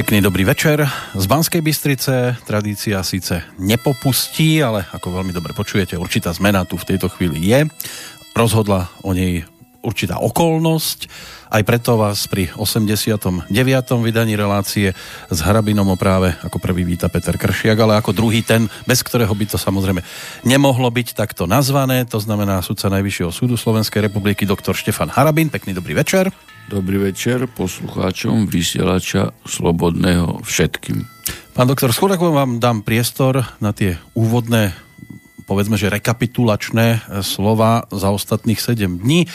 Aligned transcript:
Pekný 0.00 0.24
dobrý 0.24 0.48
večer. 0.48 0.80
Z 1.12 1.28
Banskej 1.28 1.60
Bystrice 1.60 2.40
tradícia 2.48 3.04
síce 3.04 3.44
nepopustí, 3.60 4.56
ale 4.64 4.88
ako 4.96 5.20
veľmi 5.20 5.28
dobre 5.28 5.52
počujete, 5.52 6.00
určitá 6.00 6.32
zmena 6.32 6.64
tu 6.64 6.80
v 6.80 6.88
tejto 6.88 7.12
chvíli 7.12 7.44
je. 7.44 7.68
Rozhodla 8.32 8.88
o 9.04 9.12
nej 9.12 9.44
určitá 9.84 10.16
okolnosť. 10.16 11.04
Aj 11.52 11.60
preto 11.68 12.00
vás 12.00 12.24
pri 12.32 12.48
89. 12.56 13.52
vydaní 14.00 14.40
relácie 14.40 14.96
s 15.28 15.38
Hrabinom 15.44 15.92
práve 16.00 16.32
ako 16.48 16.56
prvý 16.56 16.88
víta 16.88 17.12
Peter 17.12 17.36
Kršiak, 17.36 17.76
ale 17.76 18.00
ako 18.00 18.16
druhý 18.16 18.40
ten, 18.40 18.72
bez 18.88 19.04
ktorého 19.04 19.36
by 19.36 19.52
to 19.52 19.60
samozrejme 19.60 20.00
nemohlo 20.48 20.88
byť 20.88 21.12
takto 21.12 21.44
nazvané, 21.44 22.08
to 22.08 22.16
znamená 22.16 22.64
sudca 22.64 22.88
Najvyššieho 22.88 23.28
súdu 23.36 23.60
Slovenskej 23.60 24.08
republiky 24.08 24.48
doktor 24.48 24.72
Štefan 24.72 25.12
Harabin. 25.12 25.52
Pekný 25.52 25.76
dobrý 25.76 25.92
večer. 25.92 26.32
Dobrý 26.68 27.00
večer 27.00 27.48
poslucháčom 27.48 28.50
vysielača 28.50 29.32
Slobodného 29.48 30.44
všetkým. 30.44 31.06
Pán 31.56 31.70
doktor, 31.70 31.94
ako 31.94 32.34
vám 32.34 32.60
dám 32.60 32.84
priestor 32.84 33.46
na 33.62 33.72
tie 33.72 33.96
úvodné 34.12 34.76
povedzme, 35.50 35.74
že 35.74 35.90
rekapitulačné 35.90 36.86
e, 36.94 36.98
slova 37.26 37.90
za 37.90 38.14
ostatných 38.14 38.62
7 38.62 39.02
dní, 39.02 39.26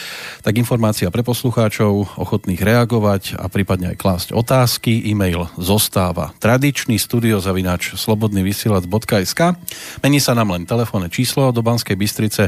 tak 0.48 0.56
informácia 0.56 1.12
pre 1.12 1.28
poslucháčov, 1.28 2.16
ochotných 2.16 2.64
reagovať 2.64 3.36
a 3.36 3.52
prípadne 3.52 3.92
aj 3.92 4.00
klásť 4.00 4.30
otázky. 4.32 5.12
E-mail 5.12 5.52
zostáva 5.60 6.32
tradičný 6.40 6.96
studiozavináč 6.96 8.00
slobodnyvysielac.sk 8.00 9.60
Mení 10.00 10.24
sa 10.24 10.32
nám 10.32 10.56
len 10.56 10.64
telefónne 10.64 11.12
číslo 11.12 11.52
do 11.52 11.60
Banskej 11.60 12.00
Bystrice 12.00 12.48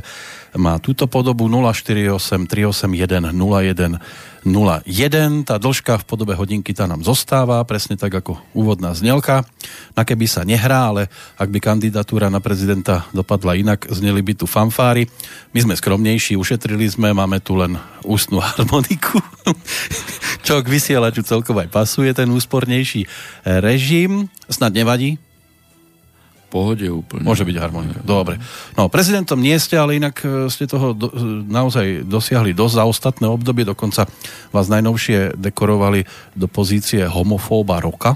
má 0.55 0.79
túto 0.79 1.11
podobu 1.11 1.51
048 1.51 2.47
381 2.47 3.35
01 3.35 3.99
01. 4.45 5.47
Tá 5.47 5.57
dĺžka 5.57 6.01
v 6.01 6.07
podobe 6.07 6.33
hodinky 6.37 6.73
tá 6.73 6.89
nám 6.89 7.05
zostáva, 7.05 7.61
presne 7.63 7.97
tak 7.97 8.13
ako 8.13 8.37
úvodná 8.53 8.93
znelka. 8.93 9.45
Na 9.93 10.03
keby 10.05 10.25
sa 10.29 10.45
nehrá, 10.45 10.93
ale 10.93 11.09
ak 11.37 11.49
by 11.49 11.59
kandidatúra 11.61 12.27
na 12.29 12.41
prezidenta 12.41 13.05
dopadla 13.13 13.57
inak, 13.57 13.89
zneli 13.89 14.21
by 14.21 14.33
tu 14.37 14.45
fanfári. 14.45 15.09
My 15.53 15.59
sme 15.63 15.73
skromnejší, 15.73 16.37
ušetrili 16.37 16.87
sme, 16.89 17.13
máme 17.13 17.41
tu 17.41 17.57
len 17.57 17.77
ústnu 18.05 18.41
harmoniku, 18.47 19.21
čo 20.45 20.61
k 20.61 20.67
vysielaču 20.67 21.21
celkovo 21.25 21.61
aj 21.61 21.69
pasuje, 21.69 22.09
ten 22.13 22.29
úspornejší 22.29 23.05
režim. 23.61 24.31
Snad 24.47 24.71
nevadí, 24.71 25.19
pohode 26.47 26.87
úplne. 26.87 27.27
Môže 27.27 27.43
byť 27.43 27.57
harmonika. 27.59 27.99
Dobre. 28.07 28.39
No, 28.79 28.87
prezidentom 28.87 29.37
nie 29.37 29.55
ste, 29.59 29.75
ale 29.75 29.99
inak 29.99 30.23
e, 30.23 30.47
ste 30.47 30.63
toho 30.63 30.95
do, 30.95 31.11
e, 31.11 31.43
naozaj 31.43 32.07
dosiahli 32.07 32.55
dosť 32.55 32.75
za 32.79 32.83
ostatné 32.87 33.27
obdobie. 33.27 33.67
Dokonca 33.67 34.07
vás 34.55 34.71
najnovšie 34.71 35.35
dekorovali 35.35 36.07
do 36.33 36.47
pozície 36.47 37.03
homofóba 37.03 37.83
roka. 37.83 38.15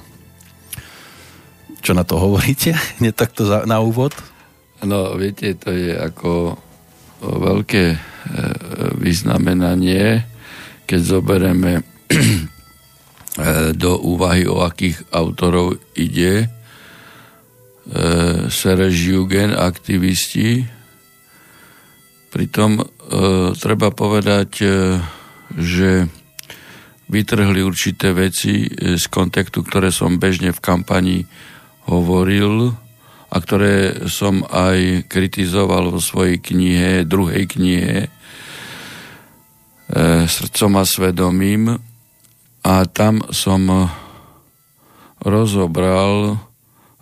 Čo 1.83 1.91
na 1.91 2.07
to 2.07 2.15
hovoríte? 2.17 2.71
Nie 3.03 3.11
takto 3.11 3.43
za, 3.43 3.67
na 3.67 3.83
úvod? 3.83 4.15
No, 4.81 5.13
viete, 5.13 5.53
to 5.59 5.69
je 5.69 5.93
ako 5.93 6.57
veľké 7.21 7.85
e, 7.93 7.97
vyznamenanie, 8.97 10.23
keď 10.87 10.99
zoberieme 11.03 11.85
do 13.83 13.91
úvahy, 14.03 14.43
o 14.43 14.59
akých 14.59 15.07
autorov 15.15 15.79
ide, 15.95 16.51
e, 17.87 18.47
Serge 18.51 19.17
aktivisti. 19.57 20.65
Pritom 22.31 22.71
e, 22.79 22.85
treba 23.57 23.89
povedať, 23.89 24.51
e, 24.61 24.67
že 25.57 26.07
vytrhli 27.11 27.59
určité 27.59 28.15
veci 28.15 28.71
z 28.71 29.03
kontaktu, 29.11 29.59
ktoré 29.67 29.91
som 29.91 30.15
bežne 30.15 30.55
v 30.55 30.63
kampani 30.63 31.27
hovoril 31.91 32.71
a 33.31 33.35
ktoré 33.35 34.07
som 34.07 34.47
aj 34.47 35.07
kritizoval 35.11 35.91
vo 35.91 35.99
svojej 35.99 36.39
knihe, 36.39 37.03
druhej 37.03 37.47
knihe 37.51 38.07
e, 38.07 38.09
Srdcom 40.27 40.71
a 40.79 40.83
svedomím 40.87 41.63
a 42.61 42.73
tam 42.85 43.25
som 43.33 43.89
rozobral 45.21 46.37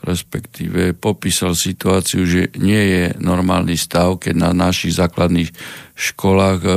respektíve 0.04 0.96
popísal 0.96 1.56
situáciu, 1.56 2.24
že 2.24 2.42
nie 2.56 2.80
je 2.80 3.04
normálny 3.20 3.76
stav, 3.76 4.20
keď 4.20 4.36
na 4.36 4.52
našich 4.56 4.96
základných 4.96 5.52
školách 5.96 6.62
e, 6.64 6.72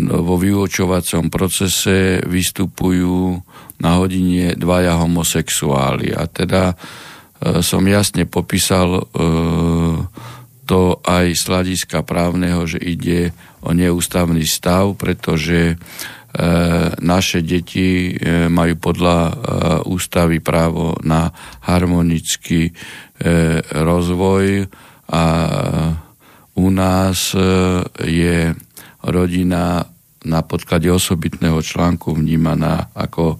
no, 0.00 0.24
vo 0.24 0.40
vyučovacom 0.40 1.28
procese 1.28 2.24
vystupujú 2.24 3.40
na 3.82 4.00
hodine 4.00 4.56
dvaja 4.56 4.96
homosexuáli. 5.02 6.16
A 6.16 6.24
teda 6.24 6.72
e, 6.72 6.74
som 7.60 7.84
jasne 7.84 8.24
popísal 8.24 8.88
e, 8.96 9.02
to 10.64 11.02
aj 11.04 11.26
z 11.36 11.42
hľadiska 11.52 12.00
právneho, 12.06 12.64
že 12.64 12.80
ide 12.80 13.36
o 13.60 13.76
neústavný 13.76 14.46
stav, 14.46 14.96
pretože 14.96 15.76
naše 17.04 17.44
deti 17.44 18.08
e, 18.08 18.48
majú 18.48 18.74
podľa 18.80 19.18
e, 19.28 19.32
ústavy 19.84 20.40
právo 20.40 20.96
na 21.04 21.28
harmonický 21.68 22.72
rozvoj 23.70 24.66
a 25.14 25.24
u 26.58 26.66
nás 26.74 27.30
je 28.02 28.50
rodina 28.98 29.86
na 30.26 30.40
podklade 30.42 30.90
osobitného 30.90 31.62
článku 31.62 32.18
vnímaná 32.18 32.90
ako 32.98 33.38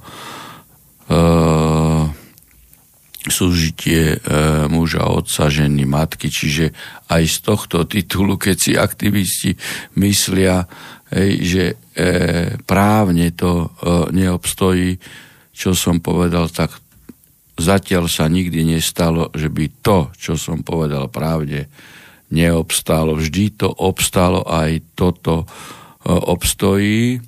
súžitie 3.26 4.22
muža, 4.70 5.02
otca, 5.10 5.50
ženy, 5.50 5.82
matky. 5.82 6.30
Čiže 6.30 6.70
aj 7.10 7.22
z 7.26 7.36
tohto 7.42 7.82
titulu, 7.90 8.38
keď 8.38 8.56
si 8.56 8.72
aktivisti 8.78 9.58
myslia, 9.98 10.62
hej, 11.12 11.32
že 11.44 11.64
e, 11.68 11.74
právne 12.64 13.28
to 13.36 13.52
e, 13.52 13.66
neobstojí, 14.16 14.96
čo 15.52 15.76
som 15.76 16.00
povedal, 16.00 16.48
tak 16.48 16.72
zatiaľ 17.60 18.08
sa 18.08 18.26
nikdy 18.26 18.64
nestalo, 18.64 19.28
že 19.36 19.52
by 19.52 19.68
to, 19.84 20.08
čo 20.16 20.34
som 20.40 20.64
povedal 20.64 21.12
právne, 21.12 21.68
neobstálo. 22.32 23.20
Vždy 23.20 23.60
to 23.60 23.68
obstalo, 23.68 24.40
aj 24.48 24.96
toto 24.96 25.44
e, 25.44 25.46
obstojí. 26.08 27.20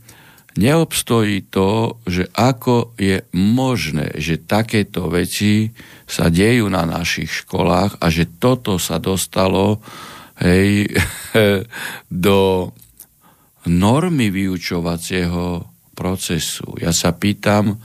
Neobstojí 0.54 1.50
to, 1.50 1.98
že 2.06 2.30
ako 2.32 2.94
je 2.96 3.26
možné, 3.36 4.14
že 4.16 4.40
takéto 4.46 5.10
veci 5.10 5.74
sa 6.06 6.30
dejú 6.30 6.70
na 6.70 6.86
našich 6.86 7.44
školách 7.44 7.98
a 7.98 8.06
že 8.08 8.30
toto 8.38 8.78
sa 8.78 9.02
dostalo 9.02 9.82
hej, 10.40 10.88
do 12.08 12.70
normy 13.68 14.28
vyučovacieho 14.28 15.64
procesu. 15.94 16.76
Ja 16.82 16.90
sa 16.90 17.14
pýtam, 17.14 17.78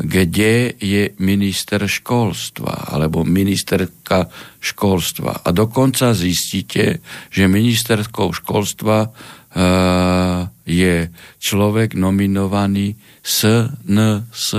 kde 0.00 0.72
je 0.80 1.12
minister 1.20 1.84
školstva 1.84 2.88
alebo 2.88 3.20
ministerka 3.20 4.32
školstva. 4.56 5.44
A 5.44 5.48
dokonca 5.52 6.16
zistíte, 6.16 7.04
že 7.28 7.52
ministerskou 7.52 8.32
školstva 8.32 9.12
uh, 9.12 10.48
je 10.64 11.12
človek 11.36 12.00
nominovaný 12.00 12.96
SNS. 13.20 14.56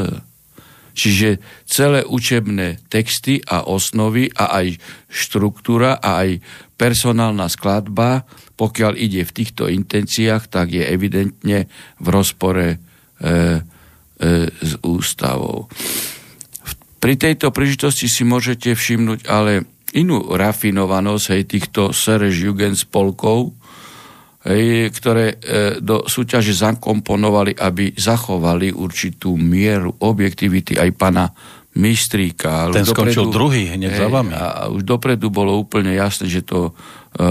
Čiže 0.92 1.42
celé 1.66 2.06
učebné 2.06 2.86
texty 2.92 3.42
a 3.42 3.66
osnovy 3.66 4.30
a 4.38 4.62
aj 4.62 4.78
štruktúra 5.10 5.98
a 5.98 6.22
aj 6.22 6.38
personálna 6.78 7.50
skladba 7.50 8.28
pokiaľ 8.62 8.94
ide 8.94 9.26
v 9.26 9.34
týchto 9.34 9.66
intenciách, 9.66 10.46
tak 10.46 10.70
je 10.70 10.86
evidentne 10.86 11.66
v 11.98 12.08
rozpore 12.14 12.68
e, 12.70 12.78
e, 12.78 13.28
s 14.54 14.72
ústavou. 14.86 15.66
Pri 17.02 17.18
tejto 17.18 17.50
príležitosti 17.50 18.06
si 18.06 18.22
môžete 18.22 18.78
všimnúť 18.78 19.26
ale 19.26 19.66
inú 19.98 20.38
rafinovanosť 20.38 21.26
hej, 21.34 21.44
týchto 21.50 21.82
Serge 21.90 22.38
Jugend 22.38 22.78
spolkov, 22.78 23.58
hej, 24.46 24.94
ktoré 24.94 25.26
e, 25.34 25.36
do 25.82 26.06
súťaže 26.06 26.54
zakomponovali, 26.54 27.58
aby 27.58 27.98
zachovali 27.98 28.70
určitú 28.70 29.34
mieru 29.42 29.90
objektivity 30.06 30.78
aj 30.78 30.90
pana 30.94 31.26
Mistríka. 31.72 32.70
Ten 32.70 32.86
dopredu, 32.86 32.94
skončil 32.94 33.26
druhý 33.34 33.74
hneď 33.74 33.92
za 33.96 34.08
vami. 34.12 34.38
A 34.38 34.70
už 34.70 34.86
dopredu 34.86 35.34
bolo 35.34 35.58
úplne 35.58 35.98
jasné, 35.98 36.30
že 36.30 36.46
to 36.46 36.78
e, 37.18 37.22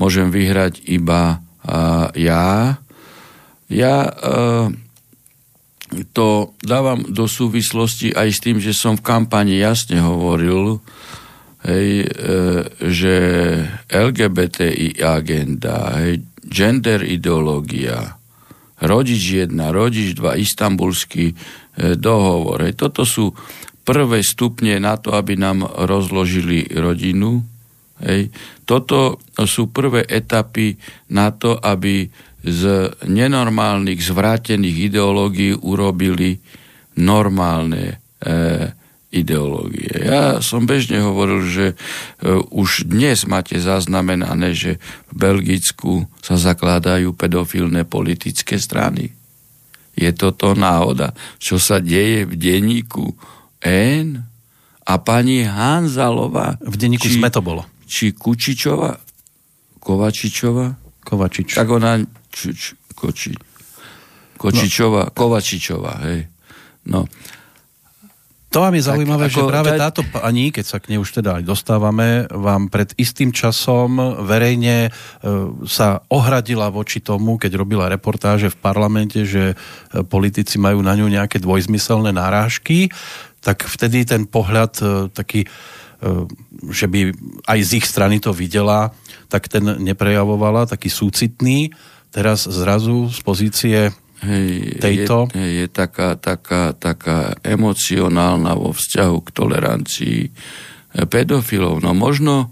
môžem 0.00 0.32
vyhrať 0.32 0.80
iba 0.88 1.44
uh, 1.68 2.08
ja. 2.16 2.80
Ja 3.68 3.96
uh, 4.08 4.72
to 6.16 6.56
dávam 6.64 7.04
do 7.04 7.28
súvislosti 7.28 8.16
aj 8.16 8.28
s 8.32 8.40
tým, 8.40 8.56
že 8.56 8.72
som 8.72 8.96
v 8.96 9.04
kampani 9.04 9.60
jasne 9.60 10.00
hovoril, 10.00 10.80
hej, 11.68 12.08
uh, 12.08 12.64
že 12.80 13.14
LGBTI 13.92 15.04
agenda, 15.04 16.00
hej, 16.00 16.24
gender 16.48 17.04
ideológia, 17.04 18.16
rodič 18.80 19.44
1, 19.44 19.52
rodič 19.52 20.16
2, 20.16 20.40
istambulský 20.40 21.36
dohovor. 22.00 22.64
Hej. 22.64 22.80
Toto 22.80 23.04
sú 23.04 23.36
prvé 23.84 24.22
stupne 24.22 24.78
na 24.80 24.96
to, 24.96 25.12
aby 25.16 25.36
nám 25.36 25.66
rozložili 25.66 26.68
rodinu. 26.70 27.44
Hej. 28.00 28.32
Toto 28.64 29.20
sú 29.44 29.68
prvé 29.68 30.04
etapy 30.08 30.76
na 31.12 31.30
to, 31.32 31.56
aby 31.60 32.08
z 32.40 32.88
nenormálnych, 33.04 34.00
zvrátených 34.00 34.92
ideológií 34.92 35.52
urobili 35.52 36.40
normálne 36.96 38.00
e, 38.20 38.34
ideológie. 39.12 40.08
Ja 40.08 40.40
som 40.40 40.64
bežne 40.64 41.04
hovoril, 41.04 41.44
že 41.44 41.66
e, 41.72 41.76
už 42.48 42.88
dnes 42.88 43.28
máte 43.28 43.60
zaznamenané, 43.60 44.56
že 44.56 44.80
v 45.12 45.14
Belgicku 45.18 46.08
sa 46.24 46.40
zakladajú 46.40 47.12
pedofilné 47.12 47.84
politické 47.84 48.56
strany. 48.56 49.12
Je 49.98 50.08
toto 50.16 50.56
náhoda, 50.56 51.12
čo 51.36 51.60
sa 51.60 51.76
deje 51.82 52.24
v 52.24 52.34
denníku 52.38 53.12
N 53.66 54.24
a 54.86 54.94
pani 54.96 55.44
Hanzalová. 55.44 56.56
V 56.62 56.76
denníku 56.78 57.04
či, 57.04 57.20
sme 57.20 57.28
to 57.28 57.44
bolo. 57.44 57.66
Či 57.90 58.14
Kučičova, 58.14 58.94
Kovačičova. 59.82 60.66
Kovačič. 61.02 61.58
Tak 61.58 61.66
ona, 61.66 61.98
č, 62.30 62.54
č, 62.54 62.78
koči, 62.94 63.34
Kočičova, 64.38 65.10
no. 65.10 65.12
Kovačičova, 65.12 65.92
hej. 66.06 66.30
No, 66.86 67.10
to 68.50 68.66
vám 68.66 68.74
je 68.74 68.82
zaujímavé, 68.82 69.30
tak, 69.30 69.34
že 69.38 69.42
práve 69.46 69.70
tá... 69.78 69.94
táto 69.94 70.02
pani, 70.10 70.50
keď 70.50 70.64
sa 70.66 70.82
k 70.82 70.90
nej 70.90 70.98
už 70.98 71.22
teda 71.22 71.38
dostávame, 71.38 72.26
vám 72.34 72.66
pred 72.66 72.90
istým 72.98 73.30
časom 73.30 73.94
verejne 74.26 74.90
e, 74.90 75.30
sa 75.70 76.02
ohradila 76.10 76.66
voči 76.66 76.98
tomu, 76.98 77.38
keď 77.38 77.54
robila 77.54 77.86
reportáže 77.86 78.50
v 78.50 78.58
parlamente, 78.58 79.22
že 79.22 79.54
e, 79.54 80.02
politici 80.02 80.58
majú 80.58 80.82
na 80.82 80.98
ňu 80.98 81.06
nejaké 81.06 81.38
dvojzmyselné 81.38 82.10
nárážky, 82.10 82.90
tak 83.38 83.70
vtedy 83.70 84.02
ten 84.02 84.26
pohľad 84.26 84.72
e, 84.82 84.84
taký, 85.14 85.46
že 86.70 86.86
by 86.88 87.00
aj 87.44 87.60
z 87.60 87.70
ich 87.80 87.86
strany 87.86 88.20
to 88.20 88.32
videla, 88.32 88.92
tak 89.28 89.46
ten 89.46 89.62
neprejavovala, 89.80 90.68
taký 90.68 90.88
súcitný. 90.88 91.70
Teraz 92.10 92.48
zrazu 92.48 93.06
z 93.12 93.20
pozície 93.22 93.78
hej, 94.24 94.80
tejto? 94.80 95.30
Je, 95.36 95.64
je 95.64 95.66
taká, 95.70 96.18
taká, 96.18 96.74
taká 96.74 97.38
emocionálna 97.44 98.56
vo 98.58 98.74
vzťahu 98.74 99.16
k 99.22 99.28
tolerancii 99.30 100.18
e, 100.26 100.30
pedofilov. 101.06 101.84
No 101.84 101.94
možno, 101.94 102.50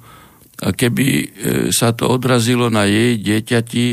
keby 0.61 1.07
e, 1.09 1.27
sa 1.75 1.91
to 1.97 2.07
odrazilo 2.07 2.71
na 2.71 2.87
jej 2.87 3.19
dieťati, 3.19 3.85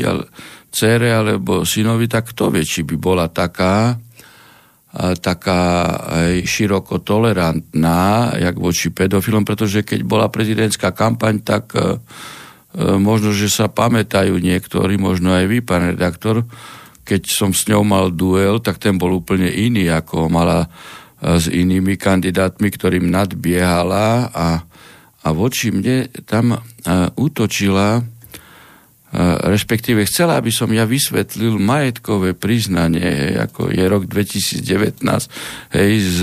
cére 0.76 1.08
alebo 1.08 1.64
synovi, 1.64 2.04
tak 2.04 2.36
kto 2.36 2.52
vie, 2.52 2.60
či 2.60 2.84
by 2.84 2.96
bola 3.00 3.32
taká, 3.32 3.96
taká 4.96 5.62
široko 6.40 7.04
tolerantná, 7.04 8.32
jak 8.40 8.56
voči 8.56 8.88
pedofilom, 8.88 9.44
pretože 9.44 9.84
keď 9.84 10.00
bola 10.08 10.32
prezidentská 10.32 10.96
kampaň, 10.96 11.44
tak 11.44 11.76
e, 11.76 12.00
možno, 12.96 13.36
že 13.36 13.52
sa 13.52 13.68
pamätajú 13.68 14.40
niektorí, 14.40 14.96
možno 14.96 15.36
aj 15.36 15.44
vy, 15.52 15.58
pán 15.60 15.92
redaktor, 15.92 16.48
keď 17.04 17.22
som 17.28 17.52
s 17.52 17.68
ňou 17.68 17.84
mal 17.84 18.08
duel, 18.08 18.58
tak 18.64 18.80
ten 18.80 18.96
bol 18.96 19.20
úplne 19.20 19.52
iný, 19.52 19.92
ako 19.92 20.32
mala 20.32 20.64
e, 20.64 20.68
s 21.36 21.52
inými 21.52 22.00
kandidátmi, 22.00 22.72
ktorým 22.72 23.12
nadbiehala 23.12 24.32
a, 24.32 24.64
a 25.20 25.28
voči 25.36 25.76
mne 25.76 26.08
tam 26.24 26.56
útočila, 27.18 28.00
respektíve 29.46 30.02
chcela, 30.04 30.36
aby 30.36 30.50
som 30.50 30.66
ja 30.74 30.82
vysvetlil 30.82 31.62
majetkové 31.62 32.34
priznanie, 32.34 33.06
hej, 33.06 33.34
ako 33.38 33.70
je 33.70 33.84
rok 33.86 34.10
2019, 34.10 35.06
hej, 35.72 35.92
z 36.02 36.20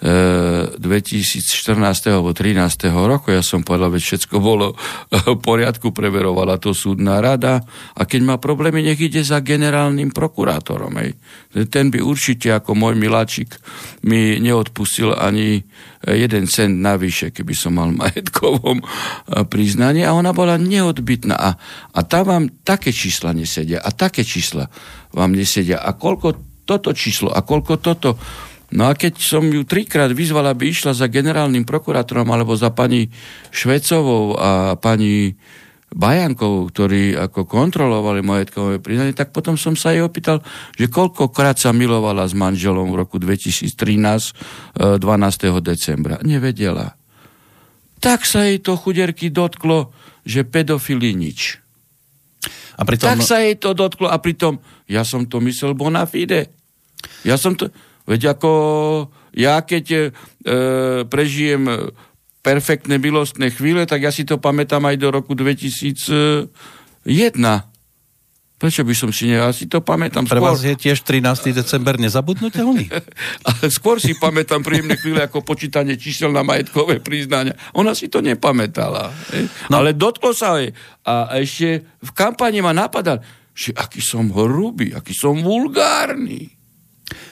2014. 0.00 1.76
alebo 2.08 2.32
13. 2.32 2.88
roku. 2.88 3.36
Ja 3.36 3.44
som 3.44 3.60
povedal, 3.60 3.92
že 4.00 4.16
všetko 4.16 4.40
bolo 4.40 4.72
v 5.12 5.36
poriadku, 5.36 5.92
preverovala 5.92 6.56
to 6.56 6.72
súdna 6.72 7.20
rada 7.20 7.60
a 7.92 8.08
keď 8.08 8.20
má 8.24 8.36
problémy, 8.40 8.80
nech 8.80 8.96
ide 8.96 9.20
za 9.20 9.44
generálnym 9.44 10.08
prokurátorom. 10.08 10.96
Hej. 11.04 11.20
Ten 11.68 11.92
by 11.92 12.00
určite 12.00 12.48
ako 12.48 12.72
môj 12.72 12.96
miláčik 12.96 13.60
mi 14.08 14.40
neodpustil 14.40 15.12
ani 15.12 15.68
jeden 16.08 16.48
cent 16.48 16.80
navyše, 16.80 17.28
keby 17.28 17.52
som 17.52 17.76
mal 17.76 17.92
majetkovom 18.00 18.80
priznanie 19.52 20.08
a 20.08 20.16
ona 20.16 20.32
bola 20.32 20.56
neodbytná 20.56 21.36
a, 21.36 21.50
a 21.92 22.00
tam 22.08 22.24
vám 22.24 22.44
také 22.64 22.88
čísla 22.88 23.36
nesedia 23.36 23.84
a 23.84 23.92
také 23.92 24.24
čísla 24.24 24.72
vám 25.12 25.36
nesedia 25.36 25.84
a 25.84 25.92
koľko 25.92 26.64
toto 26.64 26.94
číslo 26.94 27.34
a 27.34 27.42
koľko 27.42 27.82
toto 27.82 28.14
No 28.70 28.86
a 28.86 28.94
keď 28.94 29.18
som 29.18 29.42
ju 29.50 29.66
trikrát 29.66 30.14
vyzval, 30.14 30.46
aby 30.46 30.70
išla 30.70 30.94
za 30.94 31.10
generálnym 31.10 31.66
prokurátorom 31.66 32.30
alebo 32.30 32.54
za 32.54 32.70
pani 32.70 33.10
Švecovou 33.50 34.38
a 34.38 34.78
pani 34.78 35.34
Bajankovou, 35.90 36.70
ktorí 36.70 37.18
ako 37.18 37.50
kontrolovali 37.50 38.22
majetkové 38.22 38.78
priznanie, 38.78 39.10
tak 39.10 39.34
potom 39.34 39.58
som 39.58 39.74
sa 39.74 39.90
jej 39.90 40.06
opýtal, 40.06 40.38
že 40.78 40.86
koľkokrát 40.86 41.58
sa 41.58 41.74
milovala 41.74 42.30
s 42.30 42.34
manželom 42.34 42.94
v 42.94 43.02
roku 43.02 43.18
2013, 43.18 43.74
12. 43.74 45.02
E, 45.02 45.48
decembra. 45.58 46.22
Nevedela. 46.22 46.94
Tak 47.98 48.22
sa 48.22 48.46
jej 48.46 48.62
to 48.62 48.78
chuderky 48.78 49.34
dotklo, 49.34 49.90
že 50.22 50.46
pedofili 50.46 51.10
nič. 51.10 51.58
A 52.78 52.86
pritom... 52.86 53.10
Tak 53.10 53.26
sa 53.26 53.42
jej 53.42 53.58
to 53.58 53.74
dotklo 53.74 54.06
a 54.06 54.16
pritom 54.22 54.62
ja 54.86 55.02
som 55.02 55.26
to 55.26 55.42
myslel 55.42 55.74
bona 55.74 56.06
fide. 56.06 56.54
Ja 57.26 57.34
som 57.34 57.58
to... 57.58 57.66
Veď 58.10 58.34
ako 58.34 58.50
ja 59.30 59.62
keď 59.62 59.86
e, 59.94 60.02
prežijem 61.06 61.94
perfektné 62.40 62.98
milostné 62.98 63.52
chvíle, 63.52 63.86
tak 63.86 64.02
ja 64.02 64.10
si 64.10 64.24
to 64.26 64.40
pamätám 64.40 64.82
aj 64.88 64.96
do 64.98 65.08
roku 65.12 65.36
2001. 65.36 66.50
Prečo 68.60 68.84
by 68.84 68.92
som 68.92 69.08
si 69.08 69.24
ne... 69.24 69.40
Ja 69.40 69.48
si 69.56 69.64
to 69.64 69.80
pamätám 69.80 70.28
Pre 70.28 70.36
skôr. 70.36 70.52
vás 70.52 70.60
je 70.60 70.76
tiež 70.76 71.00
13. 71.00 71.56
december 71.56 71.96
nezabudnutelný? 71.96 72.92
skôr 73.76 73.96
si 73.96 74.12
pamätám 74.20 74.60
príjemné 74.60 75.00
chvíle 75.00 75.24
ako 75.24 75.40
počítanie 75.40 75.96
čísel 75.96 76.28
na 76.28 76.44
majetkové 76.44 77.00
priznania. 77.00 77.56
Ona 77.72 77.96
si 77.96 78.12
to 78.12 78.20
nepamätala. 78.20 79.16
No. 79.72 79.80
Ale 79.80 79.96
dotklo 79.96 80.36
sa 80.36 80.60
jej. 80.60 80.76
A 81.08 81.40
ešte 81.40 81.88
v 82.04 82.10
kampani 82.12 82.60
ma 82.60 82.76
napadal, 82.76 83.24
že 83.56 83.72
aký 83.72 84.04
som 84.04 84.28
hrubý, 84.28 84.92
aký 84.92 85.16
som 85.16 85.40
vulgárny. 85.40 86.59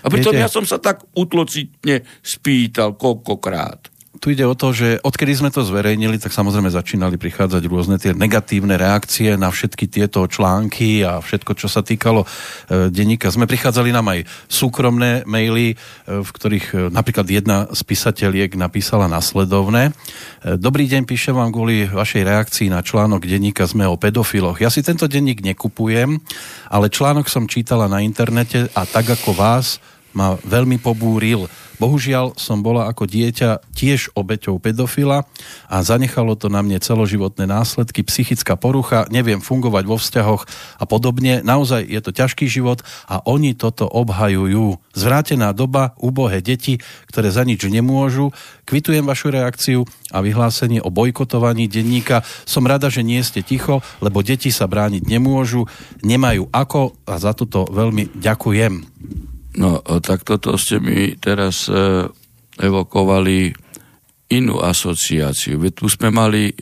A 0.02 0.12
pritom 0.12 0.30
Viete, 0.36 0.44
ja 0.44 0.50
som 0.50 0.62
sa 0.62 0.78
tak 0.78 1.02
utlocitne 1.18 2.06
spýtal 2.22 2.94
koľkokrát 2.94 3.87
tu 4.18 4.34
ide 4.34 4.42
o 4.42 4.58
to, 4.58 4.74
že 4.74 4.98
odkedy 5.00 5.32
sme 5.38 5.50
to 5.54 5.62
zverejnili, 5.62 6.18
tak 6.18 6.34
samozrejme 6.34 6.68
začínali 6.68 7.16
prichádzať 7.16 7.62
rôzne 7.70 7.96
tie 8.02 8.12
negatívne 8.12 8.74
reakcie 8.74 9.38
na 9.38 9.48
všetky 9.48 9.86
tieto 9.86 10.26
články 10.26 11.06
a 11.06 11.22
všetko, 11.22 11.54
čo 11.54 11.70
sa 11.70 11.86
týkalo 11.86 12.26
e, 12.26 12.90
denníka. 12.90 13.30
Sme 13.30 13.46
prichádzali 13.46 13.94
nám 13.94 14.10
aj 14.10 14.26
súkromné 14.50 15.22
maily, 15.24 15.72
e, 15.72 15.76
v 16.20 16.30
ktorých 16.30 16.66
e, 16.74 16.76
napríklad 16.90 17.26
jedna 17.30 17.70
z 17.70 17.80
písateľiek 17.86 18.58
napísala 18.58 19.06
nasledovné. 19.06 19.94
E, 20.42 20.58
Dobrý 20.58 20.90
deň, 20.90 21.06
píšem 21.06 21.38
vám 21.38 21.54
kvôli 21.54 21.86
vašej 21.86 22.22
reakcii 22.26 22.68
na 22.74 22.82
článok 22.82 23.22
denníka 23.24 23.64
Sme 23.70 23.86
o 23.86 23.94
pedofiloch. 23.94 24.58
Ja 24.58 24.68
si 24.68 24.82
tento 24.82 25.06
denník 25.06 25.40
nekupujem, 25.46 26.18
ale 26.68 26.90
článok 26.90 27.30
som 27.30 27.46
čítala 27.46 27.86
na 27.86 28.02
internete 28.02 28.66
a 28.74 28.82
tak 28.82 29.14
ako 29.14 29.32
vás 29.32 29.78
ma 30.16 30.36
veľmi 30.46 30.80
pobúril 30.80 31.48
Bohužiaľ 31.78 32.34
som 32.34 32.58
bola 32.58 32.90
ako 32.90 33.06
dieťa 33.06 33.62
tiež 33.70 34.10
obeťou 34.18 34.58
pedofila 34.58 35.30
a 35.70 35.76
zanechalo 35.78 36.34
to 36.34 36.50
na 36.50 36.58
mne 36.58 36.82
celoživotné 36.82 37.46
následky, 37.46 38.02
psychická 38.02 38.58
porucha, 38.58 39.06
neviem 39.14 39.38
fungovať 39.38 39.84
vo 39.86 39.94
vzťahoch 39.94 40.42
a 40.82 40.84
podobne. 40.90 41.38
Naozaj 41.46 41.86
je 41.86 42.00
to 42.02 42.10
ťažký 42.10 42.50
život 42.50 42.82
a 43.06 43.22
oni 43.22 43.54
toto 43.54 43.86
obhajujú. 43.86 44.82
Zvrátená 44.98 45.54
doba, 45.54 45.94
úbohé 46.02 46.42
deti, 46.42 46.82
ktoré 47.06 47.30
za 47.30 47.46
nič 47.46 47.62
nemôžu. 47.62 48.34
Kvitujem 48.66 49.06
vašu 49.06 49.30
reakciu 49.30 49.86
a 50.10 50.18
vyhlásenie 50.18 50.82
o 50.82 50.90
bojkotovaní 50.90 51.70
denníka. 51.70 52.26
Som 52.42 52.66
rada, 52.66 52.90
že 52.90 53.06
nie 53.06 53.22
ste 53.22 53.46
ticho, 53.46 53.86
lebo 54.02 54.26
deti 54.26 54.50
sa 54.50 54.66
brániť 54.66 55.06
nemôžu, 55.06 55.70
nemajú 56.02 56.50
ako 56.50 56.98
a 57.06 57.22
za 57.22 57.30
toto 57.38 57.70
veľmi 57.70 58.18
ďakujem. 58.18 59.37
No, 59.58 59.82
tak 59.82 60.22
toto 60.22 60.54
ste 60.54 60.78
mi 60.78 61.18
teraz 61.18 61.66
e, 61.66 62.06
evokovali 62.62 63.50
inú 64.30 64.62
asociáciu. 64.62 65.58
Veď 65.58 65.72
tu 65.82 65.86
sme 65.90 66.14
mali 66.14 66.54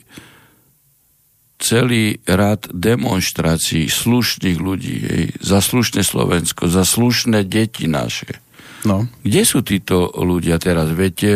celý 1.61 2.21
rad 2.25 2.69
demonstrácií 2.69 3.89
slušných 3.89 4.57
ľudí, 4.57 4.97
hej, 5.05 5.25
za 5.41 5.61
slušné 5.61 6.01
Slovensko, 6.05 6.69
za 6.69 6.85
slušné 6.85 7.45
deti 7.45 7.85
naše. 7.85 8.41
No. 8.85 9.09
Kde 9.25 9.41
sú 9.45 9.65
títo 9.65 10.09
ľudia 10.13 10.57
teraz? 10.57 10.89
Veď 10.89 11.15
e, 11.21 11.33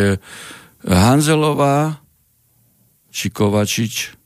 Hanzelová 0.85 2.01
či 3.13 3.29
Kovačič 3.29 4.17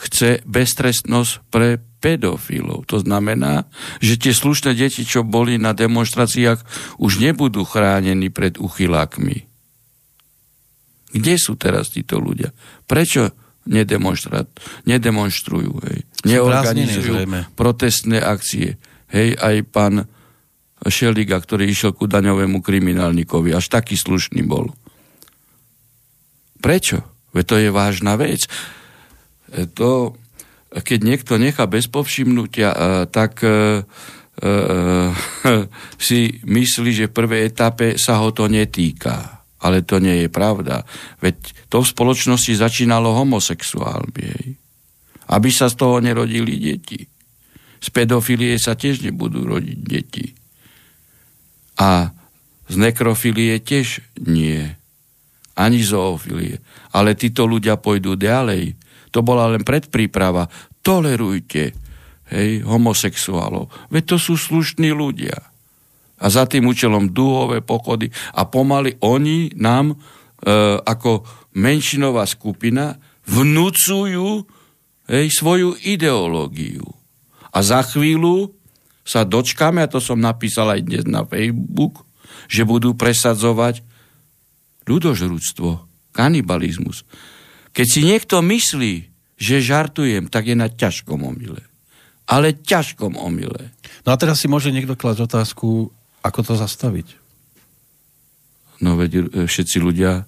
chce 0.00 0.40
beztrestnosť 0.48 1.32
pre 1.52 1.89
pedofilov. 2.00 2.88
To 2.88 3.04
znamená, 3.04 3.68
že 4.00 4.16
tie 4.16 4.32
slušné 4.32 4.72
deti, 4.72 5.04
čo 5.04 5.22
boli 5.22 5.60
na 5.60 5.76
demonstráciách, 5.76 6.64
už 6.96 7.20
nebudú 7.20 7.68
chránení 7.68 8.32
pred 8.32 8.56
uchylákmi. 8.56 9.44
Kde 11.10 11.34
sú 11.36 11.58
teraz 11.60 11.92
títo 11.92 12.22
ľudia? 12.22 12.54
Prečo 12.88 13.28
nedemonstrujú? 13.68 15.72
Hej? 15.84 15.98
Neorganizujú 16.24 17.28
protestné 17.54 18.22
akcie. 18.22 18.80
Hej, 19.10 19.36
aj 19.36 19.56
pán 19.68 20.06
Šeliga, 20.80 21.36
ktorý 21.36 21.68
išiel 21.68 21.92
ku 21.92 22.08
daňovému 22.08 22.64
kriminálnikovi, 22.64 23.52
až 23.52 23.68
taký 23.68 24.00
slušný 24.00 24.40
bol. 24.48 24.72
Prečo? 26.62 27.04
Veď 27.36 27.44
to 27.44 27.56
je 27.60 27.68
vážna 27.68 28.16
vec. 28.16 28.48
E, 29.52 29.68
to 29.68 30.16
keď 30.70 30.98
niekto 31.02 31.34
nechá 31.34 31.66
bez 31.66 31.90
povšimnutia, 31.90 32.70
tak 33.10 33.42
e, 33.42 33.82
e, 34.38 34.52
si 36.06 36.38
myslí, 36.46 36.90
že 36.94 37.10
v 37.10 37.16
prvej 37.16 37.50
etape 37.50 37.98
sa 37.98 38.22
ho 38.22 38.30
to 38.30 38.46
netýka. 38.46 39.42
Ale 39.60 39.84
to 39.84 40.00
nie 40.00 40.24
je 40.24 40.28
pravda. 40.32 40.86
Veď 41.20 41.36
to 41.68 41.84
v 41.84 41.90
spoločnosti 41.90 42.54
začínalo 42.56 43.12
homosexuálmi. 43.12 44.56
Aby 45.30 45.50
sa 45.52 45.68
z 45.68 45.74
toho 45.76 46.00
nerodili 46.00 46.56
deti. 46.56 47.04
Z 47.82 47.88
pedofilie 47.92 48.56
sa 48.56 48.72
tiež 48.72 49.04
nebudú 49.04 49.44
rodiť 49.44 49.78
deti. 49.84 50.26
A 51.76 52.14
z 52.70 52.74
nekrofilie 52.78 53.60
tiež 53.60 54.00
nie. 54.22 54.64
Ani 55.58 55.82
zoofilie. 55.84 56.62
Ale 56.94 57.18
títo 57.18 57.44
ľudia 57.44 57.76
pôjdu 57.76 58.16
ďalej 58.16 58.78
to 59.10 59.20
bola 59.22 59.50
len 59.50 59.66
predpríprava. 59.66 60.46
Tolerujte 60.80 61.74
hej, 62.30 62.62
homosexuálov. 62.62 63.68
Veď 63.90 64.16
to 64.16 64.16
sú 64.16 64.34
slušní 64.38 64.94
ľudia. 64.94 65.36
A 66.20 66.26
za 66.28 66.44
tým 66.44 66.68
účelom 66.68 67.10
dúhové 67.10 67.64
pochody 67.64 68.12
a 68.36 68.44
pomaly 68.44 68.96
oni 69.00 69.56
nám 69.56 69.92
e, 69.92 69.96
ako 70.78 71.24
menšinová 71.56 72.28
skupina 72.28 73.00
vnúcujú 73.26 74.44
hej, 75.10 75.26
svoju 75.32 75.74
ideológiu. 75.80 76.86
A 77.50 77.66
za 77.66 77.82
chvíľu 77.82 78.54
sa 79.02 79.26
dočkáme, 79.26 79.82
a 79.82 79.90
to 79.90 79.98
som 79.98 80.22
napísal 80.22 80.70
aj 80.70 80.80
dnes 80.86 81.04
na 81.08 81.26
Facebook, 81.26 82.06
že 82.46 82.62
budú 82.62 82.94
presadzovať 82.94 83.82
ľudožrúctvo, 84.86 85.82
kanibalizmus. 86.14 87.02
Keď 87.70 87.86
si 87.86 88.00
niekto 88.02 88.42
myslí, 88.42 88.94
že 89.40 89.64
žartujem, 89.64 90.28
tak 90.28 90.50
je 90.50 90.56
na 90.58 90.68
ťažkom 90.68 91.24
omyle. 91.24 91.64
Ale 92.28 92.54
ťažkom 92.54 93.16
omyle. 93.16 93.72
No 94.04 94.14
a 94.14 94.20
teraz 94.20 94.42
si 94.42 94.46
môže 94.46 94.70
niekto 94.70 94.94
klásť 94.94 95.26
otázku, 95.26 95.90
ako 96.20 96.40
to 96.44 96.54
zastaviť? 96.54 97.16
No 98.84 98.96
veď 98.96 99.10
e, 99.16 99.48
všetci 99.48 99.76
ľudia 99.80 100.12
e, 100.20 100.24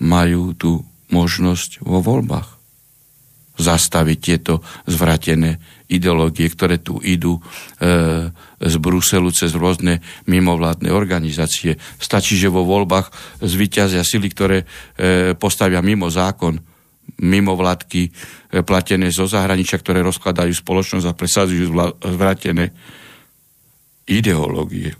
majú 0.00 0.52
tú 0.54 0.84
možnosť 1.08 1.80
vo 1.84 2.04
voľbách 2.04 2.58
zastaviť 3.58 4.18
tieto 4.22 4.62
zvratené 4.86 5.58
ideológie, 5.88 6.52
ktoré 6.52 6.78
tu 6.78 7.00
idú 7.00 7.40
e, 7.40 7.42
z 8.60 8.74
Bruselu 8.76 9.32
cez 9.32 9.56
rôzne 9.56 10.04
mimovládne 10.28 10.92
organizácie. 10.92 11.80
Stačí, 11.96 12.36
že 12.36 12.52
vo 12.52 12.62
voľbách 12.68 13.40
zvyťazia 13.40 14.04
sily, 14.04 14.28
ktoré 14.28 14.58
e, 14.62 14.66
postavia 15.34 15.80
mimo 15.80 16.12
zákon, 16.12 16.60
mimo 17.24 17.56
vládky 17.56 18.02
e, 18.04 18.10
platené 18.60 19.08
zo 19.08 19.24
zahraničia, 19.24 19.80
ktoré 19.80 20.04
rozkladajú 20.04 20.52
spoločnosť 20.52 21.06
a 21.08 21.16
presadzujú 21.16 21.66
zvratené 22.04 22.76
ideológie. 24.04 24.92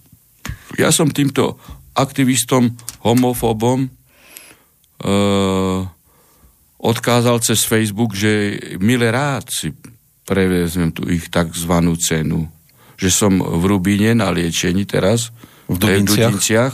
Ja 0.80 0.88
som 0.88 1.12
týmto 1.12 1.60
aktivistom, 1.92 2.72
homofóbom 3.04 3.84
e, 3.84 3.88
odkázal 6.78 7.42
cez 7.42 7.66
Facebook, 7.66 8.14
že 8.14 8.56
milé 8.78 9.10
rád 9.10 9.50
si 9.50 9.74
prevezmem 10.28 10.92
tu 10.92 11.08
ich 11.08 11.32
takzvanú 11.32 11.96
cenu. 11.96 12.44
Že 13.00 13.08
som 13.08 13.32
v 13.40 13.64
Rubíne 13.64 14.12
na 14.12 14.28
liečení 14.28 14.84
teraz, 14.84 15.32
v 15.64 15.80
Dudinciach, 15.80 16.04
v 16.04 16.34
Dudinciach 16.36 16.72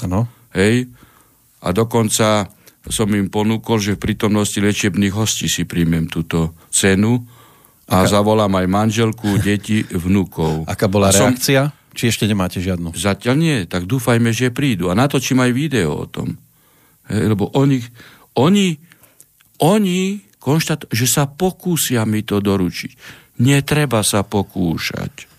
hej, 0.59 0.77
a 1.63 1.69
dokonca 1.71 2.51
som 2.85 3.09
im 3.15 3.31
ponúkol, 3.31 3.79
že 3.79 3.97
v 3.97 4.03
prítomnosti 4.11 4.59
liečebných 4.59 5.15
hostí 5.15 5.47
si 5.47 5.63
príjmem 5.63 6.11
túto 6.11 6.53
cenu 6.69 7.23
a 7.89 8.03
Aká... 8.03 8.19
zavolám 8.19 8.53
aj 8.59 8.67
manželku, 8.67 9.39
deti, 9.47 9.87
vnúkov. 9.87 10.67
Aká 10.67 10.91
bola 10.91 11.09
a 11.09 11.15
reakcia? 11.15 11.71
Som... 11.71 11.95
Či 11.95 12.11
ešte 12.11 12.27
nemáte 12.27 12.59
žiadnu? 12.59 12.91
Zatiaľ 12.99 13.35
nie, 13.39 13.57
tak 13.71 13.87
dúfajme, 13.87 14.35
že 14.35 14.51
prídu. 14.51 14.91
A 14.91 14.99
natočím 14.99 15.39
aj 15.39 15.55
video 15.55 15.95
o 15.95 16.07
tom. 16.11 16.35
Hej, 17.07 17.31
lebo 17.31 17.55
oni, 17.55 17.79
oni 18.35 18.83
oni 19.63 20.19
konštatujú, 20.43 20.91
že 20.91 21.07
sa 21.07 21.31
pokúsia 21.31 22.03
mi 22.05 22.27
to 22.27 22.43
doručiť. 22.43 23.23
Netreba 23.41 24.07
sa 24.07 24.23
pokúšať. 24.23 25.31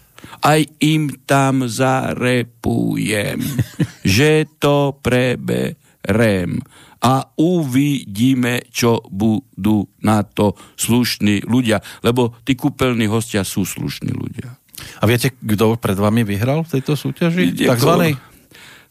Aj 0.44 0.62
im 0.84 1.10
tam 1.24 1.70
zarepujem, 1.70 3.40
že 4.18 4.50
to 4.60 4.98
preberem 5.00 6.60
a 7.06 7.22
uvidíme, 7.38 8.66
čo 8.74 9.06
budú 9.14 9.86
na 10.02 10.26
to 10.26 10.58
slušní 10.74 11.46
ľudia. 11.46 11.78
Lebo 12.02 12.34
tí 12.42 12.58
kúpeľní 12.58 13.06
hostia 13.06 13.46
sú 13.46 13.62
slušní 13.62 14.10
ľudia. 14.10 14.58
A 15.00 15.04
viete, 15.06 15.32
kto 15.38 15.78
pred 15.78 15.96
vami 15.96 16.26
vyhral 16.26 16.66
v 16.66 16.80
tejto 16.80 16.98
súťaži? 16.98 17.54
Takzvanej? 17.70 18.18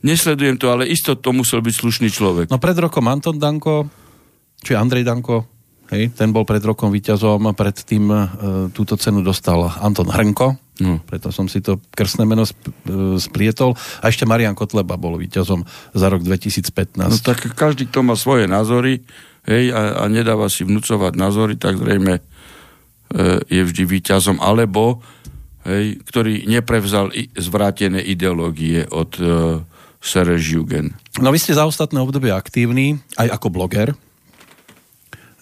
Nesledujem 0.07 0.61
to, 0.61 0.71
ale 0.71 0.87
isto 0.87 1.19
to 1.19 1.35
musel 1.35 1.65
byť 1.65 1.75
slušný 1.75 2.09
človek. 2.13 2.47
No 2.53 2.63
pred 2.63 2.77
rokom 2.79 3.09
Anton 3.11 3.41
Danko, 3.41 3.89
či 4.63 4.77
Andrej 4.79 5.03
Danko, 5.03 5.54
hej, 5.93 6.13
ten 6.15 6.33
bol 6.33 6.47
pred 6.49 6.63
rokom 6.65 6.89
víťazom, 6.89 7.53
predtým 7.53 8.05
e, 8.09 8.17
túto 8.73 8.97
cenu 8.97 9.21
dostal 9.21 9.69
Anton 9.81 10.09
Hrnko, 10.09 10.47
no. 10.81 11.03
preto 11.05 11.29
som 11.35 11.51
si 11.51 11.61
to 11.61 11.83
krstné 11.93 12.25
meno 12.25 12.47
sp, 12.47 12.57
e, 12.89 13.21
sprietol. 13.21 13.77
A 14.01 14.09
ešte 14.09 14.25
Marian 14.25 14.57
Kotleba 14.57 14.97
bol 14.97 15.21
víťazom 15.21 15.67
za 15.93 16.07
rok 16.09 16.25
2015. 16.25 16.97
No 16.97 17.19
tak 17.21 17.53
každý, 17.53 17.89
kto 17.91 18.01
má 18.07 18.17
svoje 18.17 18.49
názory 18.49 19.05
hej, 19.45 19.75
a, 19.75 20.03
a 20.03 20.05
nedáva 20.09 20.49
si 20.49 20.65
vnúcovať 20.65 21.13
názory, 21.17 21.55
tak 21.61 21.77
zrejme 21.77 22.21
e, 22.21 22.23
je 23.49 23.63
vždy 23.63 23.83
víťazom, 23.85 24.41
alebo 24.41 25.05
hej, 25.69 26.01
ktorý 26.05 26.49
neprevzal 26.49 27.13
zvrátené 27.37 28.01
ideológie 28.01 28.89
od 28.89 29.11
e, 29.21 29.25
Serge 30.05 30.45
Jugend. 30.45 30.93
No 31.17 31.33
vy 31.33 31.41
ste 31.41 31.57
za 31.57 31.65
ostatné 31.65 31.97
obdobie 31.97 32.29
aktívny, 32.29 33.01
aj 33.17 33.41
ako 33.41 33.49
bloger, 33.49 33.97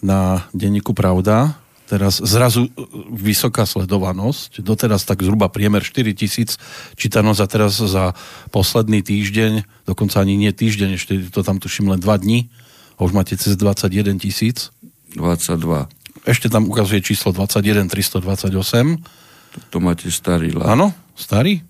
na 0.03 0.45
denníku 0.51 0.91
Pravda. 0.91 1.55
Teraz 1.87 2.19
zrazu 2.19 2.67
e, 2.67 2.71
vysoká 3.11 3.63
sledovanosť, 3.63 4.59
doteraz 4.59 5.07
tak 5.07 5.23
zhruba 5.23 5.47
priemer 5.47 5.83
4 5.83 6.11
tisíc 6.15 6.59
čítanosť 6.99 7.39
a 7.39 7.47
teraz 7.47 7.79
za 7.79 8.11
posledný 8.51 8.99
týždeň, 9.03 9.87
dokonca 9.87 10.19
ani 10.19 10.35
nie 10.35 10.51
týždeň, 10.51 10.99
ešte 10.99 11.13
to 11.31 11.43
tam 11.43 11.59
tuším 11.59 11.95
len 11.95 11.99
2 11.99 12.23
dní, 12.23 12.51
a 12.97 12.99
už 13.01 13.11
máte 13.13 13.33
cez 13.37 13.57
21 13.57 14.21
tisíc. 14.21 14.69
22. 15.17 15.89
Ešte 16.23 16.47
tam 16.49 16.69
ukazuje 16.69 17.01
číslo 17.01 17.33
21 17.33 17.89
328. 17.89 19.73
To 19.73 19.77
máte 19.81 20.09
starý 20.09 20.53
lát. 20.53 20.77
Áno, 20.77 20.93
starý. 21.17 21.61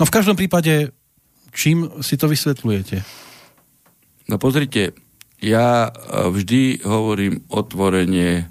No 0.00 0.08
v 0.08 0.14
každom 0.14 0.36
prípade, 0.36 0.92
čím 1.52 1.88
si 2.00 2.16
to 2.16 2.28
vysvetľujete? 2.28 3.04
No 4.30 4.38
pozrite, 4.40 4.96
ja 5.40 5.88
e, 5.88 5.90
vždy 6.28 6.84
hovorím 6.84 7.44
otvorenie 7.48 8.44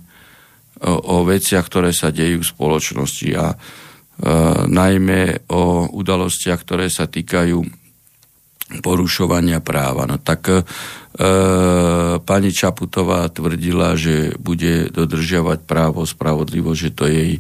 o, 0.82 1.22
o 1.22 1.28
veciach, 1.28 1.66
ktoré 1.66 1.94
sa 1.94 2.10
dejú 2.10 2.42
v 2.42 2.52
spoločnosti 2.52 3.30
a 3.38 3.54
e, 3.54 3.58
najmä 4.68 5.50
o 5.54 5.90
udalostiach, 5.94 6.60
ktoré 6.66 6.90
sa 6.90 7.06
týkajú 7.06 7.80
porušovania 8.82 9.66
práva. 9.66 10.06
No 10.06 10.22
tak 10.22 10.50
e, 10.50 10.62
pani 12.22 12.52
Čaputová 12.54 13.26
tvrdila, 13.34 13.98
že 13.98 14.38
bude 14.38 14.94
dodržiavať 14.94 15.66
právo, 15.66 16.06
spravodlivosť, 16.06 16.80
že 16.80 16.92
to 16.94 17.06
jej, 17.10 17.32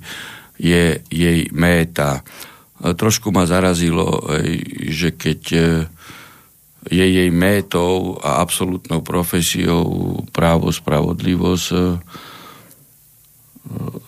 je 0.57 0.85
jej 1.05 1.39
méta. 1.53 2.25
E, 2.81 2.93
trošku 2.97 3.29
ma 3.29 3.45
zarazilo, 3.45 4.25
e, 4.25 4.57
že 4.89 5.13
keď 5.13 5.41
e, 5.53 5.61
je 6.87 7.03
jej 7.03 7.27
métou 7.27 8.15
a 8.23 8.39
absolútnou 8.39 9.03
profesiou 9.03 9.83
právo, 10.31 10.71
spravodlivosť, 10.71 11.67
e, 11.75 11.79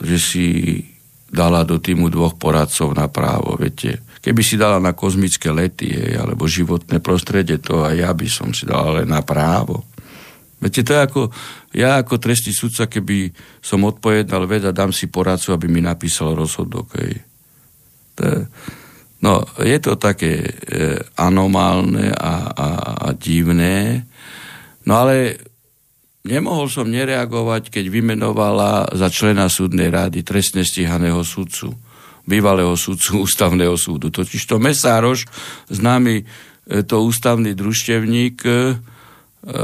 že 0.08 0.18
si 0.18 0.48
dala 1.32 1.64
do 1.64 1.80
týmu 1.80 2.12
dvoch 2.12 2.36
poradcov 2.36 2.92
na 2.96 3.08
právo. 3.12 3.56
Viete, 3.60 4.04
keby 4.20 4.42
si 4.44 4.60
dala 4.60 4.80
na 4.80 4.92
kozmické 4.92 5.52
lety 5.52 6.16
alebo 6.16 6.48
životné 6.48 7.00
prostredie, 7.00 7.60
to 7.60 7.84
aj 7.88 7.96
ja 7.96 8.12
by 8.12 8.28
som 8.28 8.52
si 8.52 8.68
dala 8.68 9.00
ale 9.00 9.04
na 9.08 9.24
právo. 9.24 9.88
Viete, 10.62 10.86
to 10.86 10.94
je 10.94 11.02
ako, 11.02 11.22
ja 11.74 11.98
ako 11.98 12.22
trestný 12.22 12.54
sudca, 12.54 12.86
keby 12.86 13.34
som 13.64 13.82
odpovedal 13.82 14.46
veda, 14.46 14.70
dám 14.70 14.94
si 14.94 15.10
poradcu, 15.10 15.58
aby 15.58 15.66
mi 15.66 15.82
napísal 15.82 16.38
rozhodok. 16.38 16.94
Hej. 17.02 17.26
To 18.20 18.22
je, 18.22 18.38
no, 19.22 19.46
je 19.62 19.78
to 19.82 19.98
také 19.98 20.42
e, 20.42 20.50
anomálne 21.18 22.14
a, 22.14 22.34
a, 22.52 22.68
a 23.06 23.08
divné, 23.16 24.06
no 24.86 24.94
ale 24.98 25.38
nemohol 26.26 26.70
som 26.70 26.90
nereagovať, 26.90 27.74
keď 27.74 27.86
vymenovala 27.90 28.94
za 28.94 29.10
člena 29.10 29.50
súdnej 29.50 29.90
rady 29.90 30.22
trestne 30.22 30.62
stíhaného 30.62 31.22
sudcu, 31.26 31.74
bývalého 32.26 32.74
sudcu 32.78 33.20
ústavného 33.26 33.78
súdu. 33.78 34.14
Totiž 34.14 34.44
to 34.46 34.60
Mesároš, 34.60 35.30
známy 35.70 36.22
e, 36.22 36.24
to 36.86 37.02
ústavný 37.06 37.56
družstevník, 37.58 38.38
e, 38.46 38.56
E, 39.42 39.58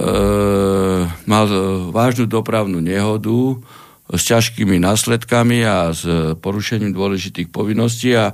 mal 1.30 1.46
vážnu 1.94 2.26
dopravnú 2.26 2.82
nehodu 2.82 3.62
s 4.08 4.22
ťažkými 4.24 4.80
následkami 4.80 5.68
a 5.68 5.92
s 5.92 6.08
porušením 6.40 6.96
dôležitých 6.96 7.52
povinností 7.52 8.16
a 8.16 8.32
e, 8.32 8.34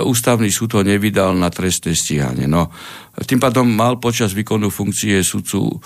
ústavný 0.00 0.48
súd 0.48 0.80
ho 0.80 0.82
nevydal 0.82 1.36
na 1.36 1.52
trestné 1.52 1.92
stíhanie. 1.92 2.48
No, 2.48 2.72
tým 3.28 3.36
pádom 3.36 3.68
mal 3.68 4.00
počas 4.00 4.32
výkonu 4.32 4.72
funkcie 4.72 5.20
sudcu 5.20 5.68
e, 5.68 5.76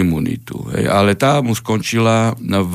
imunitu. 0.00 0.64
Hej. 0.72 0.88
Ale 0.88 1.12
tá 1.20 1.44
mu 1.44 1.52
skončila 1.52 2.32
v 2.40 2.74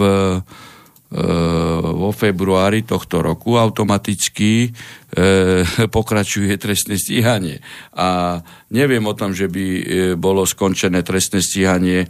vo 1.10 2.14
februári 2.14 2.86
tohto 2.86 3.26
roku 3.26 3.58
automaticky 3.58 4.70
e, 4.70 5.26
pokračuje 5.98 6.54
trestné 6.62 7.02
stíhanie. 7.02 7.66
A 7.98 8.40
neviem 8.70 9.02
o 9.10 9.18
tom, 9.18 9.34
že 9.34 9.50
by 9.50 9.66
e, 9.66 9.84
bolo 10.14 10.46
skončené 10.46 11.02
trestné 11.02 11.42
stíhanie 11.42 12.06
e, 12.06 12.08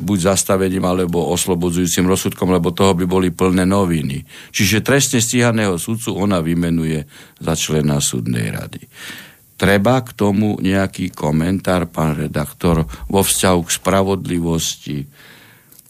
buď 0.00 0.18
zastavením 0.32 0.88
alebo 0.88 1.28
oslobodzujúcim 1.28 2.08
rozsudkom, 2.08 2.56
lebo 2.56 2.72
toho 2.72 2.96
by 2.96 3.04
boli 3.04 3.28
plné 3.28 3.68
noviny. 3.68 4.24
Čiže 4.48 4.80
trestne 4.80 5.20
stíhaného 5.20 5.76
sudcu 5.76 6.16
ona 6.16 6.40
vymenuje 6.40 7.04
za 7.36 7.52
člena 7.52 8.00
súdnej 8.00 8.48
rady. 8.48 8.80
Treba 9.60 10.00
k 10.00 10.16
tomu 10.16 10.56
nejaký 10.60 11.12
komentár, 11.12 11.88
pán 11.92 12.16
redaktor, 12.16 12.88
vo 13.12 13.20
vzťahu 13.20 13.60
k 13.64 13.70
spravodlivosti, 13.76 14.98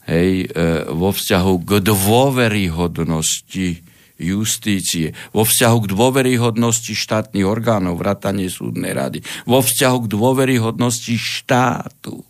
hej, 0.07 0.47
e, 0.47 0.87
vo 0.89 1.11
vzťahu 1.11 1.55
k 1.67 1.71
dôveryhodnosti 1.83 3.69
justície, 4.17 5.13
vo 5.37 5.45
vzťahu 5.45 5.77
k 5.85 5.91
dôveryhodnosti 5.93 6.97
štátnych 6.97 7.45
orgánov, 7.45 8.01
vrátanie 8.01 8.49
súdnej 8.49 8.97
rady, 8.97 9.21
vo 9.45 9.61
vzťahu 9.61 9.97
k 10.07 10.11
dôveryhodnosti 10.11 11.15
štátu. 11.21 12.25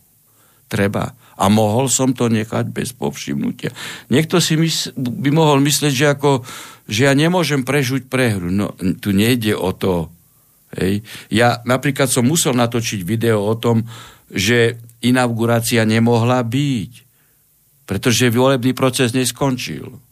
Treba. 0.66 1.14
A 1.38 1.47
mohol 1.47 1.87
som 1.87 2.11
to 2.11 2.26
nechať 2.26 2.75
bez 2.75 2.90
povšimnutia. 2.90 3.71
Niekto 4.11 4.42
si 4.42 4.59
mys- 4.59 4.90
by 4.99 5.30
mohol 5.30 5.62
myslieť, 5.62 5.92
že, 5.95 6.06
ako, 6.11 6.42
že 6.90 7.06
ja 7.06 7.14
nemôžem 7.14 7.62
prežuť 7.62 8.11
prehru. 8.11 8.50
No, 8.50 8.75
tu 8.99 9.14
nejde 9.14 9.54
o 9.54 9.71
to. 9.71 10.11
Hej. 10.75 11.06
Ja 11.30 11.62
napríklad 11.62 12.11
som 12.11 12.26
musel 12.26 12.56
natočiť 12.59 13.06
video 13.06 13.47
o 13.47 13.54
tom, 13.54 13.87
že 14.26 14.83
inaugurácia 15.06 15.87
nemohla 15.87 16.42
byť 16.42 17.06
pretože 17.87 18.35
volebný 18.35 18.75
proces 18.75 19.14
neskončil. 19.14 20.02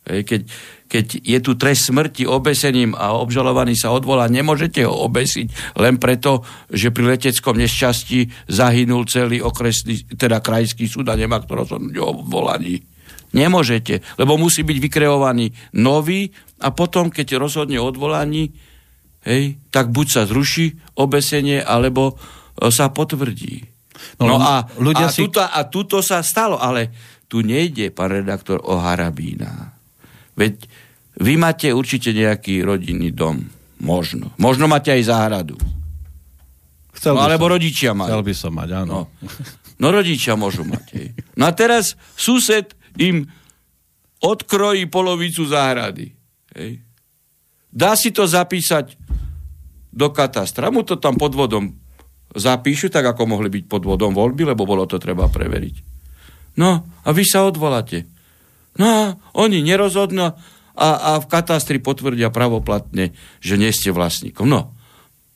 Keď, 0.00 0.42
keď 0.88 1.06
je 1.20 1.38
tu 1.44 1.54
trest 1.60 1.92
smrti 1.92 2.24
obesením 2.24 2.96
a 2.96 3.14
obžalovaný 3.20 3.76
sa 3.76 3.92
odvolá, 3.92 4.26
nemôžete 4.32 4.82
ho 4.88 5.06
obesiť 5.06 5.76
len 5.76 6.00
preto, 6.00 6.42
že 6.72 6.88
pri 6.88 7.14
leteckom 7.14 7.54
nešťastí 7.60 8.48
zahynul 8.48 9.04
celý 9.04 9.44
okresný, 9.44 10.08
teda 10.16 10.40
krajský 10.40 10.88
súd 10.88 11.12
a 11.12 11.20
nemá 11.20 11.44
kto 11.44 11.52
rozhodnúť 11.52 11.94
o 12.00 12.24
obvolaní. 12.24 12.80
Nemôžete, 13.30 14.02
lebo 14.18 14.40
musí 14.40 14.66
byť 14.66 14.78
vykreovaný 14.82 15.54
nový 15.78 16.32
a 16.58 16.74
potom, 16.74 17.12
keď 17.12 17.38
rozhodne 17.38 17.78
o 17.78 17.86
odvolaní, 17.86 18.50
hej, 19.22 19.60
tak 19.70 19.94
buď 19.94 20.06
sa 20.10 20.22
zruší 20.26 20.80
obesenie, 20.98 21.62
alebo 21.62 22.18
e, 22.18 22.72
sa 22.74 22.90
potvrdí. 22.90 23.70
No, 24.20 24.34
no 24.34 24.36
a, 24.40 24.66
ľudia 24.78 25.08
a, 25.08 25.12
si... 25.12 25.24
tuto, 25.24 25.40
a 25.40 25.60
tuto 25.68 26.04
sa 26.04 26.20
stalo, 26.20 26.60
ale 26.60 26.92
tu 27.30 27.40
nejde, 27.46 27.94
pán 27.94 28.10
redaktor, 28.10 28.58
o 28.66 28.76
Harabína. 28.76 29.76
Veď 30.34 30.66
vy 31.20 31.34
máte 31.36 31.70
určite 31.70 32.10
nejaký 32.10 32.64
rodinný 32.64 33.12
dom. 33.14 33.46
Možno. 33.80 34.32
Možno 34.36 34.68
máte 34.68 34.92
aj 34.92 35.08
záhradu. 35.08 35.56
Chcel 36.96 37.16
no, 37.16 37.24
alebo 37.24 37.48
som, 37.48 37.52
rodičia 37.56 37.90
majú. 37.96 38.12
Chcel 38.12 38.24
by 38.28 38.34
som 38.36 38.52
mať, 38.52 38.68
áno. 38.76 38.90
No, 38.92 39.00
no 39.80 39.86
rodičia 39.88 40.36
môžu 40.36 40.68
mať. 40.68 40.86
Hej. 40.96 41.08
No 41.38 41.48
a 41.48 41.52
teraz 41.56 41.96
sused 42.12 42.76
im 43.00 43.24
odkrojí 44.20 44.84
polovicu 44.92 45.48
záhrady. 45.48 46.12
Hej. 46.56 46.84
Dá 47.72 47.96
si 47.96 48.12
to 48.12 48.28
zapísať 48.28 48.98
do 49.88 50.12
katastra. 50.12 50.68
Mu 50.68 50.84
to 50.84 51.00
tam 51.00 51.16
pod 51.16 51.32
vodom 51.32 51.72
zapíšu, 52.34 52.92
tak 52.92 53.06
ako 53.10 53.26
mohli 53.26 53.50
byť 53.50 53.64
pod 53.66 53.82
vodom 53.86 54.14
voľby, 54.14 54.46
lebo 54.54 54.62
bolo 54.66 54.86
to 54.86 55.02
treba 55.02 55.26
preveriť. 55.26 55.76
No 56.58 56.86
a 56.86 57.08
vy 57.10 57.24
sa 57.26 57.46
odvoláte. 57.46 58.06
No 58.78 58.86
a 58.86 59.02
oni 59.34 59.62
nerozhodnú 59.62 60.30
a, 60.80 60.88
a 60.88 61.10
v 61.18 61.26
katastri 61.26 61.82
potvrdia 61.82 62.30
pravoplatne, 62.30 63.12
že 63.42 63.54
nie 63.58 63.70
ste 63.74 63.90
vlastníkom. 63.90 64.46
No, 64.46 64.72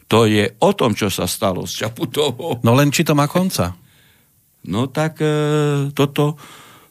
to 0.07 0.28
je 0.30 0.54
o 0.62 0.70
tom, 0.72 0.94
čo 0.94 1.11
sa 1.11 1.26
stalo 1.26 1.66
s 1.66 1.74
Čaputovou. 1.74 2.62
No 2.62 2.72
len 2.76 2.94
či 2.94 3.02
to 3.02 3.16
má 3.16 3.26
konca? 3.30 3.74
No 4.64 4.88
tak 4.88 5.20
e, 5.20 5.92
toto, 5.92 6.40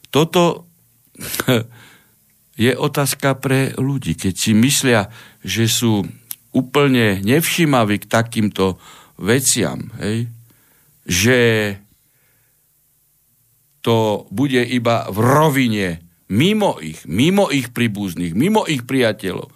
toto 0.06 0.70
je 2.54 2.70
otázka 2.70 3.34
pre 3.42 3.74
ľudí. 3.74 4.14
Keď 4.14 4.34
si 4.38 4.54
myslia, 4.54 5.10
že 5.42 5.66
sú 5.66 6.06
úplne 6.54 7.18
nevšimaví 7.26 8.06
k 8.06 8.06
takýmto 8.06 8.78
veciam, 9.18 9.90
hej? 10.00 10.26
že 11.04 11.40
to 13.84 14.24
bude 14.32 14.64
iba 14.64 15.04
v 15.12 15.18
rovine, 15.20 15.88
mimo 16.32 16.80
ich, 16.80 17.04
mimo 17.04 17.52
ich 17.52 17.68
príbuzných, 17.70 18.32
mimo 18.32 18.64
ich 18.64 18.88
priateľov, 18.88 19.52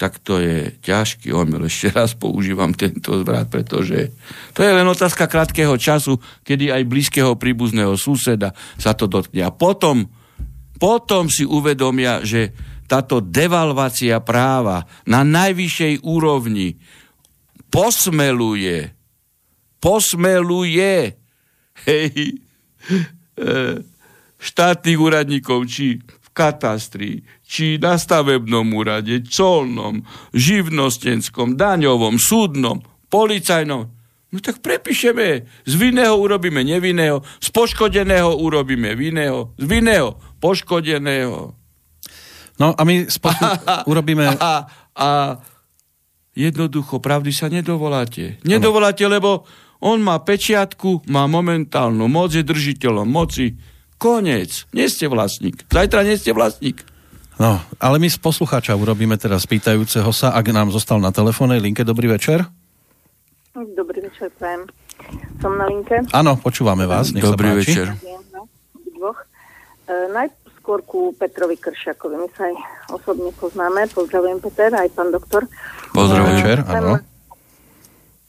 tak 0.00 0.16
to 0.24 0.40
je 0.40 0.80
ťažký 0.80 1.28
omyl. 1.34 1.68
Ešte 1.68 1.92
raz 1.92 2.16
používam 2.16 2.72
tento 2.72 3.20
zvrat, 3.20 3.52
pretože 3.52 4.14
to 4.56 4.64
je 4.64 4.72
len 4.72 4.88
otázka 4.88 5.28
krátkeho 5.28 5.76
času, 5.76 6.16
kedy 6.40 6.72
aj 6.72 6.88
blízkeho 6.88 7.36
príbuzného 7.36 7.98
suseda 8.00 8.56
sa 8.80 8.96
to 8.96 9.04
dotkne. 9.04 9.44
A 9.44 9.52
potom, 9.52 10.08
potom 10.80 11.28
si 11.28 11.44
uvedomia, 11.44 12.24
že 12.24 12.56
táto 12.88 13.20
devalvácia 13.20 14.18
práva 14.24 14.88
na 15.04 15.20
najvyššej 15.20 16.00
úrovni 16.00 16.80
posmeluje, 17.70 18.90
posmeluje, 19.80 21.16
hej, 21.86 22.14
e, 23.38 23.54
štátnych 24.40 24.98
úradníkov, 24.98 25.70
či 25.70 26.02
v 26.02 26.28
katastri, 26.34 27.22
či 27.46 27.78
na 27.78 27.96
stavebnom 27.96 28.66
úrade, 28.74 29.22
colnom, 29.26 30.02
živnostenskom, 30.34 31.54
daňovom, 31.54 32.18
súdnom, 32.18 32.82
policajnom. 33.10 33.90
No 34.30 34.38
tak 34.38 34.62
prepíšeme, 34.62 35.42
z 35.66 35.72
vinného 35.74 36.14
urobíme 36.14 36.62
nevinného, 36.62 37.26
z 37.42 37.48
poškodeného 37.50 38.38
urobíme 38.38 38.94
vinného, 38.94 39.50
z 39.58 39.64
vinného 39.66 40.14
poškodeného. 40.38 41.50
No 42.60 42.66
a 42.76 42.82
my 42.86 43.10
spolu 43.10 43.34
urobíme... 43.90 44.38
A, 44.38 44.70
a 44.94 45.08
jednoducho 46.34 47.02
pravdy 47.02 47.30
sa 47.34 47.50
nedovoláte. 47.50 48.38
Nedovoláte, 48.46 49.04
lebo 49.06 49.44
on 49.80 50.04
má 50.04 50.20
pečiatku, 50.20 51.08
má 51.08 51.24
momentálnu 51.24 52.04
moc, 52.06 52.36
je 52.36 52.44
držiteľom 52.44 53.08
moci. 53.08 53.56
Konec. 54.00 54.68
Nie 54.72 54.88
ste 54.88 55.08
vlastník. 55.08 55.64
Zajtra 55.68 56.04
nie 56.04 56.16
ste 56.16 56.32
vlastník. 56.32 56.84
No, 57.40 57.56
ale 57.80 57.96
my 57.96 58.08
z 58.08 58.20
poslucháča 58.20 58.76
urobíme 58.76 59.16
teraz 59.16 59.48
pýtajúceho 59.48 60.12
sa, 60.12 60.36
ak 60.36 60.52
nám 60.52 60.68
zostal 60.68 61.00
na 61.00 61.08
telefónnej 61.08 61.56
linke. 61.56 61.80
Dobrý 61.84 62.08
večer. 62.12 62.44
Dobrý 63.56 64.04
večer, 64.04 64.28
prajem. 64.36 64.68
Som 65.40 65.56
na 65.56 65.64
linke. 65.64 66.04
Áno, 66.12 66.36
počúvame 66.36 66.84
vás. 66.84 67.16
Nech 67.16 67.24
Dobrý 67.24 67.48
sa 67.48 67.56
páči. 67.56 67.64
večer. 67.64 67.86
Dvoch. 68.92 69.18
E, 69.88 70.28
skôr 70.60 70.84
ku 70.84 71.16
Petrovi 71.16 71.56
Kršiakovi. 71.56 72.20
My 72.20 72.28
sa 72.36 72.46
aj 72.46 72.54
osobne 72.92 73.32
poznáme. 73.32 73.88
Pozdravujem 73.88 74.38
Peter, 74.44 74.70
aj 74.76 74.92
pán 74.92 75.08
doktor. 75.08 75.48
Pozdravujem. 75.90 76.36
Večer, 76.38 76.58
áno. 76.70 77.02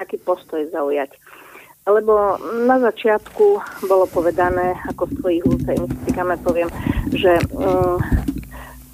Aký 0.02 0.17
postoj 0.17 0.65
zaujať. 0.74 1.13
Lebo 1.86 2.38
na 2.69 2.78
začiatku 2.78 3.45
bolo 3.89 4.06
povedané, 4.06 4.78
ako 4.86 5.10
z 5.10 5.13
tvojich 5.17 5.43
úst 5.50 5.65
aj 5.65 5.78
poviem, 6.45 6.69
že 7.10 7.41
um, 7.58 7.97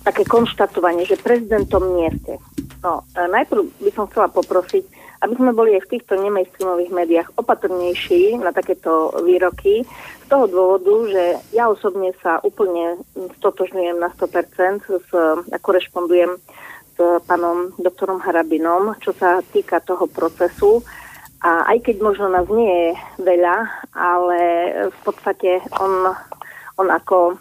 také 0.08 0.23
konštatovanie, 0.23 1.03
že 1.03 1.19
prezidentom 1.19 1.84
nie 1.99 2.08
ste. 2.23 2.39
No, 2.80 3.03
najprv 3.12 3.67
by 3.84 3.91
som 3.91 4.08
chcela 4.08 4.32
poprosiť, 4.32 4.88
aby 5.19 5.34
sme 5.36 5.51
boli 5.51 5.75
aj 5.75 5.84
v 5.89 5.91
týchto 5.97 6.13
nemainstreamových 6.15 6.91
médiách 6.93 7.30
opatrnejší 7.36 8.39
na 8.39 8.56
takéto 8.56 9.12
výroky, 9.25 9.84
z 10.23 10.25
toho 10.30 10.45
dôvodu, 10.47 10.93
že 11.12 11.23
ja 11.51 11.67
osobne 11.67 12.15
sa 12.23 12.39
úplne 12.45 13.01
stotožňujem 13.41 13.97
na 13.99 14.13
100%, 14.15 14.88
s, 14.88 15.10
a 15.51 15.58
korešpondujem 15.60 16.38
s 16.38 16.43
pánom 17.26 17.72
doktorom 17.78 18.20
Harabinom, 18.20 18.98
čo 19.00 19.14
sa 19.14 19.40
týka 19.54 19.80
toho 19.86 20.10
procesu. 20.10 20.82
A 21.46 21.70
aj 21.70 21.86
keď 21.86 21.96
možno 22.02 22.34
nás 22.34 22.50
nie 22.50 22.66
je 22.66 22.90
veľa, 23.22 23.58
ale 23.94 24.40
v 24.90 25.00
podstate 25.06 25.62
on, 25.78 26.10
on 26.82 26.88
ako 26.90 27.38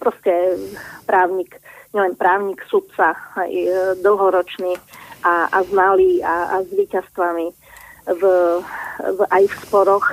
proste 0.00 0.56
právnik, 1.04 1.60
nielen 1.92 2.16
právnik, 2.16 2.64
sudca, 2.66 3.12
aj 3.36 3.52
dlhoročný 4.00 4.74
a, 5.22 5.52
a 5.52 5.58
znalý 5.68 6.24
a, 6.24 6.56
a 6.56 6.64
s 6.64 6.70
víťazstvami 6.72 7.46
v, 8.08 8.22
v, 9.04 9.18
aj 9.28 9.44
v 9.44 9.54
sporoch, 9.68 10.06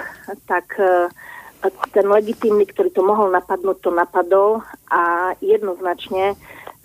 tak 0.45 0.75
ten 1.95 2.05
legitímny, 2.05 2.67
ktorý 2.69 2.89
to 2.91 3.01
mohol 3.01 3.31
napadnúť, 3.31 3.77
to 3.81 3.91
napadol 3.91 4.61
a 4.91 5.33
jednoznačne 5.41 6.35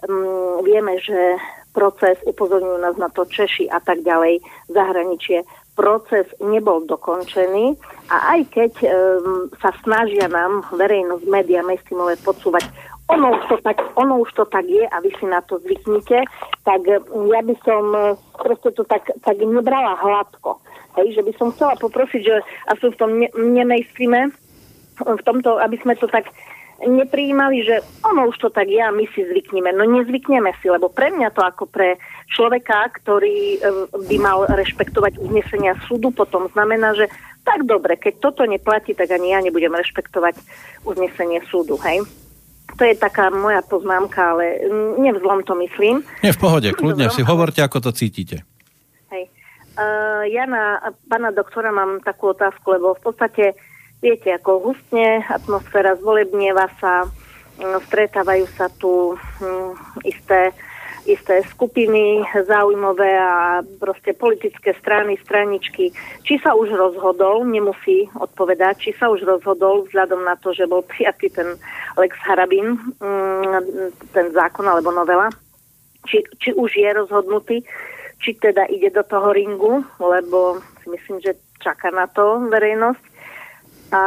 um, 0.09 0.65
vieme, 0.65 0.97
že 1.03 1.37
proces, 1.71 2.19
upozorňujú 2.27 2.79
nás 2.83 2.97
na 2.99 3.09
to 3.11 3.27
Češi 3.27 3.71
a 3.71 3.79
tak 3.79 4.03
ďalej, 4.03 4.43
zahraničie, 4.71 5.47
proces 5.79 6.27
nebol 6.43 6.85
dokončený 6.85 7.79
a 8.11 8.37
aj 8.37 8.41
keď 8.53 8.73
um, 8.85 9.49
sa 9.63 9.71
snažia 9.81 10.29
nám 10.29 10.67
verejnosť, 10.75 11.25
média, 11.31 11.65
mainstreamové 11.65 12.19
podsúvať, 12.21 12.69
ono 13.11 13.35
už, 13.35 13.43
to 13.51 13.57
tak, 13.67 13.79
ono 13.99 14.23
už 14.23 14.31
to 14.39 14.45
tak 14.47 14.67
je 14.71 14.87
a 14.87 14.97
vy 15.03 15.11
si 15.19 15.27
na 15.27 15.43
to 15.43 15.59
zvyknite, 15.67 16.23
tak 16.63 16.81
ja 17.11 17.41
by 17.43 17.55
som 17.67 17.83
proste 18.39 18.71
to 18.71 18.87
tak, 18.87 19.11
tak 19.27 19.37
nebrala 19.43 19.99
hladko. 19.99 20.63
Hej, 20.99 21.19
že 21.19 21.23
by 21.23 21.33
som 21.39 21.51
chcela 21.55 21.75
poprosiť, 21.79 22.23
že 22.23 22.37
asi 22.71 22.87
v 22.91 22.99
tom 22.99 23.11
ne, 23.19 23.29
nemainstreame 23.35 24.31
v 25.01 25.23
tomto, 25.25 25.59
aby 25.59 25.81
sme 25.81 25.97
to 25.97 26.07
tak 26.11 26.29
neprijímali, 26.87 27.65
že 27.65 27.85
ono 28.01 28.33
už 28.33 28.37
to 28.41 28.49
tak 28.49 28.69
je 28.69 28.81
a 28.81 28.95
my 28.95 29.05
si 29.13 29.21
zvykneme. 29.21 29.73
No 29.77 29.85
nezvykneme 29.85 30.53
si, 30.61 30.73
lebo 30.73 30.89
pre 30.89 31.13
mňa 31.13 31.29
to 31.37 31.45
ako 31.45 31.69
pre 31.69 32.01
človeka, 32.33 32.89
ktorý 33.01 33.57
e, 33.57 33.59
by 34.09 34.17
mal 34.17 34.49
rešpektovať 34.49 35.21
uznesenia 35.21 35.77
súdu, 35.85 36.09
potom 36.09 36.49
znamená, 36.57 36.97
že 36.97 37.13
tak 37.45 37.69
dobre, 37.69 38.01
keď 38.01 38.21
toto 38.21 38.43
neplatí, 38.49 38.97
tak 38.97 39.13
ani 39.13 39.33
ja 39.33 39.41
nebudem 39.45 39.73
rešpektovať 39.73 40.41
uznesenie 40.89 41.45
súdu, 41.49 41.77
hej? 41.85 42.05
To 42.79 42.83
je 42.87 42.95
taká 42.97 43.29
moja 43.29 43.61
poznámka, 43.67 44.37
ale 44.37 44.63
nevzlom 45.01 45.45
to 45.45 45.53
myslím. 45.61 46.01
Nie, 46.25 46.33
v 46.33 46.41
pohode, 46.41 46.69
kľudne 46.79 47.13
si 47.13 47.21
hovorte, 47.21 47.61
ako 47.61 47.91
to 47.91 47.91
cítite. 47.93 48.41
Hej. 49.13 49.29
Uh, 49.77 50.25
ja 50.33 50.49
na 50.49 50.93
pána 51.09 51.33
doktora 51.33 51.73
mám 51.73 52.01
takú 52.01 52.33
otázku, 52.33 52.77
lebo 52.77 52.97
v 52.97 53.03
podstate 53.05 53.45
uh, 53.53 53.70
viete, 54.01 54.33
ako 54.33 54.73
hustne 54.73 55.25
atmosféra 55.29 55.95
zvolebnieva 56.01 56.67
sa, 56.81 57.05
mm, 57.61 57.79
stretávajú 57.89 58.45
sa 58.57 58.73
tu 58.81 59.15
hm, 59.17 59.77
isté, 60.09 60.57
isté 61.05 61.45
skupiny 61.53 62.25
záujmové 62.49 63.13
a 63.21 63.61
proste 63.81 64.17
politické 64.17 64.73
strany, 64.81 65.21
straničky. 65.21 65.93
Či 66.25 66.41
sa 66.41 66.57
už 66.57 66.73
rozhodol, 66.73 67.45
nemusí 67.45 68.09
odpovedať, 68.17 68.89
či 68.89 68.91
sa 68.97 69.13
už 69.13 69.25
rozhodol 69.25 69.85
vzhľadom 69.89 70.25
na 70.25 70.37
to, 70.41 70.57
že 70.57 70.69
bol 70.69 70.81
prijatý 70.81 71.29
ten 71.29 71.61
Lex 72.01 72.17
Harabin, 72.25 72.81
hm, 73.01 73.93
ten 74.17 74.33
zákon 74.33 74.65
alebo 74.65 74.89
novela, 74.91 75.29
či, 76.09 76.25
či 76.41 76.57
už 76.57 76.73
je 76.73 76.89
rozhodnutý, 76.97 77.57
či 78.21 78.37
teda 78.37 78.69
ide 78.69 78.89
do 78.93 79.05
toho 79.05 79.33
ringu, 79.33 79.85
lebo 80.01 80.61
si 80.81 80.89
myslím, 80.89 81.21
že 81.21 81.37
čaká 81.61 81.93
na 81.93 82.09
to 82.09 82.49
verejnosť 82.49 83.10
a 83.91 84.03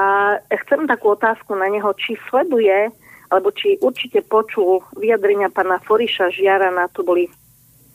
chcem 0.64 0.88
takú 0.88 1.12
otázku 1.12 1.56
na 1.60 1.68
neho, 1.68 1.92
či 2.00 2.16
sleduje, 2.32 2.88
alebo 3.28 3.52
či 3.52 3.76
určite 3.84 4.24
počul 4.24 4.80
vyjadrenia 4.96 5.52
pána 5.52 5.82
Foriša 5.84 6.32
Žiarana, 6.32 6.88
tu 6.96 7.04
boli 7.04 7.28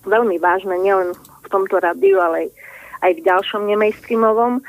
veľmi 0.05 0.37
vážne, 0.37 0.77
nielen 0.77 1.17
v 1.17 1.49
tomto 1.49 1.81
rádiu, 1.81 2.21
ale 2.21 2.53
aj 3.01 3.13
v 3.17 3.25
ďalšom 3.25 3.65
nemainstreamovom. 3.65 4.61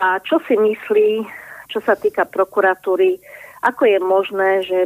A 0.00 0.20
čo 0.22 0.40
si 0.46 0.54
myslí, 0.56 1.26
čo 1.68 1.82
sa 1.82 1.98
týka 1.98 2.24
prokuratúry, 2.28 3.18
ako 3.64 3.88
je 3.88 3.98
možné, 3.98 4.50
že 4.68 4.78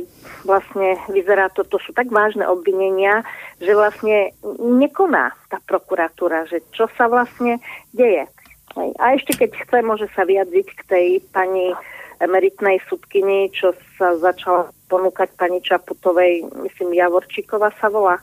vlastne 0.47 1.03
vyzerá 1.11 1.51
to, 1.51 1.67
to 1.67 1.83
sú 1.83 1.91
tak 1.91 2.15
vážne 2.15 2.47
obvinenia, 2.47 3.27
že 3.59 3.75
vlastne 3.75 4.31
nekoná 4.63 5.35
tá 5.51 5.59
prokuratúra, 5.67 6.47
že 6.47 6.63
čo 6.71 6.87
sa 6.95 7.11
vlastne 7.11 7.59
deje. 7.91 8.31
Hej. 8.79 8.91
A 9.03 9.05
ešte 9.19 9.33
keď 9.35 9.51
chce, 9.59 9.79
môže 9.83 10.07
sa 10.15 10.23
vyjadriť 10.23 10.69
k 10.79 10.81
tej 10.87 11.07
pani 11.35 11.75
emeritnej 12.19 12.83
sudkyni, 12.87 13.51
čo 13.55 13.75
sa 13.99 14.15
začala 14.19 14.71
ponúkať 14.91 15.35
pani 15.39 15.63
Čaputovej, 15.63 16.47
myslím 16.67 16.99
Javorčíková 16.99 17.71
sa 17.79 17.91
volá, 17.91 18.19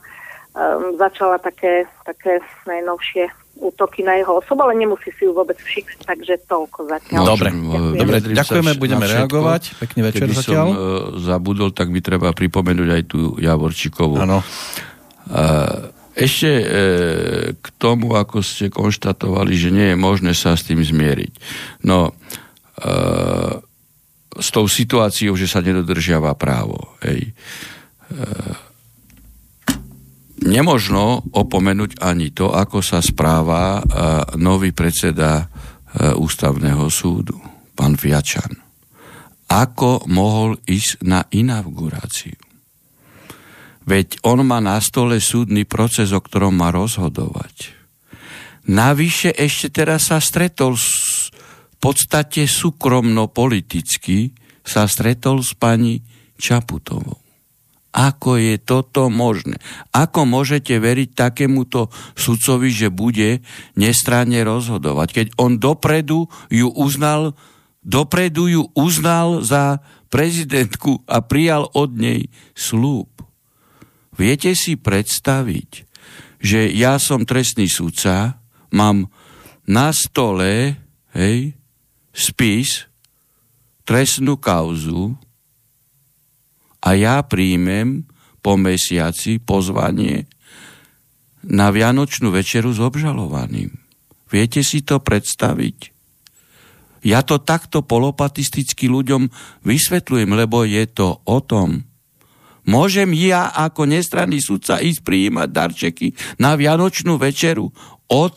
um, 0.52 0.96
začala 1.00 1.40
také, 1.40 1.88
také 2.04 2.40
najnovšie 2.68 3.28
útoky 3.56 4.04
na 4.04 4.20
jeho 4.20 4.36
osobu, 4.44 4.68
ale 4.68 4.76
nemusí 4.76 5.08
si 5.16 5.24
ju 5.24 5.32
vôbec 5.32 5.56
všimnúť, 5.56 6.04
takže 6.04 6.34
toľko 6.44 6.92
zatiaľ. 6.92 7.24
Dobre, 7.24 7.48
ďakujeme, 7.56 7.96
Dobre, 7.96 8.16
ďakujeme 8.36 8.72
budeme 8.76 9.06
reagovať. 9.08 9.62
Pekný 9.80 10.00
večer 10.12 10.28
Keby 10.28 10.34
zatiaľ. 10.36 10.44
som 10.44 10.68
uh, 10.68 10.76
zabudol, 11.24 11.72
tak 11.72 11.88
by 11.88 12.00
treba 12.04 12.36
pripomenúť 12.36 12.88
aj 12.92 13.02
tú 13.08 13.20
Javorčíkovú. 13.40 14.20
Áno. 14.20 14.44
Uh, 15.26 15.95
ešte 16.16 16.48
e, 16.48 16.64
k 17.60 17.66
tomu, 17.76 18.16
ako 18.16 18.40
ste 18.40 18.72
konštatovali, 18.72 19.52
že 19.52 19.68
nie 19.68 19.92
je 19.92 19.96
možné 20.00 20.32
sa 20.32 20.56
s 20.56 20.64
tým 20.64 20.80
zmieriť. 20.80 21.32
No, 21.84 22.16
e, 22.80 22.90
s 24.36 24.48
tou 24.48 24.64
situáciou, 24.64 25.36
že 25.36 25.44
sa 25.44 25.60
nedodržiava 25.60 26.32
právo. 26.40 26.96
Hej. 27.04 27.28
E, 27.28 27.32
nemožno 30.48 31.20
opomenúť 31.36 32.00
ani 32.00 32.32
to, 32.32 32.48
ako 32.48 32.80
sa 32.80 33.04
správa 33.04 33.76
e, 33.76 33.82
nový 34.40 34.72
predseda 34.72 35.44
e, 35.44 35.46
ústavného 36.16 36.88
súdu, 36.88 37.36
pán 37.76 37.92
Viačan. 37.92 38.56
Ako 39.52 40.08
mohol 40.08 40.56
ísť 40.64 41.04
na 41.04 41.28
inauguráciu? 41.28 42.45
Veď 43.86 44.18
on 44.26 44.42
má 44.42 44.58
na 44.58 44.82
stole 44.82 45.22
súdny 45.22 45.62
proces, 45.62 46.10
o 46.10 46.18
ktorom 46.18 46.58
má 46.58 46.74
rozhodovať. 46.74 47.70
Navyše 48.66 49.30
ešte 49.30 49.70
teraz 49.70 50.10
sa 50.10 50.18
stretol 50.18 50.74
s, 50.74 51.30
v 51.30 51.78
podstate 51.78 52.50
súkromno-politicky 52.50 54.34
sa 54.66 54.90
stretol 54.90 55.38
s 55.38 55.54
pani 55.54 56.02
Čaputovou. 56.34 57.22
Ako 57.96 58.36
je 58.36 58.60
toto 58.60 59.08
možné? 59.08 59.56
Ako 59.94 60.28
môžete 60.28 60.76
veriť 60.76 61.16
takémuto 61.16 61.88
sudcovi, 62.12 62.68
že 62.68 62.92
bude 62.92 63.40
nestranne 63.72 64.42
rozhodovať? 64.44 65.08
Keď 65.14 65.26
on 65.40 65.56
dopredu 65.56 66.28
ju 66.52 66.68
uznal, 66.76 67.32
dopredu 67.80 68.52
ju 68.52 68.62
uznal 68.76 69.40
za 69.40 69.80
prezidentku 70.12 71.06
a 71.08 71.24
prijal 71.24 71.72
od 71.72 71.96
nej 71.96 72.28
slúb. 72.52 73.08
Viete 74.16 74.56
si 74.56 74.80
predstaviť, 74.80 75.70
že 76.40 76.72
ja 76.72 76.96
som 76.96 77.28
trestný 77.28 77.68
sudca, 77.68 78.40
mám 78.72 79.12
na 79.68 79.92
stole 79.92 80.80
hej, 81.12 81.52
spis, 82.16 82.88
trestnú 83.84 84.40
kauzu 84.40 85.14
a 86.80 86.88
ja 86.96 87.20
príjmem 87.22 88.08
po 88.40 88.56
mesiaci 88.56 89.42
pozvanie 89.42 90.28
na 91.46 91.70
Vianočnú 91.70 92.32
večeru 92.32 92.74
s 92.74 92.80
obžalovaným. 92.82 93.70
Viete 94.26 94.66
si 94.66 94.82
to 94.82 94.98
predstaviť? 94.98 95.94
Ja 97.06 97.22
to 97.22 97.38
takto 97.38 97.86
polopatisticky 97.86 98.90
ľuďom 98.90 99.30
vysvetľujem, 99.62 100.30
lebo 100.34 100.66
je 100.66 100.84
to 100.90 101.22
o 101.22 101.38
tom, 101.38 101.86
Môžem 102.66 103.14
ja 103.14 103.46
ako 103.54 103.86
nestranný 103.86 104.42
sudca 104.42 104.82
ísť 104.82 105.06
prijímať 105.06 105.48
darčeky 105.54 106.08
na 106.42 106.58
Vianočnú 106.58 107.14
večeru 107.14 107.70
od 108.10 108.34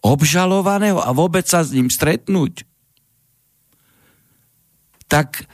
obžalovaného 0.00 1.02
a 1.02 1.10
vôbec 1.10 1.44
sa 1.44 1.66
s 1.66 1.74
ním 1.74 1.90
stretnúť? 1.90 2.62
Tak 5.10 5.44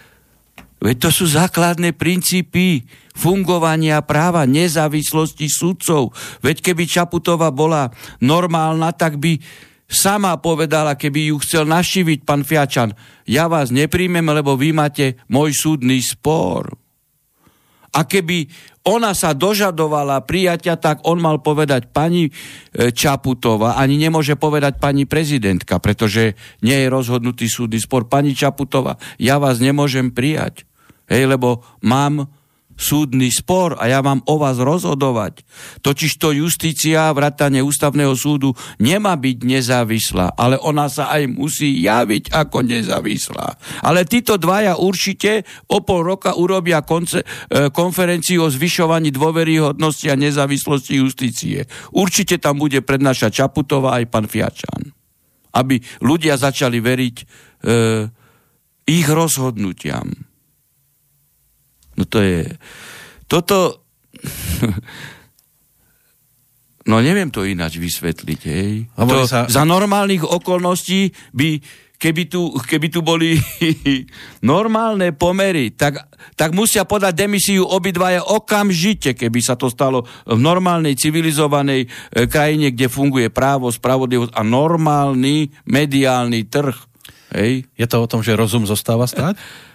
veď 0.85 1.09
to 1.09 1.11
sú 1.11 1.25
základné 1.25 1.97
princípy 1.97 2.85
fungovania 3.17 4.05
práva, 4.05 4.45
nezávislosti 4.45 5.49
sudcov. 5.49 6.13
Veď 6.45 6.61
keby 6.61 6.85
Čaputová 6.85 7.49
bola 7.49 7.89
normálna, 8.21 8.93
tak 8.93 9.17
by 9.17 9.41
sama 9.89 10.37
povedala, 10.37 11.01
keby 11.01 11.33
ju 11.33 11.41
chcel 11.41 11.65
našiviť 11.65 12.29
pán 12.29 12.45
Fiačan, 12.45 12.93
ja 13.25 13.49
vás 13.49 13.73
nepríjmem, 13.73 14.29
lebo 14.29 14.53
vy 14.53 14.77
máte 14.77 15.17
môj 15.33 15.57
súdny 15.57 16.05
spor. 16.05 16.86
A 17.97 18.05
keby 18.05 18.53
ona 18.87 19.17
sa 19.17 19.35
dožadovala 19.35 20.23
prijatia, 20.23 20.79
tak 20.79 21.03
on 21.09 21.19
mal 21.19 21.43
povedať 21.43 21.91
pani 21.91 22.29
e, 22.29 22.33
Čaputová, 22.95 23.75
ani 23.81 23.99
nemôže 23.99 24.39
povedať 24.39 24.79
pani 24.79 25.09
prezidentka, 25.09 25.83
pretože 25.83 26.39
nie 26.63 26.77
je 26.77 26.93
rozhodnutý 26.93 27.51
súdny 27.51 27.83
spor. 27.83 28.07
Pani 28.07 28.37
Čaputová, 28.37 29.01
ja 29.19 29.43
vás 29.43 29.59
nemôžem 29.59 30.15
prijať, 30.15 30.69
hej, 31.11 31.27
lebo 31.27 31.67
mám 31.83 32.31
súdny 32.77 33.33
spor 33.33 33.81
a 33.81 33.89
ja 33.89 34.05
mám 34.05 34.21
o 34.29 34.37
vás 34.37 34.61
rozhodovať. 34.61 35.43
Totiž 35.81 36.21
to 36.21 36.37
justícia, 36.37 37.09
vrátane 37.17 37.65
ústavného 37.65 38.13
súdu 38.13 38.53
nemá 38.77 39.17
byť 39.17 39.39
nezávislá, 39.43 40.37
ale 40.37 40.61
ona 40.61 40.87
sa 40.93 41.09
aj 41.09 41.33
musí 41.33 41.81
javiť 41.81 42.37
ako 42.37 42.59
nezávislá. 42.63 43.57
Ale 43.83 44.05
títo 44.05 44.37
dvaja 44.37 44.77
určite 44.77 45.49
o 45.73 45.81
pol 45.81 46.05
roka 46.05 46.37
urobia 46.37 46.85
konce, 46.85 47.25
e, 47.25 47.73
konferenciu 47.73 48.47
o 48.47 48.53
zvyšovaní 48.53 49.09
dôveryhodnosti 49.09 50.07
a 50.13 50.21
nezávislosti 50.21 51.01
justície. 51.01 51.65
Určite 51.97 52.37
tam 52.37 52.61
bude 52.61 52.85
prednášať 52.85 53.43
Čaputová 53.43 53.97
aj 53.99 54.05
pán 54.13 54.29
Fiačan. 54.29 54.93
Aby 55.57 55.81
ľudia 56.05 56.37
začali 56.37 56.79
veriť 56.85 57.17
e, 57.17 57.25
ich 58.87 59.09
rozhodnutiam. 59.09 60.26
No 61.97 62.05
to 62.05 62.21
je... 62.21 62.45
Toto... 63.27 63.83
No 66.87 67.03
neviem 67.03 67.35
to 67.35 67.43
ináč 67.43 67.83
vysvetliť, 67.83 68.41
hej. 68.47 68.87
To, 68.95 69.27
sa... 69.27 69.51
Za 69.51 69.67
normálnych 69.67 70.23
okolností 70.23 71.11
by, 71.35 71.59
keby 71.99 72.31
tu, 72.31 72.55
keby 72.55 72.87
tu 72.95 73.03
boli 73.03 73.35
normálne 74.47 75.11
pomery, 75.11 75.75
tak, 75.75 76.07
tak 76.39 76.55
musia 76.55 76.87
podať 76.87 77.27
demisiu 77.27 77.67
obidvaja 77.67 78.23
okamžite, 78.23 79.19
keby 79.19 79.41
sa 79.43 79.59
to 79.59 79.67
stalo 79.67 80.07
v 80.31 80.39
normálnej, 80.39 80.95
civilizovanej 80.95 81.91
e, 81.91 82.31
krajine, 82.31 82.71
kde 82.71 82.87
funguje 82.87 83.35
právo, 83.35 83.67
spravodlivosť 83.67 84.31
a 84.31 84.47
normálny 84.47 85.51
mediálny 85.67 86.47
trh. 86.47 86.77
Hej. 87.35 87.67
Je 87.75 87.87
to 87.91 87.99
o 87.99 88.07
tom, 88.07 88.23
že 88.23 88.39
rozum 88.39 88.63
zostáva 88.63 89.11
stať? 89.11 89.35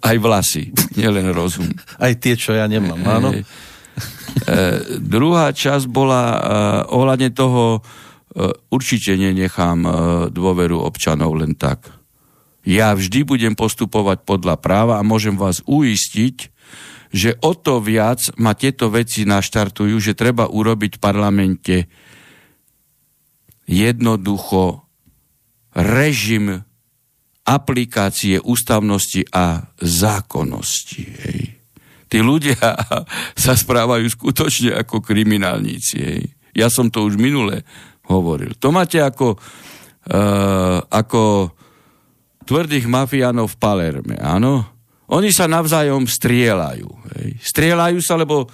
aj 0.00 0.16
vlasy, 0.20 0.70
nielen 0.94 1.30
rozum. 1.32 1.68
Aj 2.04 2.12
tie, 2.16 2.34
čo 2.36 2.56
ja 2.56 2.68
nemám, 2.68 3.00
áno. 3.06 3.30
E, 3.34 3.42
druhá 5.02 5.50
časť 5.50 5.90
bola 5.90 6.22
e, 6.22 6.38
ohľadne 6.94 7.30
toho, 7.34 7.78
e, 7.78 7.80
určite 8.70 9.18
nenechám 9.18 9.78
e, 9.82 9.90
dôveru 10.30 10.78
občanov 10.78 11.34
len 11.34 11.58
tak. 11.58 11.90
Ja 12.62 12.92
vždy 12.92 13.24
budem 13.24 13.54
postupovať 13.56 14.22
podľa 14.28 14.60
práva 14.60 15.00
a 15.00 15.06
môžem 15.06 15.34
vás 15.34 15.64
uistiť, 15.64 16.52
že 17.10 17.34
o 17.42 17.58
to 17.58 17.82
viac 17.82 18.22
ma 18.38 18.54
tieto 18.54 18.86
veci 18.92 19.26
naštartujú, 19.26 19.98
že 19.98 20.14
treba 20.14 20.46
urobiť 20.46 20.96
v 20.96 21.02
parlamente 21.02 21.76
jednoducho 23.66 24.86
režim 25.74 26.62
aplikácie 27.44 28.38
ústavnosti 28.40 29.24
a 29.32 29.64
zákonnosti. 29.80 31.02
Hej. 31.04 31.40
Tí 32.10 32.18
ľudia 32.18 32.58
sa 33.44 33.52
správajú 33.54 34.06
skutočne 34.10 34.76
ako 34.76 35.00
kriminálníci. 35.00 35.96
Hej. 35.98 36.22
Ja 36.52 36.68
som 36.68 36.90
to 36.90 37.06
už 37.06 37.16
minule 37.16 37.62
hovoril. 38.10 38.58
To 38.58 38.74
máte 38.74 38.98
ako, 38.98 39.38
uh, 40.10 40.78
ako 40.90 41.54
tvrdých 42.42 42.90
mafiánov 42.90 43.54
v 43.54 43.60
Palerme, 43.62 44.16
áno? 44.18 44.66
Oni 45.10 45.30
sa 45.30 45.46
navzájom 45.46 46.06
strieľajú. 46.06 46.88
Hej. 47.14 47.28
Strieľajú 47.42 47.98
sa, 48.02 48.18
lebo 48.18 48.46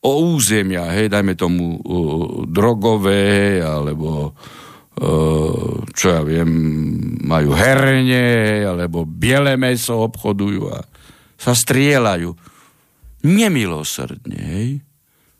o 0.00 0.12
územia, 0.32 0.88
hej, 0.96 1.12
dajme 1.12 1.36
tomu 1.36 1.76
uh, 1.76 2.44
drogové, 2.48 3.60
alebo 3.60 4.32
čo 5.96 6.06
ja 6.12 6.20
viem, 6.20 6.50
majú 7.24 7.56
herne, 7.56 8.68
alebo 8.68 9.08
biele 9.08 9.56
meso 9.56 9.96
obchodujú 10.04 10.68
a 10.68 10.84
sa 11.40 11.56
strieľajú. 11.56 12.36
Nemilosrdne, 13.24 14.40
hej. 14.40 14.70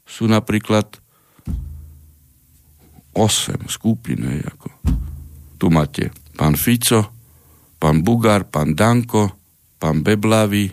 Sú 0.08 0.24
napríklad 0.28 0.88
8 3.12 3.68
skupín, 3.68 4.24
hej, 4.24 4.48
ako. 4.48 4.68
Tu 5.60 5.66
máte 5.68 6.08
pán 6.40 6.56
Fico, 6.56 7.12
pán 7.76 8.00
Bugár, 8.00 8.48
pán 8.48 8.72
Danko, 8.72 9.36
pán 9.76 10.00
Beblavy, 10.00 10.72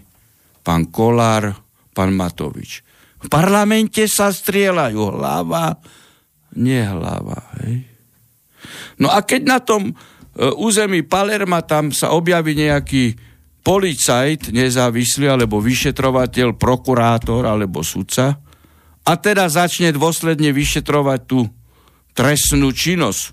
pán 0.64 0.88
Kolár, 0.88 1.60
pán 1.92 2.16
Matovič. 2.16 2.84
V 3.24 3.28
parlamente 3.28 4.04
sa 4.08 4.32
strieľajú 4.32 5.16
hlava, 5.16 5.80
nehlava. 6.56 7.47
No 8.98 9.10
a 9.12 9.22
keď 9.24 9.42
na 9.46 9.60
tom 9.62 9.92
e, 9.92 9.94
území 10.58 11.06
Palerma 11.06 11.64
tam 11.64 11.94
sa 11.94 12.14
objaví 12.14 12.58
nejaký 12.58 13.18
policajt 13.68 14.56
nezávislý, 14.56 15.28
alebo 15.28 15.60
vyšetrovateľ, 15.60 16.56
prokurátor, 16.56 17.44
alebo 17.44 17.84
sudca, 17.84 18.40
a 19.08 19.12
teda 19.16 19.48
začne 19.48 19.96
dôsledne 19.96 20.52
vyšetrovať 20.52 21.20
tú 21.28 21.48
trestnú 22.12 22.76
činnosť 22.76 23.24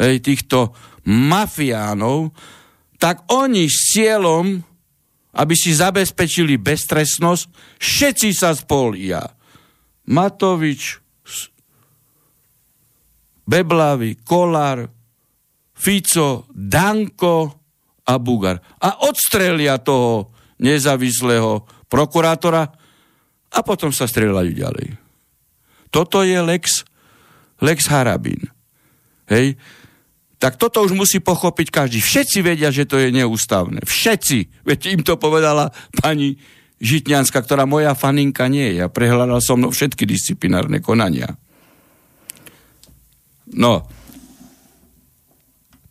hej, 0.00 0.16
týchto 0.24 0.72
mafiánov, 1.04 2.32
tak 2.96 3.28
oni 3.28 3.68
s 3.68 3.92
cieľom, 3.92 4.64
aby 5.36 5.54
si 5.56 5.76
zabezpečili 5.76 6.56
beztrestnosť, 6.56 7.76
všetci 7.76 8.28
sa 8.32 8.56
spolia. 8.56 9.20
Matovič, 10.08 11.03
Beblavy, 13.44 14.24
Kolár, 14.24 14.88
Fico, 15.74 16.48
Danko 16.50 17.60
a 18.04 18.14
Bugar. 18.16 18.60
A 18.80 19.04
odstrelia 19.04 19.78
toho 19.80 20.32
nezávislého 20.60 21.64
prokurátora 21.88 22.64
a 23.54 23.58
potom 23.62 23.92
sa 23.92 24.08
strieľajú 24.08 24.52
ďalej. 24.56 24.86
Toto 25.94 26.26
je 26.26 26.38
Lex, 26.42 26.82
Lex 27.62 27.86
Harabin. 27.86 28.50
Hej? 29.30 29.54
Tak 30.42 30.58
toto 30.58 30.82
už 30.82 30.92
musí 30.92 31.22
pochopiť 31.22 31.70
každý. 31.70 31.98
Všetci 32.02 32.38
vedia, 32.42 32.68
že 32.74 32.84
to 32.84 32.98
je 32.98 33.14
neústavné. 33.14 33.80
Všetci. 33.86 34.66
Veď 34.66 34.98
im 34.98 35.02
to 35.06 35.16
povedala 35.16 35.70
pani 36.02 36.36
Žitňanská, 36.84 37.40
ktorá 37.46 37.64
moja 37.64 37.94
faninka 37.94 38.44
nie 38.50 38.74
je. 38.74 38.84
Ja 38.84 38.90
prehľadal 38.90 39.38
som 39.40 39.62
mnou 39.62 39.70
všetky 39.70 40.04
disciplinárne 40.04 40.82
konania. 40.82 41.38
No, 43.52 43.84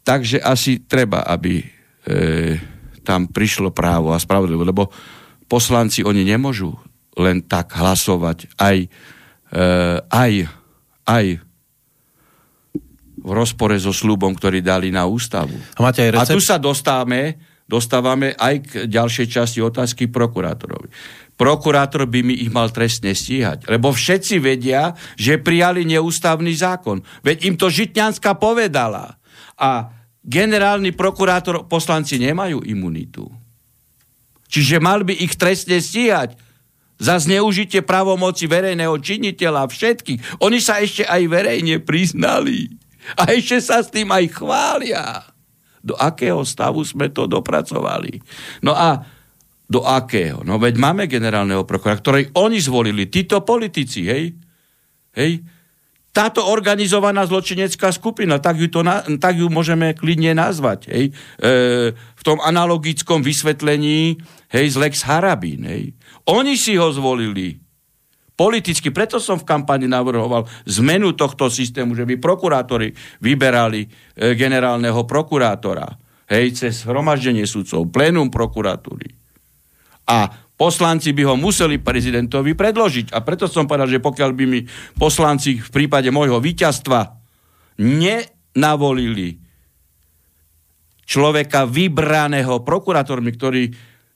takže 0.02 0.42
asi 0.42 0.82
treba, 0.84 1.22
aby 1.22 1.62
e, 1.62 1.66
tam 3.06 3.30
prišlo 3.30 3.70
právo 3.70 4.12
a 4.12 4.18
spravodlivo, 4.18 4.66
lebo 4.66 4.90
poslanci 5.46 6.02
oni 6.02 6.26
nemôžu 6.26 6.74
len 7.14 7.46
tak 7.46 7.78
hlasovať 7.78 8.58
aj, 8.58 8.78
e, 9.54 9.60
aj, 10.10 10.32
aj 11.06 11.26
v 13.24 13.30
rozpore 13.32 13.78
so 13.78 13.94
slúbom, 13.94 14.34
ktorý 14.34 14.60
dali 14.60 14.90
na 14.90 15.06
ústavu. 15.06 15.56
A, 15.78 15.80
máte 15.80 16.04
aj 16.04 16.20
recept? 16.20 16.30
a 16.30 16.36
tu 16.36 16.42
sa 16.42 16.58
dostávame, 16.60 17.38
dostávame 17.70 18.36
aj 18.36 18.56
k 18.66 18.72
ďalšej 18.90 19.28
časti 19.30 19.60
otázky 19.64 20.12
prokurátorovi 20.12 20.90
prokurátor 21.44 22.08
by 22.08 22.24
mi 22.24 22.40
ich 22.40 22.48
mal 22.48 22.72
trestne 22.72 23.12
stíhať. 23.12 23.68
Lebo 23.68 23.92
všetci 23.92 24.40
vedia, 24.40 24.96
že 25.20 25.44
prijali 25.44 25.84
neústavný 25.84 26.56
zákon. 26.56 27.04
Veď 27.20 27.52
im 27.52 27.56
to 27.60 27.68
Žitňanská 27.68 28.40
povedala. 28.40 29.20
A 29.60 29.92
generálny 30.24 30.96
prokurátor, 30.96 31.68
poslanci 31.68 32.16
nemajú 32.16 32.64
imunitu. 32.64 33.28
Čiže 34.48 34.80
mal 34.80 35.04
by 35.04 35.20
ich 35.20 35.36
trestne 35.36 35.84
stíhať 35.84 36.40
za 36.96 37.20
zneužitie 37.20 37.84
pravomoci 37.84 38.48
verejného 38.48 38.96
činiteľa 38.96 39.68
všetkých. 39.68 40.40
Oni 40.40 40.64
sa 40.64 40.80
ešte 40.80 41.04
aj 41.04 41.28
verejne 41.28 41.84
priznali. 41.84 42.72
A 43.20 43.36
ešte 43.36 43.60
sa 43.60 43.84
s 43.84 43.92
tým 43.92 44.08
aj 44.08 44.32
chvália. 44.32 45.28
Do 45.84 46.00
akého 46.00 46.40
stavu 46.48 46.80
sme 46.88 47.12
to 47.12 47.28
dopracovali. 47.28 48.24
No 48.64 48.72
a 48.72 49.04
do 49.68 49.84
akého? 49.84 50.44
No 50.44 50.60
veď 50.60 50.76
máme 50.80 51.08
generálneho 51.08 51.64
prokurátora, 51.64 52.02
ktorý 52.04 52.22
oni 52.36 52.60
zvolili, 52.60 53.08
títo 53.08 53.42
politici, 53.42 54.06
hej? 54.06 54.36
Hej? 55.16 55.32
Táto 56.14 56.46
organizovaná 56.46 57.26
zločinecká 57.26 57.90
skupina, 57.90 58.38
tak 58.38 58.62
ju, 58.62 58.70
to 58.70 58.86
na, 58.86 59.02
tak 59.18 59.34
ju 59.34 59.50
môžeme 59.50 59.98
klidne 59.98 60.38
nazvať, 60.38 60.94
hej? 60.94 61.06
E, 61.42 61.52
v 61.98 62.22
tom 62.22 62.38
analogickom 62.38 63.26
vysvetlení, 63.26 64.22
hej, 64.54 64.66
z 64.70 64.76
Lex 64.78 65.02
Harabín, 65.10 65.66
hej? 65.66 65.98
Oni 66.30 66.54
si 66.54 66.78
ho 66.78 66.94
zvolili 66.94 67.58
politicky, 68.38 68.94
preto 68.94 69.18
som 69.18 69.42
v 69.42 69.48
kampani 69.50 69.90
navrhoval 69.90 70.46
zmenu 70.70 71.18
tohto 71.18 71.50
systému, 71.50 71.98
že 71.98 72.06
by 72.06 72.22
prokurátori 72.22 72.94
vyberali 73.18 73.82
e, 73.82 73.90
generálneho 74.38 75.10
prokurátora, 75.10 75.88
hej, 76.30 76.54
cez 76.54 76.86
hromaždenie 76.86 77.50
sudcov, 77.50 77.90
plénum 77.90 78.30
prokuratúry 78.30 79.23
a 80.10 80.44
Poslanci 80.54 81.18
by 81.18 81.24
ho 81.28 81.36
museli 81.36 81.82
prezidentovi 81.82 82.54
predložiť. 82.54 83.12
A 83.12 83.26
preto 83.26 83.50
som 83.50 83.66
povedal, 83.66 83.90
že 83.90 84.00
pokiaľ 84.00 84.32
by 84.38 84.46
mi 84.46 84.62
poslanci 84.96 85.58
v 85.58 85.70
prípade 85.74 86.14
môjho 86.14 86.38
víťazstva 86.38 87.10
nenavolili 87.82 89.42
človeka 91.04 91.66
vybraného 91.66 92.62
prokurátormi, 92.62 93.30
ktorí 93.34 93.64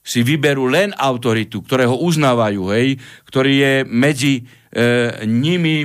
si 0.00 0.24
vyberú 0.24 0.70
len 0.70 0.94
autoritu, 0.96 1.60
ktorého 1.60 2.00
uznávajú, 2.00 2.62
hej, 2.72 2.96
ktorý 3.28 3.52
je 3.60 3.74
medzi 3.84 4.34
e, 4.40 4.42
nimi 5.28 5.84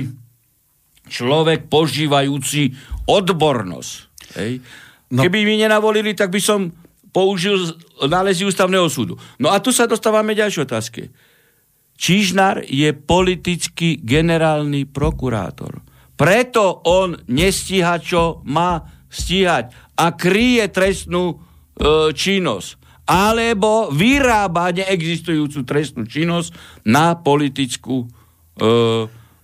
človek 1.10 1.68
požívajúci 1.68 2.72
odbornosť. 3.04 3.92
Hej. 4.40 4.64
No. 5.12 5.20
Keby 5.28 5.44
mi 5.44 5.60
nenavolili, 5.60 6.16
tak 6.16 6.32
by 6.32 6.40
som 6.40 6.72
použil 7.14 7.70
nálezy 8.02 8.42
ústavného 8.42 8.90
súdu. 8.90 9.14
No 9.38 9.54
a 9.54 9.62
tu 9.62 9.70
sa 9.70 9.86
dostávame 9.86 10.34
ďalšie 10.34 10.66
otázke. 10.66 11.14
Čižnár 11.94 12.66
je 12.66 12.90
politický 12.90 14.02
generálny 14.02 14.90
prokurátor. 14.90 15.86
Preto 16.18 16.82
on 16.82 17.14
nestíha, 17.30 18.02
čo 18.02 18.42
má 18.42 18.82
stíhať 19.06 19.70
a 19.94 20.10
kryje 20.10 20.66
trestnú 20.74 21.24
e, 21.30 21.36
činnosť 22.10 22.82
alebo 23.04 23.92
vyrába 23.92 24.72
neexistujúcu 24.72 25.60
trestnú 25.68 26.08
činnosť 26.08 26.50
na 26.88 27.14
politickú 27.14 28.04
e, 28.04 28.06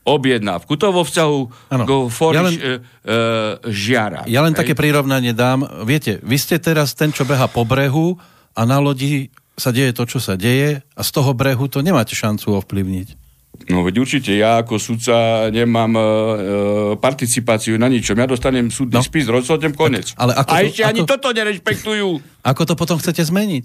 objednávku. 0.04 0.74
To 0.80 0.92
vo 0.92 1.04
vzťahu 1.04 1.38
ano. 1.72 1.84
k 1.84 1.90
ja 2.32 2.42
len, 2.42 2.54
e, 2.56 2.60
e, 2.60 3.16
žiara. 3.68 4.24
Ja 4.24 4.40
len 4.40 4.56
hej. 4.56 4.64
také 4.64 4.72
prirovnanie 4.72 5.36
dám. 5.36 5.84
Viete, 5.84 6.18
vy 6.24 6.36
ste 6.40 6.56
teraz 6.56 6.96
ten, 6.96 7.12
čo 7.12 7.28
beha 7.28 7.46
po 7.46 7.68
brehu 7.68 8.16
a 8.56 8.60
na 8.64 8.80
lodi 8.80 9.28
sa 9.60 9.70
deje 9.70 9.92
to, 9.92 10.08
čo 10.08 10.18
sa 10.18 10.40
deje 10.40 10.80
a 10.80 11.00
z 11.04 11.10
toho 11.12 11.36
brehu 11.36 11.68
to 11.68 11.84
nemáte 11.84 12.16
šancu 12.16 12.56
ovplyvniť. 12.64 13.20
No 13.68 13.84
veď 13.84 14.00
určite, 14.00 14.32
ja 14.32 14.64
ako 14.64 14.80
sudca 14.80 15.46
nemám 15.52 15.92
e, 15.92 16.00
e, 16.00 16.06
participáciu 16.96 17.76
na 17.76 17.92
ničom. 17.92 18.16
Ja 18.16 18.24
dostanem 18.24 18.72
súdny 18.72 18.96
no. 18.96 19.04
spis, 19.04 19.28
rozhodnem 19.28 19.76
konec. 19.76 20.16
Ale 20.16 20.32
ako 20.32 20.48
A 20.48 20.56
to, 20.56 20.64
ešte 20.64 20.82
ako, 20.82 20.90
ani 20.90 21.00
toto 21.04 21.28
nerešpektujú. 21.36 22.08
Ako 22.40 22.62
to 22.64 22.74
potom 22.78 22.96
chcete 22.96 23.20
zmeniť? 23.20 23.64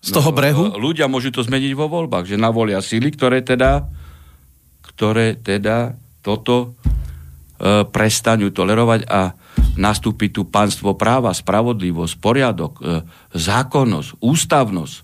Z 0.00 0.10
no, 0.10 0.14
toho 0.16 0.30
brehu? 0.32 0.72
E, 0.72 0.80
ľudia 0.80 1.12
môžu 1.12 1.28
to 1.28 1.44
zmeniť 1.44 1.76
vo 1.76 1.92
voľbách, 1.92 2.24
že 2.24 2.40
navolia 2.40 2.80
síly, 2.80 3.12
ktoré 3.12 3.44
teda, 3.44 3.84
ktoré 4.94 5.36
teda 5.38 5.98
toto 6.22 6.78
e, 7.58 7.82
prestanú 7.84 8.54
tolerovať 8.54 9.00
a 9.10 9.34
nastúpi 9.74 10.30
tu 10.30 10.46
pánstvo 10.46 10.94
práva, 10.94 11.34
spravodlivosť, 11.34 12.14
poriadok, 12.22 12.72
e, 12.78 12.82
zákonnosť, 13.34 14.22
ústavnosť 14.22 14.94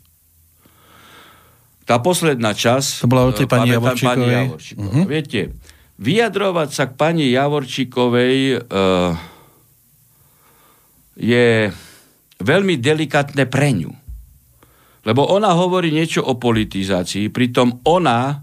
tá 1.90 1.98
posledná 1.98 2.54
čas... 2.54 3.02
To 3.02 3.10
bola 3.10 3.26
o 3.26 3.34
tej 3.34 3.50
pani 3.50 3.74
Javorčíkovej. 3.74 4.14
Pani 4.14 4.46
Javorčíkovej. 4.46 4.94
Uh-huh. 4.94 5.04
Viete, 5.10 5.40
vyjadrovať 5.98 6.68
sa 6.70 6.84
k 6.86 6.92
pani 6.94 7.34
Javorčíkovej 7.34 8.36
uh, 8.62 9.18
je 11.18 11.74
veľmi 12.38 12.74
delikátne 12.78 13.42
pre 13.50 13.74
ňu. 13.74 13.90
Lebo 15.02 15.26
ona 15.34 15.50
hovorí 15.50 15.90
niečo 15.90 16.22
o 16.22 16.38
politizácii, 16.38 17.26
pritom 17.34 17.82
ona 17.82 18.38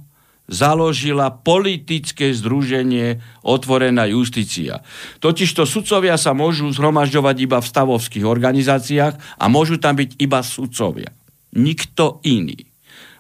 založila 0.48 1.30
politické 1.30 2.32
združenie 2.32 3.20
Otvorená 3.44 4.08
justícia. 4.08 4.80
Totižto 5.20 5.68
sudcovia 5.68 6.16
sa 6.16 6.32
môžu 6.32 6.72
zhromažďovať 6.72 7.36
iba 7.44 7.60
v 7.60 7.70
stavovských 7.70 8.26
organizáciách 8.26 9.16
a 9.38 9.46
môžu 9.52 9.76
tam 9.78 10.00
byť 10.00 10.18
iba 10.24 10.40
sudcovia. 10.40 11.12
Nikto 11.56 12.24
iný. 12.24 12.58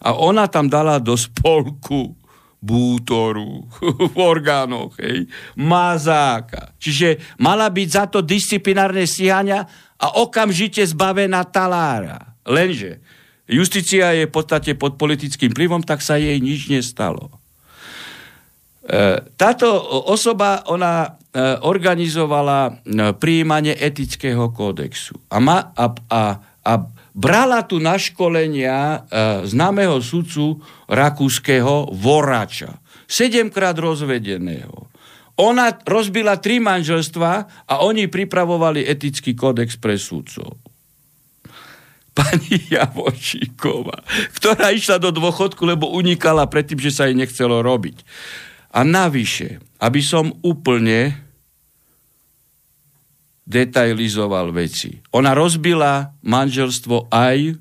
A 0.03 0.15
ona 0.15 0.47
tam 0.47 0.71
dala 0.71 1.03
do 1.03 1.19
spolku 1.19 2.15
bútoru 2.57 3.67
v 4.13 4.15
orgánoch, 4.17 4.97
hej, 4.97 5.29
mazáka. 5.59 6.73
Čiže 6.79 7.37
mala 7.43 7.69
byť 7.69 7.87
za 7.91 8.05
to 8.09 8.19
disciplinárne 8.23 9.05
stíhania 9.05 9.67
a 9.99 10.07
okamžite 10.23 10.81
zbavená 10.87 11.43
talára. 11.47 12.37
Lenže 12.47 13.03
justícia 13.47 14.11
je 14.13 14.27
v 14.27 14.33
podstate 14.35 14.75
pod 14.75 14.99
politickým 14.99 15.55
plivom, 15.55 15.81
tak 15.81 16.03
sa 16.03 16.19
jej 16.19 16.37
nič 16.37 16.67
nestalo. 16.67 17.31
E, 18.87 19.19
táto 19.35 19.67
osoba, 20.07 20.63
ona 20.71 21.03
e, 21.03 21.09
organizovala 21.59 22.59
e, 22.67 22.71
príjmanie 23.19 23.75
etického 23.75 24.47
kódexu 24.55 25.11
a, 25.27 25.43
ma, 25.43 25.75
a, 25.75 25.91
a, 26.07 26.21
a 26.63 26.73
brala 27.11 27.67
tu 27.67 27.83
na 27.83 27.99
školenia 27.99 29.09
známeho 29.43 29.97
sudcu 29.99 30.61
rakúskeho 30.85 31.91
Vorača, 31.97 32.77
sedemkrát 33.09 33.73
rozvedeného. 33.73 34.87
Ona 35.41 35.81
rozbila 35.81 36.37
tri 36.37 36.61
manželstva 36.61 37.31
a 37.65 37.73
oni 37.81 38.05
pripravovali 38.05 38.85
etický 38.85 39.33
kódex 39.33 39.81
pre 39.81 39.97
sudcov. 39.97 40.66
Pani 42.17 42.57
Javočíková, 42.73 44.01
ktorá 44.33 44.73
išla 44.73 44.97
do 44.97 45.13
dôchodku, 45.13 45.61
lebo 45.69 45.93
unikala 45.93 46.49
predtým, 46.49 46.81
že 46.81 46.89
sa 46.89 47.05
jej 47.05 47.13
nechcelo 47.13 47.61
robiť. 47.61 48.01
A 48.73 48.81
navyše, 48.81 49.61
aby 49.77 50.01
som 50.01 50.33
úplne 50.41 51.13
detailizoval 53.47 54.51
veci. 54.51 54.99
Ona 55.15 55.31
rozbila 55.31 56.17
manželstvo 56.25 57.07
aj 57.07 57.55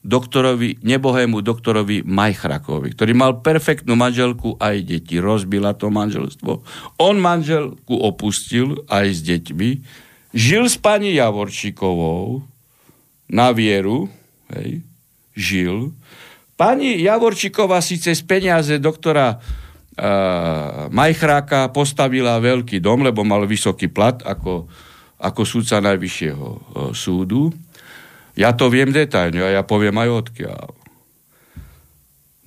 doktorovi, 0.00 0.80
nebohému 0.80 1.44
doktorovi 1.44 2.00
Majchrakovi, 2.08 2.96
ktorý 2.96 3.12
mal 3.12 3.44
perfektnú 3.44 3.92
manželku 3.92 4.56
aj 4.56 4.80
deti. 4.88 5.20
Rozbila 5.20 5.76
to 5.76 5.92
manželstvo. 5.92 6.64
On 7.04 7.16
manželku 7.20 7.92
opustil 8.00 8.80
aj 8.88 9.06
s 9.12 9.20
deťmi. 9.28 9.70
Žil 10.32 10.64
s 10.72 10.80
pani 10.80 11.12
Javorčíkovou 11.20 12.40
na 13.28 13.52
vieru. 13.52 14.08
Hej, 14.52 14.82
žil. 15.36 15.92
Pani 16.58 16.98
Javorčíková 16.98 17.78
síce 17.78 18.10
z 18.16 18.22
peniaze 18.26 18.82
doktora 18.82 19.38
Majchráka 20.90 21.70
postavila 21.70 22.38
veľký 22.42 22.82
dom, 22.82 23.06
lebo 23.06 23.22
mal 23.22 23.46
vysoký 23.46 23.90
plat 23.90 24.18
ako, 24.26 24.66
ako 25.18 25.40
súdca 25.42 25.82
najvyššieho 25.82 26.46
súdu. 26.94 27.54
Ja 28.38 28.54
to 28.54 28.70
viem 28.70 28.94
detailne 28.94 29.42
a 29.42 29.54
ja 29.58 29.62
poviem 29.66 29.98
aj 29.98 30.10
odkiaľ. 30.26 30.70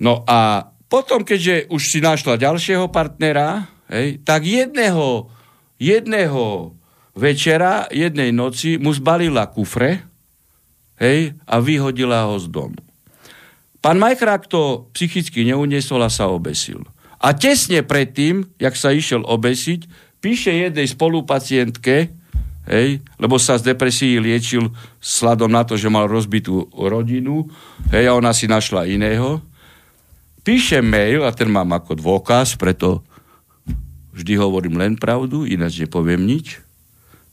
No 0.00 0.24
a 0.24 0.72
potom, 0.92 1.24
keďže 1.24 1.72
už 1.72 1.82
si 1.88 2.00
našla 2.04 2.36
ďalšieho 2.36 2.92
partnera, 2.92 3.68
hej, 3.88 4.20
tak 4.24 4.44
jedného, 4.44 5.28
jedného 5.80 6.76
večera, 7.16 7.88
jednej 7.92 8.32
noci 8.32 8.76
mu 8.76 8.92
zbalila 8.92 9.48
kufre 9.48 10.11
hej, 11.00 11.36
a 11.46 11.60
vyhodila 11.62 12.28
ho 12.28 12.36
z 12.40 12.48
domu. 12.48 12.78
Pán 13.82 13.98
Majchrák 13.98 14.46
to 14.46 14.86
psychicky 14.94 15.42
neuniesol 15.42 16.06
a 16.06 16.10
sa 16.10 16.30
obesil. 16.30 16.86
A 17.18 17.34
tesne 17.34 17.82
predtým, 17.82 18.46
jak 18.58 18.74
sa 18.78 18.94
išiel 18.94 19.26
obesiť, 19.26 19.86
píše 20.22 20.54
jednej 20.54 20.86
spolupacientke, 20.86 22.10
hej, 22.70 22.88
lebo 23.18 23.36
sa 23.42 23.58
z 23.58 23.74
depresí 23.74 24.22
liečil 24.22 24.70
sladom 25.02 25.50
na 25.50 25.66
to, 25.66 25.74
že 25.74 25.90
mal 25.90 26.06
rozbitú 26.06 26.70
rodinu, 26.70 27.50
hej, 27.90 28.06
a 28.06 28.14
ona 28.14 28.30
si 28.30 28.46
našla 28.46 28.86
iného. 28.86 29.42
Píše 30.42 30.82
mail, 30.82 31.22
a 31.26 31.30
ten 31.34 31.50
mám 31.50 31.70
ako 31.74 31.98
dôkaz, 31.98 32.54
preto 32.58 33.02
vždy 34.14 34.38
hovorím 34.38 34.78
len 34.78 34.94
pravdu, 34.94 35.42
ináč 35.46 35.82
nepoviem 35.82 36.22
nič. 36.22 36.62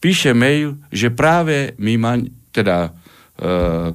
Píše 0.01 0.33
mail, 0.33 0.81
že 0.89 1.13
práve 1.13 1.77
mi 1.77 1.97
ma, 1.97 2.17
teda 2.53 2.93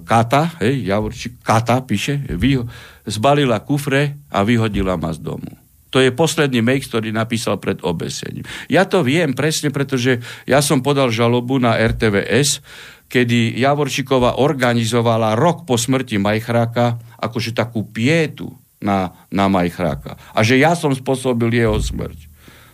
Kata, 0.05 0.57
hej, 0.65 0.89
Javorčík, 0.89 1.45
Kata 1.45 1.85
píše, 1.85 2.17
vyho, 2.33 2.65
zbalila 3.05 3.61
kufre 3.61 4.17
a 4.33 4.41
vyhodila 4.41 4.97
ma 4.97 5.13
z 5.13 5.21
domu. 5.21 5.53
To 5.93 6.03
je 6.03 6.11
posledný 6.11 6.59
mail, 6.59 6.83
ktorý 6.83 7.15
napísal 7.15 7.63
pred 7.63 7.79
obesením. 7.87 8.43
Ja 8.67 8.83
to 8.83 9.07
viem 9.07 9.31
presne, 9.31 9.71
pretože 9.71 10.19
ja 10.43 10.59
som 10.59 10.83
podal 10.83 11.15
žalobu 11.15 11.63
na 11.63 11.79
RTVS, 11.79 12.65
kedy 13.07 13.55
Javorčíková 13.63 14.43
organizovala 14.43 15.39
rok 15.39 15.63
po 15.69 15.79
smrti 15.79 16.19
Majchráka 16.19 16.99
akože 17.21 17.55
takú 17.55 17.87
pietu 17.87 18.51
na, 18.83 19.15
na 19.31 19.47
Majchráka. 19.47 20.19
A 20.35 20.43
že 20.43 20.59
ja 20.59 20.75
som 20.75 20.91
spôsobil 20.91 21.53
jeho 21.53 21.79
smrť. 21.79 22.27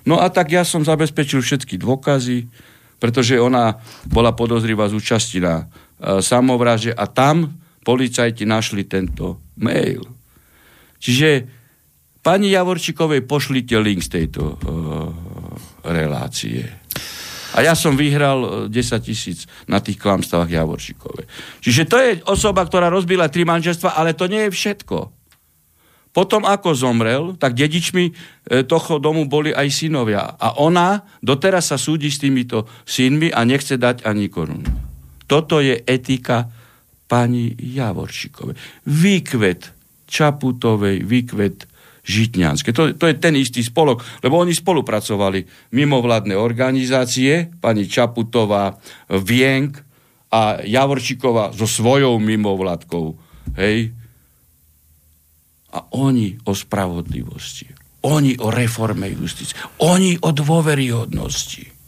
No 0.09 0.16
a 0.16 0.33
tak 0.33 0.57
ja 0.57 0.64
som 0.64 0.81
zabezpečil 0.81 1.45
všetky 1.45 1.77
dôkazy, 1.77 2.49
pretože 2.97 3.37
ona 3.37 3.81
bola 4.09 4.33
podozrivá 4.33 4.89
z 4.89 4.97
účasti 4.97 5.45
na 5.45 5.68
samovraže 6.01 6.96
a 6.96 7.05
tam 7.07 7.61
policajti 7.84 8.48
našli 8.48 8.88
tento 8.88 9.53
mail. 9.61 10.05
Čiže 11.01 11.61
Pani 12.20 12.53
Javorčikovej 12.53 13.24
pošlite 13.24 13.80
link 13.80 14.05
z 14.05 14.20
tejto 14.20 14.42
uh, 14.44 14.57
relácie. 15.88 16.68
A 17.57 17.64
ja 17.64 17.72
som 17.74 17.98
vyhral 17.98 18.70
10 18.70 18.70
e, 18.70 18.98
tisíc 19.03 19.51
na 19.66 19.82
tých 19.82 19.98
klamstvách 19.98 20.46
Javorčíkové. 20.46 21.26
Čiže 21.59 21.82
to 21.90 21.96
je 21.98 22.11
osoba, 22.30 22.62
ktorá 22.62 22.86
rozbila 22.86 23.26
tri 23.26 23.42
manželstva, 23.42 23.98
ale 23.98 24.14
to 24.14 24.30
nie 24.30 24.46
je 24.46 24.55
všetko. 24.55 25.11
Potom 26.14 26.46
ako 26.46 26.78
zomrel, 26.78 27.34
tak 27.34 27.59
dedičmi 27.59 28.05
e, 28.07 28.12
toho 28.62 29.03
domu 29.03 29.26
boli 29.26 29.51
aj 29.51 29.66
synovia. 29.66 30.30
A 30.38 30.62
ona 30.62 31.03
doteraz 31.26 31.74
sa 31.74 31.78
súdi 31.80 32.07
s 32.07 32.22
týmito 32.22 32.70
synmi 32.86 33.34
a 33.34 33.42
nechce 33.42 33.74
dať 33.74 34.07
ani 34.07 34.30
korunu. 34.30 34.89
Toto 35.31 35.62
je 35.62 35.78
etika 35.87 36.51
pani 37.07 37.55
Javorčíkovej. 37.55 38.59
Výkvet 38.91 39.70
Čaputovej, 40.11 41.07
výkvet 41.07 41.70
Žitňanské. 42.03 42.74
To, 42.74 42.91
to 42.99 43.07
je 43.07 43.14
ten 43.14 43.39
istý 43.39 43.62
spolok, 43.62 44.03
lebo 44.26 44.43
oni 44.43 44.51
spolupracovali 44.51 45.70
mimovládne 45.70 46.35
organizácie, 46.35 47.55
pani 47.62 47.87
Čaputová, 47.87 48.74
Vienk 49.07 49.78
a 50.35 50.59
Javorčíková 50.66 51.55
so 51.55 51.70
svojou 51.70 52.18
mimovládkou. 52.18 53.14
Hej, 53.55 53.95
a 55.70 55.78
oni 55.95 56.35
o 56.45 56.53
spravodlivosti. 56.55 57.70
Oni 58.01 58.35
o 58.41 58.51
reforme 58.51 59.07
justície. 59.12 59.55
Oni 59.85 60.18
o 60.18 60.33
dôveryhodnosti. 60.33 61.80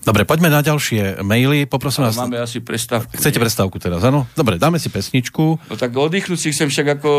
Dobre, 0.00 0.24
poďme 0.24 0.48
na 0.48 0.64
ďalšie 0.64 1.20
maily. 1.20 1.68
Poprosím 1.68 2.08
vás... 2.08 2.16
Máme 2.16 2.40
asi 2.40 2.64
prestávku. 2.64 3.20
Chcete 3.20 3.36
nie? 3.36 3.44
prestávku 3.44 3.76
teraz, 3.76 4.00
áno? 4.00 4.24
Dobre, 4.32 4.56
dáme 4.56 4.80
si 4.80 4.88
pesničku. 4.88 5.60
No 5.60 5.74
tak 5.76 5.92
oddychnúť 5.92 6.40
si 6.40 6.48
chcem 6.56 6.72
však 6.72 7.00
ako... 7.00 7.10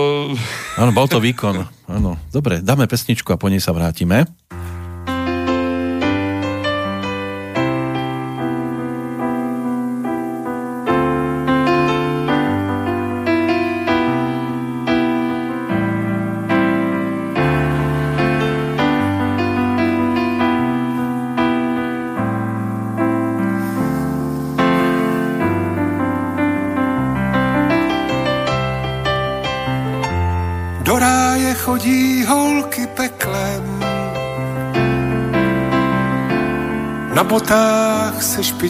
Áno, 0.81 0.89
bol 0.89 1.05
to 1.05 1.21
výkon. 1.21 1.61
Áno. 1.85 2.17
Dobre, 2.33 2.65
dáme 2.65 2.89
pesničku 2.89 3.29
a 3.29 3.37
po 3.37 3.53
nej 3.53 3.61
sa 3.61 3.69
vrátime. 3.69 4.25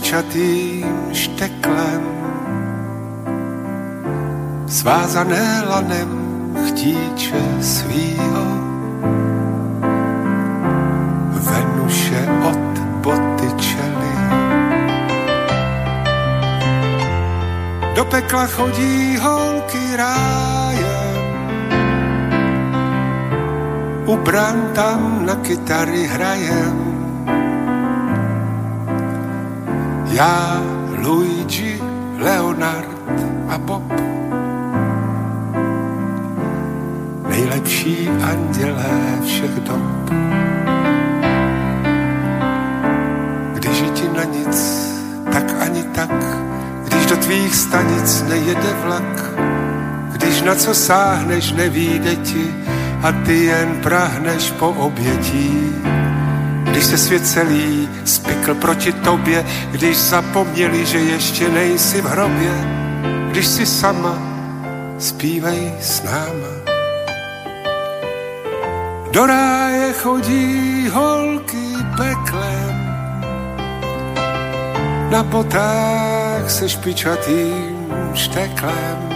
Se 0.02 0.18
špičatým 0.18 1.14
šteklem, 1.14 2.04
svázané 4.68 5.62
lanem 5.70 6.12
chtíče 6.68 7.42
svýho. 7.62 8.48
Venuše 11.38 12.22
od 12.50 12.74
boty 13.06 13.50
čely. 13.62 14.16
Do 17.96 18.06
pekla 18.06 18.46
chodí 18.48 19.18
holky 19.22 19.96
rájem, 19.96 21.18
u 24.06 24.18
bran 24.18 24.74
tam 24.74 25.26
na 25.26 25.36
kytary 25.46 26.10
hrajem 26.10 26.91
Já, 30.22 30.62
Luigi, 30.98 31.82
Leonard 32.18 32.90
a 33.50 33.58
Bob. 33.58 33.94
Nejlepší 37.30 38.10
andělé 38.10 39.20
všech 39.26 39.60
dob. 39.60 39.82
Když 43.54 43.80
je 43.80 43.90
ti 43.90 44.08
na 44.18 44.24
nic, 44.24 44.88
tak 45.34 45.56
ani 45.60 45.84
tak, 45.84 46.14
když 46.86 47.06
do 47.06 47.18
tvých 47.18 47.56
stanic 47.56 48.26
nejede 48.30 48.74
vlak, 48.84 49.32
když 50.12 50.42
na 50.42 50.56
co 50.56 50.74
sáhneš, 50.74 51.52
nevíde 51.52 52.16
ti 52.16 52.56
a 53.04 53.12
ty 53.12 53.46
jen 53.46 53.80
prahneš 53.84 54.52
po 54.52 54.70
obětí 54.70 55.74
když 56.82 56.90
se 56.90 56.98
svět 56.98 57.28
celý 57.28 57.90
spikl 58.06 58.56
proti 58.56 58.92
tobě, 58.92 59.46
když 59.72 59.98
zapomněli, 59.98 60.86
že 60.86 60.98
ještě 60.98 61.50
nejsi 61.50 62.02
v 62.02 62.06
hrobě, 62.06 62.52
když 63.30 63.48
si 63.48 63.66
sama, 63.66 64.18
zpívej 65.00 65.74
s 65.82 66.04
náma. 66.04 66.54
Do 69.12 69.26
ráje 69.26 69.94
chodí 69.94 70.88
holky 70.90 71.68
peklem, 71.98 72.98
na 75.10 75.24
potách 75.24 76.52
se 76.52 76.70
špičatým 76.70 77.94
šteklem, 78.14 79.10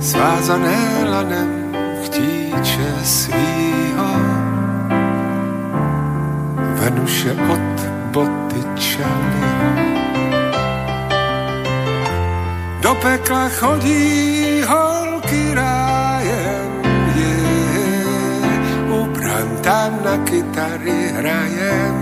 svázané 0.00 1.04
lanem 1.04 1.76
chtíče 2.04 2.94
svýho 3.04 4.13
Venuše 6.84 7.32
od 7.32 7.76
boty 8.12 8.60
čely. 8.76 9.44
Do 12.84 12.92
pekla 13.00 13.48
chodí 13.48 14.60
holky 14.68 15.54
rájem, 15.56 16.72
je, 17.16 17.36
u 18.92 19.08
tam 19.64 19.96
na 20.04 20.16
kytary 20.28 21.08
hrajem. 21.16 21.96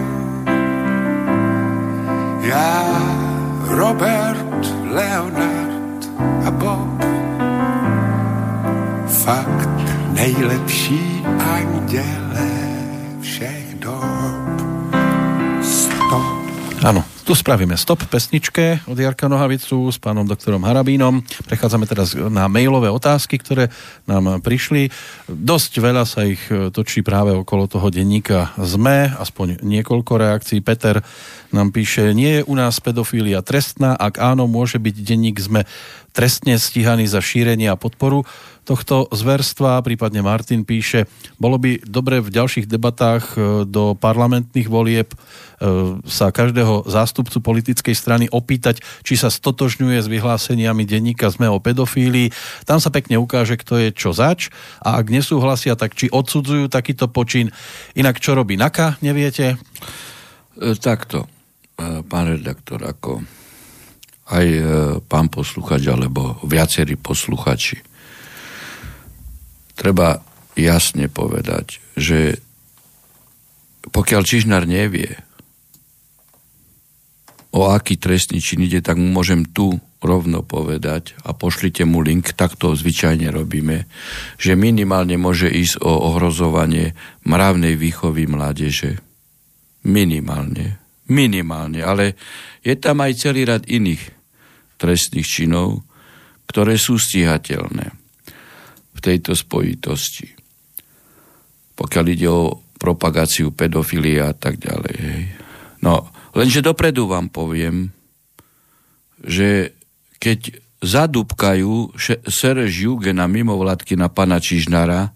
Já, 2.42 2.82
Robert, 3.70 4.66
Leonard 4.90 6.02
a 6.46 6.50
Bob, 6.50 6.98
fakt 9.06 9.86
nejlepší 10.10 11.26
anděle 11.38 12.61
tu 17.22 17.38
spravíme 17.38 17.78
stop 17.78 18.02
pesničke 18.10 18.82
od 18.90 18.98
Jarka 18.98 19.30
Nohavicu 19.30 19.86
s 19.86 19.98
pánom 20.02 20.26
doktorom 20.26 20.66
Harabínom. 20.66 21.22
Prechádzame 21.46 21.86
teraz 21.86 22.18
na 22.18 22.50
mailové 22.50 22.90
otázky, 22.90 23.38
ktoré 23.38 23.70
nám 24.10 24.42
prišli. 24.42 24.90
Dosť 25.30 25.72
veľa 25.78 26.02
sa 26.02 26.26
ich 26.26 26.42
točí 26.50 27.06
práve 27.06 27.30
okolo 27.30 27.70
toho 27.70 27.94
denníka 27.94 28.50
ZME, 28.58 29.14
aspoň 29.22 29.62
niekoľko 29.62 30.12
reakcií. 30.18 30.58
Peter 30.66 30.98
nám 31.54 31.70
píše, 31.70 32.10
nie 32.10 32.42
je 32.42 32.46
u 32.48 32.54
nás 32.58 32.82
pedofília 32.82 33.38
trestná, 33.46 33.94
ak 33.94 34.18
áno, 34.18 34.50
môže 34.50 34.82
byť 34.82 34.94
denník 35.06 35.38
ZME 35.38 35.62
trestne 36.12 36.60
stíhaný 36.60 37.08
za 37.08 37.24
šírenie 37.24 37.72
a 37.72 37.80
podporu 37.80 38.28
tohto 38.62 39.10
zverstva, 39.10 39.82
prípadne 39.82 40.22
Martin 40.22 40.62
píše, 40.62 41.10
bolo 41.34 41.58
by 41.58 41.82
dobre 41.82 42.22
v 42.22 42.30
ďalších 42.30 42.70
debatách 42.70 43.34
e, 43.34 43.66
do 43.66 43.98
parlamentných 43.98 44.70
volieb 44.70 45.10
e, 45.10 45.16
sa 46.06 46.30
každého 46.30 46.86
zástupcu 46.86 47.42
politickej 47.42 47.94
strany 47.94 48.26
opýtať, 48.30 48.78
či 49.02 49.18
sa 49.18 49.34
stotožňuje 49.34 49.98
s 49.98 50.06
vyhláseniami 50.06 50.86
denníka 50.86 51.26
ZME 51.26 51.50
o 51.50 51.58
pedofílii. 51.58 52.30
Tam 52.62 52.78
sa 52.78 52.94
pekne 52.94 53.18
ukáže, 53.18 53.58
kto 53.58 53.82
je 53.82 53.88
čo 53.90 54.14
zač 54.14 54.54
a 54.78 54.94
ak 55.02 55.10
nesúhlasia, 55.10 55.74
tak 55.74 55.98
či 55.98 56.06
odsudzujú 56.06 56.70
takýto 56.70 57.10
počin. 57.10 57.50
Inak 57.98 58.22
čo 58.22 58.38
robí 58.38 58.54
NAKA, 58.54 59.02
neviete? 59.02 59.58
E, 60.54 60.78
takto, 60.78 61.26
pán 61.82 62.30
redaktor, 62.30 62.78
ako 62.86 63.26
aj 64.32 64.46
pán 65.10 65.26
posluchač 65.28 65.82
alebo 65.90 66.38
viacerí 66.46 66.94
posluchači 66.94 67.91
treba 69.76 70.20
jasne 70.56 71.08
povedať, 71.08 71.80
že 71.96 72.40
pokiaľ 73.92 74.22
Čižnár 74.22 74.64
nevie, 74.68 75.18
o 77.52 77.68
aký 77.68 78.00
trestný 78.00 78.40
čin 78.40 78.64
ide, 78.64 78.80
tak 78.80 78.96
mu 78.96 79.12
môžem 79.12 79.44
tu 79.44 79.76
rovno 80.02 80.42
povedať 80.42 81.14
a 81.22 81.36
pošlite 81.36 81.84
mu 81.84 82.00
link, 82.02 82.34
tak 82.34 82.56
to 82.58 82.74
zvyčajne 82.74 83.28
robíme, 83.30 83.86
že 84.40 84.58
minimálne 84.58 85.14
môže 85.20 85.46
ísť 85.46 85.84
o 85.84 85.92
ohrozovanie 86.10 86.96
mravnej 87.28 87.76
výchovy 87.78 88.26
mládeže. 88.26 88.98
Minimálne. 89.86 90.80
Minimálne. 91.06 91.84
Ale 91.84 92.18
je 92.64 92.74
tam 92.78 93.02
aj 93.04 93.12
celý 93.18 93.46
rad 93.46 93.66
iných 93.68 94.10
trestných 94.80 95.28
činov, 95.28 95.86
ktoré 96.50 96.74
sú 96.74 96.98
stíhateľné 96.98 98.01
tejto 99.02 99.34
spojitosti. 99.34 100.30
Pokiaľ 101.74 102.04
ide 102.14 102.28
o 102.30 102.62
propagáciu 102.78 103.50
pedofilie 103.50 104.22
a 104.22 104.34
tak 104.34 104.62
ďalej. 104.62 104.96
Hej. 104.98 105.22
No, 105.82 106.10
lenže 106.34 106.62
dopredu 106.62 107.10
vám 107.10 107.30
poviem, 107.30 107.90
že 109.22 109.74
keď 110.18 110.62
zadúbkajú 110.82 111.94
Sereš 112.26 112.72
Juge 112.74 113.14
na 113.14 113.30
mimovládky 113.30 113.94
na 113.94 114.10
pana 114.10 114.42
Čižnara, 114.42 115.14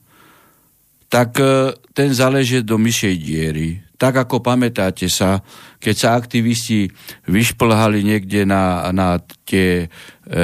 tak 1.10 1.38
e, 1.42 1.74
ten 1.90 2.14
záleží 2.14 2.62
do 2.62 2.78
myšej 2.78 3.14
diery. 3.18 3.82
Tak 3.98 4.26
ako 4.26 4.42
pamätáte 4.42 5.10
sa, 5.10 5.42
keď 5.82 5.94
sa 5.94 6.08
aktivisti 6.14 6.90
vyšplhali 7.26 8.06
niekde 8.06 8.46
na, 8.46 8.90
na 8.94 9.18
tie 9.42 9.86
e, 10.26 10.34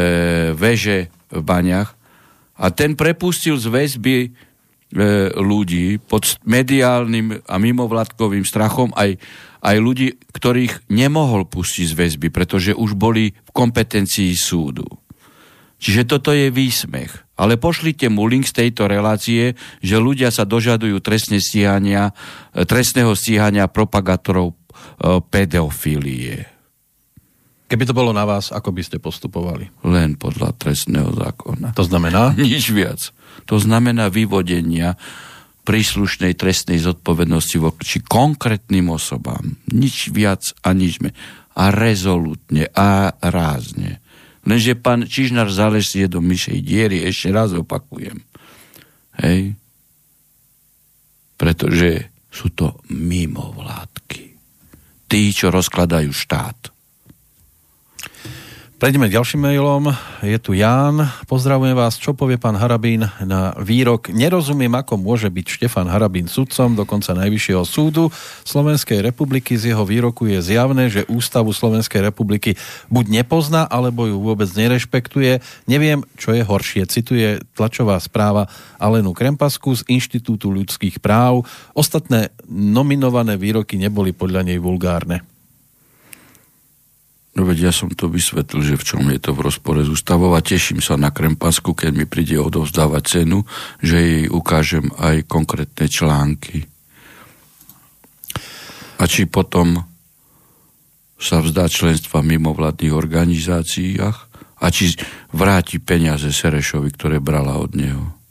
veže 0.54 1.10
v 1.30 1.40
baňach 1.42 2.01
a 2.58 2.68
ten 2.68 2.92
prepustil 2.92 3.56
z 3.56 3.66
väzby 3.72 4.16
e, 4.22 4.28
ľudí 5.32 5.96
pod 6.02 6.36
mediálnym 6.44 7.40
a 7.48 7.56
mimovládkovým 7.56 8.44
strachom 8.44 8.92
aj, 8.92 9.16
aj 9.64 9.76
ľudí, 9.80 10.20
ktorých 10.36 10.92
nemohol 10.92 11.48
pustiť 11.48 11.86
z 11.88 11.94
väzby, 11.96 12.28
pretože 12.28 12.76
už 12.76 12.92
boli 12.98 13.32
v 13.32 13.50
kompetencii 13.50 14.36
súdu. 14.36 14.84
Čiže 15.82 16.06
toto 16.06 16.30
je 16.30 16.52
výsmech. 16.52 17.10
Ale 17.34 17.58
pošlite 17.58 18.06
mu 18.06 18.30
link 18.30 18.46
z 18.46 18.54
tejto 18.54 18.86
relácie, 18.86 19.58
že 19.82 19.98
ľudia 19.98 20.30
sa 20.30 20.46
dožadujú 20.46 21.02
trestne 21.02 21.42
stíhania, 21.42 22.14
e, 22.52 22.62
trestného 22.62 23.16
stíhania 23.16 23.66
propagátorov 23.66 24.52
e, 24.52 24.56
pedofilie. 25.26 26.51
Keby 27.72 27.88
to 27.88 27.96
bolo 27.96 28.12
na 28.12 28.28
vás, 28.28 28.52
ako 28.52 28.68
by 28.68 28.84
ste 28.84 29.00
postupovali? 29.00 29.64
Len 29.88 30.20
podľa 30.20 30.52
trestného 30.60 31.08
zákona. 31.16 31.72
To 31.72 31.88
znamená? 31.88 32.36
Nič 32.36 32.68
viac. 32.68 33.00
To 33.48 33.56
znamená 33.56 34.12
vyvodenia 34.12 35.00
príslušnej 35.64 36.36
trestnej 36.36 36.76
zodpovednosti 36.84 37.56
voči 37.56 38.04
konkrétnym 38.04 38.92
osobám. 38.92 39.56
Nič 39.72 40.12
viac 40.12 40.52
a 40.60 40.76
nič 40.76 41.00
menej. 41.00 41.16
A 41.56 41.72
rezolutne 41.72 42.68
a 42.76 43.16
rázne. 43.24 44.04
Lenže 44.44 44.76
pán 44.76 45.08
Čižnár 45.08 45.48
zalesie 45.48 46.12
do 46.12 46.20
myšej 46.20 46.60
diery, 46.60 47.00
ešte 47.08 47.32
raz 47.32 47.56
opakujem. 47.56 48.20
Hej? 49.16 49.56
Pretože 51.40 52.12
sú 52.28 52.52
to 52.52 52.84
mimovládky. 52.92 54.36
Tí, 55.08 55.22
čo 55.32 55.48
rozkladajú 55.48 56.12
štát. 56.12 56.71
Prejdeme 58.82 59.06
k 59.06 59.14
ďalším 59.14 59.46
mailom. 59.46 59.94
Je 60.26 60.34
tu 60.42 60.58
Ján. 60.58 61.06
Pozdravujem 61.30 61.78
vás. 61.78 62.02
Čo 62.02 62.18
povie 62.18 62.34
pán 62.34 62.58
Harabín 62.58 63.06
na 63.22 63.54
výrok? 63.54 64.10
Nerozumiem, 64.10 64.74
ako 64.74 64.98
môže 64.98 65.30
byť 65.30 65.46
Štefan 65.46 65.86
Harabín 65.86 66.26
sudcom 66.26 66.74
dokonca 66.74 67.14
Najvyššieho 67.14 67.62
súdu 67.62 68.10
Slovenskej 68.42 69.06
republiky. 69.06 69.54
Z 69.54 69.70
jeho 69.70 69.86
výroku 69.86 70.26
je 70.26 70.42
zjavné, 70.42 70.90
že 70.90 71.06
Ústavu 71.06 71.54
Slovenskej 71.54 72.02
republiky 72.02 72.58
buď 72.90 73.22
nepozná, 73.22 73.70
alebo 73.70 74.10
ju 74.10 74.18
vôbec 74.18 74.50
nerešpektuje. 74.50 75.38
Neviem, 75.70 76.02
čo 76.18 76.34
je 76.34 76.42
horšie. 76.42 76.82
Cituje 76.90 77.38
tlačová 77.54 78.02
správa 78.02 78.50
Alenu 78.82 79.14
Krempasku 79.14 79.78
z 79.78 79.86
Inštitútu 79.94 80.50
ľudských 80.50 80.98
práv. 80.98 81.46
Ostatné 81.78 82.34
nominované 82.50 83.38
výroky 83.38 83.78
neboli 83.78 84.10
podľa 84.10 84.42
nej 84.42 84.58
vulgárne. 84.58 85.31
No 87.32 87.48
veď 87.48 87.68
ja 87.68 87.72
som 87.72 87.88
to 87.88 88.12
vysvetlil, 88.12 88.60
že 88.60 88.76
v 88.76 88.84
čom 88.84 89.02
je 89.08 89.16
to 89.16 89.32
v 89.32 89.48
rozpore 89.48 89.80
s 89.80 89.88
ústavou 89.88 90.36
a 90.36 90.44
teším 90.44 90.84
sa 90.84 91.00
na 91.00 91.08
Krempasku, 91.08 91.72
keď 91.72 91.90
mi 91.96 92.04
príde 92.04 92.36
odovzdávať 92.36 93.02
cenu, 93.08 93.48
že 93.80 93.96
jej 93.96 94.24
ukážem 94.28 94.92
aj 95.00 95.24
konkrétne 95.24 95.88
články. 95.88 96.68
A 99.00 99.08
či 99.08 99.24
potom 99.24 99.80
sa 101.16 101.40
vzdá 101.40 101.72
členstva 101.72 102.20
mimo 102.20 102.52
vládnych 102.52 102.92
organizáciách 102.92 104.16
a 104.60 104.66
či 104.68 104.92
vráti 105.32 105.80
peniaze 105.80 106.28
Serešovi, 106.28 106.92
ktoré 106.92 107.16
brala 107.16 107.56
od 107.56 107.72
neho. 107.72 108.21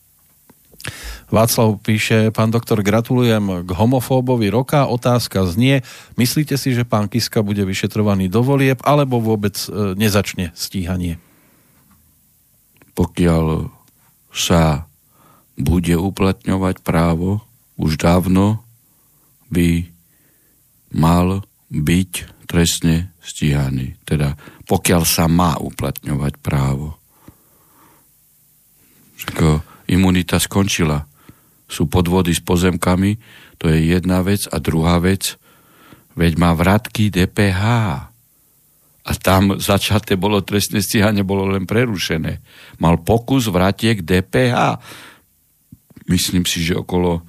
Václav 1.32 1.80
píše, 1.80 2.28
pán 2.36 2.52
doktor, 2.52 2.84
gratulujem 2.84 3.64
k 3.64 3.70
homofóbovi 3.72 4.52
roka. 4.52 4.84
Otázka 4.92 5.48
znie, 5.48 5.80
myslíte 6.20 6.60
si, 6.60 6.76
že 6.76 6.84
pán 6.84 7.08
Kiska 7.08 7.40
bude 7.40 7.64
vyšetrovaný 7.64 8.28
do 8.28 8.44
volieb, 8.44 8.84
alebo 8.84 9.24
vôbec 9.24 9.56
e, 9.56 9.96
nezačne 9.96 10.52
stíhanie? 10.60 11.24
Pokiaľ 13.00 13.72
sa 14.36 14.92
bude 15.56 15.96
uplatňovať 15.96 16.84
právo, 16.84 17.40
už 17.80 17.96
dávno 17.96 18.60
by 19.48 19.88
mal 20.92 21.48
byť 21.72 22.12
trestne 22.52 23.16
stíhaný. 23.24 23.96
Teda 24.04 24.36
pokiaľ 24.68 25.08
sa 25.08 25.32
má 25.32 25.56
uplatňovať 25.56 26.44
právo. 26.44 27.00
Imunita 29.88 30.40
skončila 30.40 31.11
sú 31.72 31.88
podvody 31.88 32.36
s 32.36 32.44
pozemkami, 32.44 33.16
to 33.56 33.72
je 33.72 33.96
jedna 33.96 34.20
vec. 34.20 34.44
A 34.52 34.60
druhá 34.60 35.00
vec, 35.00 35.40
veď 36.20 36.36
má 36.36 36.52
vratky 36.52 37.08
DPH. 37.08 37.64
A 39.02 39.12
tam 39.24 39.56
začaté 39.72 40.20
bolo 40.20 40.44
trestné 40.44 40.84
stíhanie, 40.84 41.24
bolo 41.24 41.48
len 41.48 41.64
prerušené. 41.64 42.44
Mal 42.84 43.00
pokus 43.00 43.48
vratiek 43.48 44.04
DPH. 44.04 44.84
Myslím 46.12 46.44
si, 46.44 46.60
že 46.60 46.76
okolo 46.76 47.24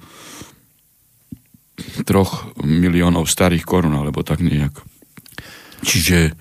troch 2.03 2.51
miliónov 2.59 3.31
starých 3.31 3.63
korun, 3.63 3.95
alebo 3.95 4.27
tak 4.27 4.43
nejak. 4.43 4.75
Čiže 5.83 6.35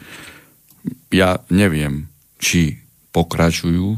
ja 1.14 1.38
neviem, 1.54 2.10
či 2.42 2.82
pokračujú, 3.14 3.94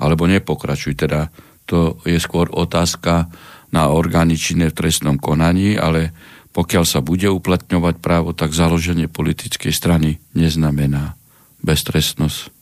alebo 0.00 0.24
nepokračujú. 0.24 0.94
Teda 0.96 1.28
to 1.66 1.98
je 2.06 2.16
skôr 2.22 2.46
otázka 2.48 3.28
na 3.74 3.90
orgány 3.90 4.38
činné 4.38 4.70
v 4.70 4.78
trestnom 4.78 5.18
konaní, 5.18 5.74
ale 5.74 6.14
pokiaľ 6.54 6.84
sa 6.88 7.04
bude 7.04 7.28
uplatňovať 7.28 8.00
právo, 8.00 8.32
tak 8.32 8.56
založenie 8.56 9.12
politickej 9.12 9.74
strany 9.74 10.22
neznamená 10.32 11.18
beztrestnosť. 11.60 12.54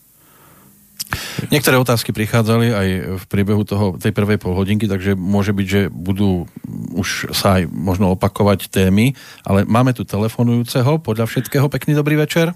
Niektoré 1.53 1.77
otázky 1.77 2.11
prichádzali 2.11 2.73
aj 2.73 2.87
v 3.21 3.25
priebehu 3.29 3.61
toho, 3.63 3.95
tej 3.95 4.11
prvej 4.11 4.41
polhodinky, 4.41 4.89
takže 4.89 5.13
môže 5.13 5.53
byť, 5.53 5.67
že 5.69 5.81
budú 5.87 6.49
už 6.97 7.29
sa 7.31 7.61
aj 7.61 7.69
možno 7.69 8.11
opakovať 8.17 8.73
témy, 8.73 9.13
ale 9.45 9.63
máme 9.63 9.93
tu 9.93 10.01
telefonujúceho, 10.03 10.99
podľa 10.99 11.29
všetkého 11.29 11.69
pekný 11.69 11.93
dobrý 11.93 12.17
večer. 12.17 12.51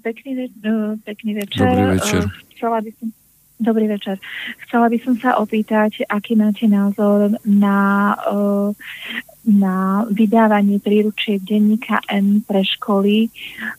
Pekný, 0.00 0.48
pekný 1.02 1.32
večer. 1.42 1.66
Dobrý 1.66 1.98
večer. 1.98 2.22
Chcela 2.54 2.78
by 2.80 2.90
som 2.96 3.10
Dobrý 3.56 3.88
večer. 3.88 4.20
Chcela 4.68 4.92
by 4.92 4.98
som 5.00 5.14
sa 5.16 5.40
opýtať, 5.40 6.04
aký 6.12 6.36
máte 6.36 6.68
názor 6.68 7.40
na, 7.48 8.12
uh, 8.28 8.76
na 9.46 10.02
vydávanie 10.10 10.82
príručiek 10.82 11.38
denníka 11.38 12.02
N 12.10 12.42
pre 12.42 12.66
školy. 12.66 13.30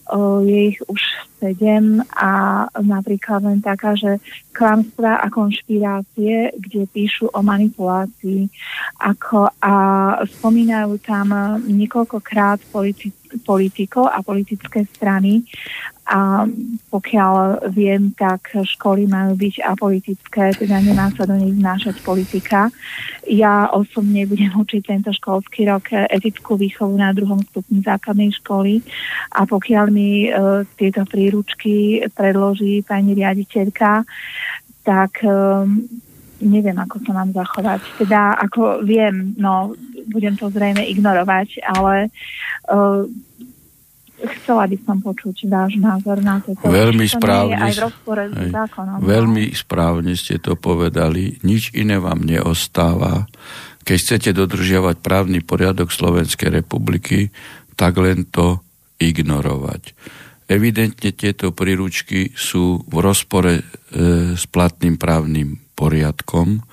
Uh, 0.07 0.39
je 0.47 0.59
ich 0.72 0.80
už 0.88 1.01
sedem 1.38 2.01
a 2.18 2.65
napríklad 2.82 3.45
len 3.45 3.59
taká, 3.61 3.93
že 3.93 4.18
klamstvá 4.55 5.22
a 5.22 5.28
konšpirácie, 5.30 6.57
kde 6.57 6.89
píšu 6.89 7.30
o 7.30 7.39
manipulácii 7.45 8.49
ako, 8.97 9.53
a 9.61 9.74
spomínajú 10.26 10.97
tam 11.05 11.30
niekoľkokrát 11.61 12.63
politi- 12.74 13.13
politikov 13.45 14.09
a 14.09 14.26
politické 14.26 14.88
strany 14.89 15.45
a 16.07 16.47
pokiaľ 16.88 17.68
viem, 17.76 18.15
tak 18.15 18.55
školy 18.55 19.11
majú 19.11 19.36
byť 19.36 19.55
apolitické, 19.59 20.55
teda 20.55 20.80
nemá 20.80 21.11
sa 21.11 21.28
do 21.28 21.36
nich 21.36 21.51
vnášať 21.59 21.99
politika. 21.99 22.72
Ja 23.28 23.68
osobne 23.76 24.24
budem 24.24 24.55
učiť 24.55 24.88
tento 24.88 25.11
školský 25.11 25.57
rok 25.66 25.89
etickú 25.93 26.60
výchovu 26.60 26.93
na 26.93 27.16
druhom 27.16 27.41
stupni 27.47 27.82
základnej 27.82 28.36
školy 28.38 28.84
a 29.34 29.47
pokiaľ 29.47 29.86
mi 29.89 30.30
uh, 30.30 30.62
tieto 30.78 31.08
príručky 31.08 32.05
predloží 32.14 32.84
pani 32.84 33.16
riaditeľka, 33.18 34.05
tak 34.86 35.24
um, 35.26 35.88
neviem, 36.43 36.78
ako 36.78 37.01
sa 37.01 37.12
mám 37.18 37.34
zachovať. 37.34 37.82
Teda, 37.97 38.38
ako 38.38 38.86
viem, 38.86 39.34
no, 39.39 39.74
budem 40.12 40.38
to 40.38 40.53
zrejme 40.53 40.86
ignorovať, 40.86 41.66
ale 41.66 42.14
uh, 42.70 43.03
chcela 44.18 44.66
by 44.66 44.78
som 44.82 44.97
počuť 45.01 45.45
váš 45.45 45.78
názor 45.78 46.18
na 46.26 46.41
to. 46.41 46.58
Veľmi 46.66 47.05
správne, 47.05 47.58
aj 47.58 47.74
v 47.78 47.82
rozpore 47.86 48.24
s 48.34 48.49
zákonom. 48.49 48.97
Veľmi 49.05 49.45
no. 49.53 49.53
správne 49.53 50.14
ste 50.18 50.41
to 50.41 50.58
povedali. 50.58 51.38
Nič 51.45 51.74
iné 51.78 52.01
vám 52.01 52.26
neostáva. 52.26 53.30
Keď 53.88 53.97
chcete 54.03 54.29
dodržiavať 54.35 54.99
právny 54.99 55.39
poriadok 55.39 55.95
Slovenskej 55.95 56.51
republiky, 56.51 57.31
tak 57.79 57.95
len 57.95 58.27
to 58.27 58.59
ignorovať. 58.99 59.95
Evidentne 60.51 61.15
tieto 61.15 61.55
príručky 61.55 62.35
sú 62.35 62.83
v 62.83 62.95
rozpore 62.99 63.59
e, 63.59 63.63
s 64.35 64.43
platným 64.51 64.99
právnym 64.99 65.63
poriadkom, 65.79 66.67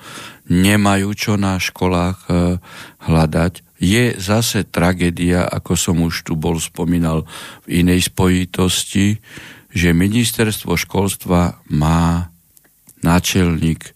nemajú 0.51 1.09
čo 1.15 1.39
na 1.39 1.55
školách 1.55 2.17
e, 2.27 2.59
hľadať. 3.07 3.63
Je 3.79 4.15
zase 4.19 4.67
tragédia, 4.67 5.47
ako 5.47 5.75
som 5.79 6.03
už 6.03 6.27
tu 6.27 6.35
bol 6.35 6.59
spomínal 6.59 7.23
v 7.63 7.83
inej 7.83 8.11
spojitosti, 8.11 9.23
že 9.71 9.95
ministerstvo 9.95 10.79
školstva 10.79 11.63
má 11.71 12.31
náčelník 13.03 13.91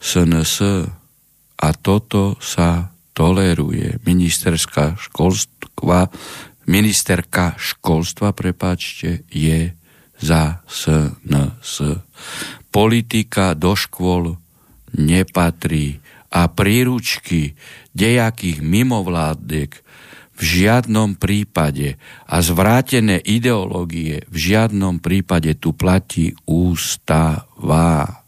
SNS 0.00 0.88
a 1.58 1.68
toto 1.74 2.38
sa 2.42 2.94
toleruje. 3.14 4.02
Ministerská 4.02 4.98
školstva, 4.98 6.10
ministerka 6.66 7.54
školstva, 7.56 8.34
prepáčte, 8.34 9.22
je 9.30 9.72
za 10.18 10.64
SNS. 10.66 12.02
Politika 12.74 13.54
do 13.54 13.78
škôl 13.78 14.34
nepatrí 14.94 16.02
a 16.34 16.50
príručky 16.50 17.54
dejakých 17.94 18.58
mimovládek 18.58 19.84
v 20.34 20.42
žiadnom 20.42 21.14
prípade 21.14 21.94
a 22.26 22.42
zvrátené 22.42 23.22
ideológie 23.22 24.26
v 24.26 24.36
žiadnom 24.36 24.98
prípade 24.98 25.54
tu 25.62 25.70
platí 25.78 26.34
ústava. 26.50 28.23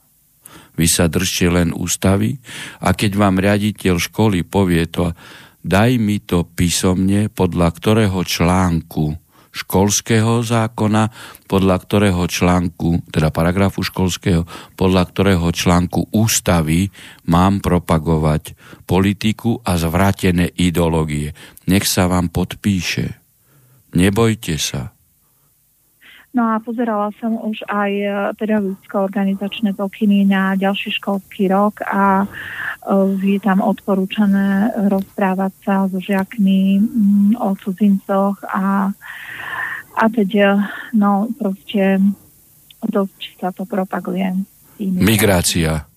Vy 0.77 0.87
sa 0.87 1.09
držte 1.09 1.49
len 1.49 1.72
ústavy 1.72 2.37
a 2.85 2.93
keď 2.93 3.12
vám 3.16 3.41
riaditeľ 3.41 3.97
školy 3.97 4.45
povie 4.45 4.85
to, 4.89 5.16
daj 5.64 5.97
mi 5.99 6.22
to 6.22 6.47
písomne, 6.47 7.33
podľa 7.33 7.68
ktorého 7.74 8.20
článku 8.22 9.16
školského 9.57 10.45
zákona, 10.45 11.09
podľa 11.49 11.77
ktorého 11.81 12.29
článku, 12.29 13.09
teda 13.09 13.33
paragrafu 13.33 13.81
školského, 13.81 14.45
podľa 14.77 15.09
ktorého 15.09 15.49
článku 15.49 16.12
ústavy 16.12 16.93
mám 17.24 17.64
propagovať 17.64 18.53
politiku 18.85 19.64
a 19.64 19.81
zvrátené 19.81 20.53
ideológie. 20.61 21.33
Nech 21.64 21.89
sa 21.89 22.05
vám 22.05 22.29
podpíše. 22.29 23.16
Nebojte 23.97 24.61
sa. 24.61 24.96
No 26.37 26.53
a 26.53 26.61
pozerala 26.61 27.16
som 27.16 27.41
už 27.41 27.64
aj 27.64 27.93
e, 27.97 28.09
pedagogicko-organizačné 28.37 29.72
pokyny 29.72 30.28
na 30.28 30.53
ďalší 30.53 30.93
školský 31.01 31.49
rok 31.49 31.80
a 31.80 32.22
e, 32.22 32.26
je 33.24 33.41
tam 33.41 33.64
odporúčané 33.64 34.76
rozprávať 34.93 35.53
sa 35.64 35.89
so 35.89 35.97
žiakmi 35.97 36.76
mm, 36.76 37.41
o 37.41 37.57
cudzincoch 37.57 38.45
a 38.53 38.93
a 39.97 40.09
teď, 40.09 40.34
eh, 40.34 40.57
no 40.93 41.28
proste 41.39 42.01
dosť 42.84 43.41
sa 43.41 43.49
to 43.51 43.64
propaguje. 43.64 44.37
Migrácia. 44.78 45.89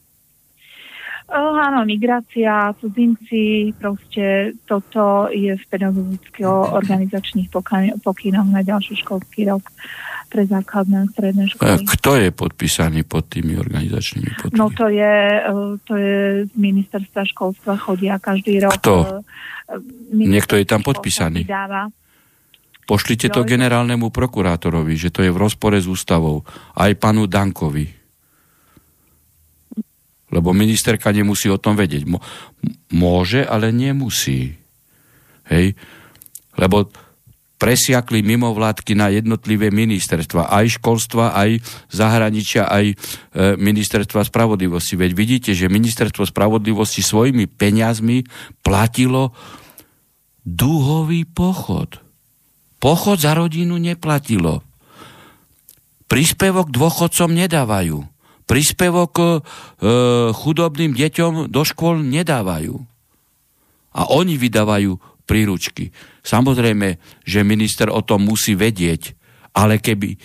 Áno, 1.29 1.85
migrácia, 1.85 2.73
cudzinci, 2.81 3.77
proste 3.77 4.57
toto 4.65 5.29
je 5.29 5.53
v 5.53 5.63
pedagogicko-organizačných 5.69 7.53
pokynoch 8.01 8.49
na 8.49 8.65
ďalší 8.65 8.97
školský 9.05 9.45
rok 9.45 9.69
pre 10.29 10.45
základné 10.45 10.97
a 11.01 11.05
stredné 11.09 11.45
školy. 11.49 11.85
Kto 11.85 12.17
je 12.17 12.29
podpísaný 12.33 13.01
pod 13.05 13.29
tými 13.29 13.57
organizačnými 13.57 14.29
pokynmi? 14.41 14.57
No 14.57 14.69
to 14.73 14.89
je, 14.89 15.15
uh, 15.41 15.77
to 15.85 15.93
je 15.97 16.45
z 16.49 16.53
ministerstva 16.53 17.25
školstva, 17.29 17.77
chodia 17.81 18.17
každý 18.21 18.61
rok. 18.61 18.77
Kto? 18.77 19.25
Niekto 20.13 20.57
je 20.57 20.65
tam 20.65 20.81
podpísaný. 20.81 21.45
Vydáva. 21.45 21.93
Pošlite 22.89 23.29
to 23.29 23.45
generálnemu 23.45 24.09
prokurátorovi, 24.09 24.97
že 24.97 25.13
to 25.13 25.21
je 25.21 25.29
v 25.29 25.37
rozpore 25.37 25.77
s 25.77 25.85
ústavou. 25.85 26.41
Aj 26.73 26.89
panu 26.97 27.29
Dankovi. 27.29 27.98
Lebo 30.29 30.53
ministerka 30.53 31.09
nemusí 31.09 31.49
o 31.49 31.61
tom 31.61 31.73
vedieť. 31.73 32.05
Môže, 32.93 33.41
ale 33.45 33.73
nemusí. 33.73 34.53
Hej? 35.49 35.73
Lebo 36.53 36.89
presiakli 37.59 38.23
mimovládky 38.23 38.95
na 38.95 39.11
jednotlivé 39.11 39.67
ministerstva, 39.67 40.47
aj 40.47 40.79
školstva, 40.79 41.35
aj 41.35 41.59
zahraničia, 41.91 42.71
aj 42.71 42.85
e, 42.87 42.95
ministerstva 43.59 44.23
spravodlivosti. 44.23 44.95
Veď 44.95 45.11
vidíte, 45.11 45.51
že 45.51 45.67
ministerstvo 45.67 46.23
spravodlivosti 46.23 47.03
svojimi 47.03 47.51
peniazmi 47.51 48.23
platilo 48.63 49.35
dúhový 50.47 51.27
pochod. 51.27 51.99
Pochod 52.79 53.19
za 53.19 53.35
rodinu 53.35 53.75
neplatilo. 53.75 54.63
Príspevok 56.07 56.71
dôchodcom 56.71 57.35
nedávajú. 57.35 58.07
Príspevok 58.49 59.13
e, 59.21 59.25
chudobným 60.33 60.97
deťom 60.97 61.53
do 61.53 61.61
škôl 61.61 62.01
nedávajú. 62.01 62.81
A 63.93 64.09
oni 64.09 64.41
vydávajú 64.41 64.97
príručky. 65.29 65.93
Samozrejme, 66.25 66.97
že 67.21 67.45
minister 67.45 67.93
o 67.93 68.01
tom 68.01 68.25
musí 68.25 68.57
vedieť, 68.57 69.13
ale 69.53 69.77
keby 69.77 70.17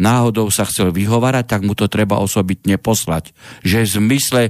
náhodou 0.00 0.48
sa 0.48 0.64
chcel 0.64 0.88
vyhovárať, 0.88 1.44
tak 1.44 1.60
mu 1.68 1.76
to 1.76 1.84
treba 1.92 2.16
osobitne 2.16 2.80
poslať. 2.80 3.36
Že 3.60 3.78
v 3.84 3.92
zmysle 4.00 4.42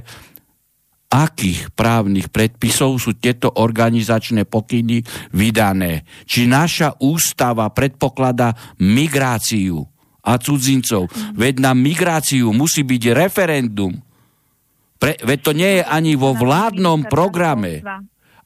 akých 1.07 1.71
právnych 1.71 2.27
predpisov 2.31 2.99
sú 2.99 3.15
tieto 3.15 3.51
organizačné 3.55 4.43
pokyny 4.47 5.03
vydané. 5.35 6.03
Či 6.27 6.47
naša 6.47 6.99
ústava 6.99 7.67
predpokladá 7.71 8.55
migráciu 8.79 9.87
a 10.27 10.35
cudzincov. 10.35 11.07
Veď 11.39 11.63
na 11.63 11.71
migráciu 11.71 12.51
musí 12.51 12.83
byť 12.83 13.15
referendum. 13.15 13.95
Pre, 14.99 15.15
veď 15.23 15.39
to 15.39 15.51
nie 15.55 15.71
je 15.79 15.83
ani 15.87 16.19
vo 16.19 16.35
vládnom 16.35 17.07
programe 17.07 17.79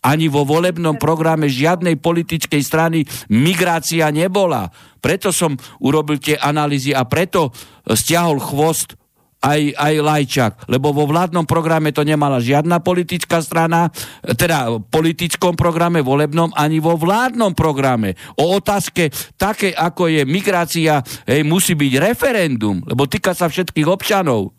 ani 0.01 0.33
vo 0.33 0.41
volebnom 0.41 0.97
programe 0.97 1.45
žiadnej 1.45 2.01
politickej 2.01 2.61
strany 2.65 3.05
migrácia 3.29 4.09
nebola. 4.09 4.73
Preto 4.97 5.29
som 5.29 5.53
urobil 5.77 6.17
tie 6.17 6.41
analýzy 6.41 6.89
a 6.89 7.05
preto 7.05 7.53
stiahol 7.85 8.41
chvost 8.41 8.97
aj, 9.41 9.61
aj 9.73 9.93
Lajčák, 10.05 10.53
lebo 10.69 10.93
vo 10.93 11.09
vládnom 11.09 11.49
programe 11.49 11.89
to 11.89 12.05
nemala 12.05 12.37
žiadna 12.37 12.77
politická 12.79 13.41
strana, 13.41 13.89
teda 14.37 14.77
v 14.77 14.85
politickom 14.85 15.57
programe, 15.57 16.05
volebnom, 16.05 16.53
ani 16.53 16.77
vo 16.77 16.93
vládnom 16.93 17.57
programe. 17.57 18.13
O 18.37 18.53
otázke 18.53 19.09
také, 19.35 19.73
ako 19.73 20.13
je 20.13 20.21
migrácia, 20.29 21.01
hej, 21.25 21.41
musí 21.41 21.73
byť 21.73 21.93
referendum, 21.97 22.85
lebo 22.85 23.09
týka 23.09 23.33
sa 23.33 23.49
všetkých 23.49 23.89
občanov. 23.89 24.53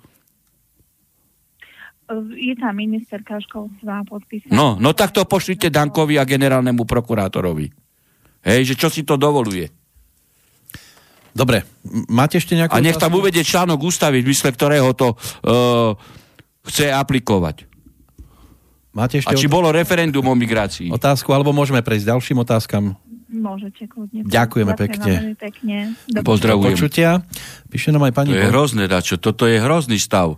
Je 2.37 2.53
tam 2.59 2.77
ministerka 2.77 3.41
školstva 3.41 4.05
podpísaná. 4.05 4.53
No, 4.53 4.77
no 4.77 4.93
tak 4.93 5.17
to 5.17 5.25
pošlite 5.25 5.73
Dankovi 5.73 6.21
a 6.21 6.29
generálnemu 6.29 6.85
prokurátorovi. 6.85 7.73
Hej, 8.43 8.75
že 8.75 8.75
čo 8.75 8.93
si 8.93 9.07
to 9.07 9.15
dovoluje. 9.17 9.82
Dobre, 11.33 11.65
máte 12.13 12.37
ešte 12.37 12.53
nejakú... 12.53 12.77
A 12.77 12.85
nech 12.85 13.01
tam 13.01 13.17
uvedie 13.17 13.41
článok 13.41 13.81
ústavy, 13.81 14.21
v 14.21 14.31
mysle 14.31 14.53
ktorého 14.53 14.93
to 14.93 15.17
uh, 15.17 15.97
chce 16.69 16.93
aplikovať. 16.93 17.65
Máte 18.93 19.25
ešte 19.25 19.33
A 19.33 19.41
či 19.41 19.49
otázku? 19.49 19.57
bolo 19.57 19.73
referendum 19.73 20.25
o 20.29 20.37
migrácii? 20.37 20.93
Otázku, 20.93 21.33
alebo 21.33 21.57
môžeme 21.57 21.81
prejsť 21.81 22.13
ďalším 22.13 22.45
otázkam? 22.45 22.93
Môžete 23.33 23.89
kľudne. 23.89 24.29
Ďakujeme 24.29 24.73
pekne. 24.77 25.13
pekne. 25.41 25.77
Pozdravujem. 26.21 26.77
Počutia. 26.77 27.25
Píše 27.73 27.89
nám 27.89 28.05
aj 28.05 28.13
pani... 28.13 28.37
To 28.37 28.37
je 28.37 28.53
hrozné, 28.53 28.85
Dačo. 28.93 29.17
Toto 29.17 29.49
je 29.49 29.57
hrozný 29.57 29.97
stav. 29.97 30.37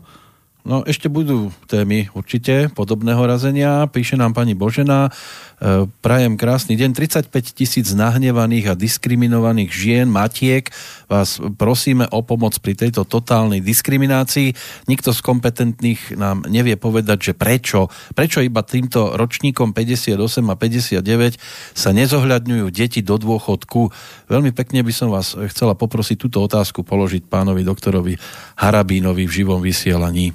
No 0.64 0.80
ešte 0.80 1.12
budú 1.12 1.52
témy 1.68 2.08
určite 2.16 2.72
podobného 2.72 3.20
razenia. 3.28 3.84
Píše 3.84 4.16
nám 4.16 4.32
pani 4.32 4.56
Božena, 4.56 5.12
e, 5.60 5.84
prajem 6.00 6.40
krásny 6.40 6.72
deň. 6.80 6.96
35 6.96 7.52
tisíc 7.52 7.92
nahnevaných 7.92 8.72
a 8.72 8.74
diskriminovaných 8.74 9.68
žien, 9.68 10.08
matiek. 10.08 10.72
Vás 11.04 11.36
prosíme 11.60 12.08
o 12.08 12.24
pomoc 12.24 12.56
pri 12.64 12.80
tejto 12.80 13.04
totálnej 13.04 13.60
diskriminácii. 13.60 14.56
Nikto 14.88 15.12
z 15.12 15.20
kompetentných 15.20 16.16
nám 16.16 16.48
nevie 16.48 16.80
povedať, 16.80 17.18
že 17.20 17.32
prečo. 17.36 17.92
Prečo 18.16 18.40
iba 18.40 18.64
týmto 18.64 19.20
ročníkom 19.20 19.76
58 19.76 20.16
a 20.48 20.56
59 20.56 21.76
sa 21.76 21.92
nezohľadňujú 21.92 22.72
deti 22.72 23.04
do 23.04 23.20
dôchodku. 23.20 23.92
Veľmi 24.32 24.56
pekne 24.56 24.80
by 24.80 24.92
som 24.96 25.12
vás 25.12 25.36
chcela 25.52 25.76
poprosiť 25.76 26.16
túto 26.16 26.40
otázku 26.40 26.88
položiť 26.88 27.28
pánovi 27.28 27.60
doktorovi 27.68 28.16
Harabínovi 28.56 29.28
v 29.28 29.36
živom 29.44 29.60
vysielaní. 29.60 30.32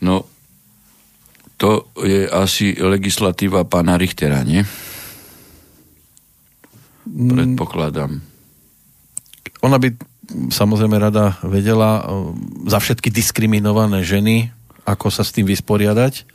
No, 0.00 0.28
to 1.56 1.88
je 2.04 2.28
asi 2.28 2.76
legislatíva 2.76 3.64
pána 3.64 3.96
Richtera, 3.96 4.44
nie? 4.44 4.60
Mm. 7.08 7.32
Predpokladám. 7.32 8.20
Ona 9.64 9.76
by 9.80 9.88
samozrejme 10.52 11.00
rada 11.00 11.40
vedela 11.46 12.04
za 12.66 12.82
všetky 12.82 13.08
diskriminované 13.08 14.04
ženy, 14.04 14.52
ako 14.84 15.08
sa 15.08 15.24
s 15.24 15.32
tým 15.32 15.48
vysporiadať? 15.48 16.28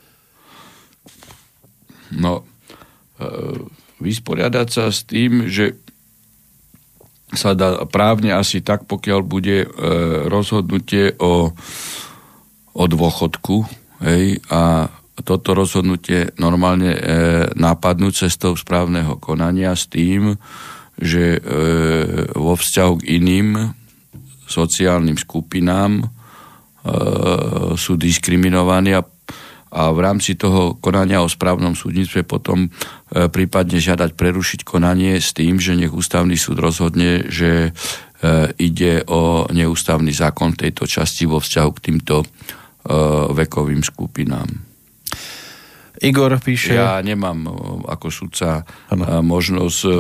No, 2.18 2.44
e, 3.20 3.26
vysporiadať 4.04 4.68
sa 4.68 4.92
s 4.92 5.08
tým, 5.08 5.48
že 5.48 5.80
sa 7.32 7.56
dá 7.56 7.88
právne 7.88 8.36
asi 8.36 8.60
tak, 8.60 8.84
pokiaľ 8.92 9.20
bude 9.24 9.64
e, 9.64 9.68
rozhodnutie 10.28 11.16
o, 11.16 11.56
o 12.74 12.84
dôchodku 12.88 13.68
hej, 14.04 14.40
a 14.52 14.88
toto 15.22 15.54
rozhodnutie 15.54 16.34
normálne 16.40 16.98
e, 16.98 17.00
napadnúť 17.54 18.26
cestou 18.28 18.58
správneho 18.58 19.22
konania 19.22 19.78
s 19.78 19.86
tým, 19.86 20.40
že 20.98 21.38
e, 21.38 21.40
vo 22.34 22.58
vzťahu 22.58 22.94
k 23.00 23.08
iným 23.22 23.50
sociálnym 24.50 25.20
skupinám 25.20 26.02
e, 26.02 26.06
sú 27.78 28.00
diskriminovaní 28.00 28.98
a 28.98 29.06
a 29.72 29.88
v 29.96 30.00
rámci 30.04 30.36
toho 30.36 30.76
konania 30.84 31.24
o 31.24 31.32
správnom 31.32 31.80
súdnictve 31.80 32.28
potom 32.28 32.68
e, 32.68 32.70
prípadne 33.32 33.80
žiadať 33.80 34.20
prerušiť 34.20 34.68
konanie 34.68 35.16
s 35.16 35.32
tým, 35.32 35.64
že 35.64 35.80
nech 35.80 35.96
ústavný 35.96 36.36
súd 36.36 36.60
rozhodne, 36.60 37.32
že 37.32 37.72
e, 38.20 38.52
ide 38.60 39.08
o 39.08 39.48
neústavný 39.48 40.12
zákon 40.12 40.60
tejto 40.60 40.84
časti 40.84 41.24
vo 41.24 41.40
vzťahu 41.40 41.70
k 41.80 41.84
týmto 41.88 42.28
vekovým 43.32 43.86
skupinám. 43.86 44.72
Igor 46.02 46.34
píše... 46.42 46.74
Ja 46.74 46.98
nemám 47.06 47.46
e, 47.46 47.50
ako 47.86 48.10
sudca 48.10 48.66
ano. 48.90 49.22
možnosť 49.22 49.80
e, 49.86 49.94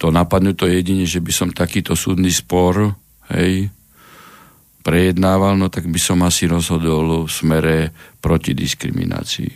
to 0.00 0.08
napadnúť, 0.08 0.56
to 0.56 0.66
jedine, 0.72 1.04
že 1.04 1.20
by 1.20 1.32
som 1.34 1.48
takýto 1.52 1.92
súdny 1.92 2.32
spor 2.32 2.96
hej, 3.36 3.68
prejednával, 4.80 5.60
no 5.60 5.68
tak 5.68 5.84
by 5.84 6.00
som 6.00 6.24
asi 6.24 6.48
rozhodol 6.48 7.28
v 7.28 7.30
smere 7.30 7.76
proti 8.24 8.56
diskriminácii. 8.56 9.52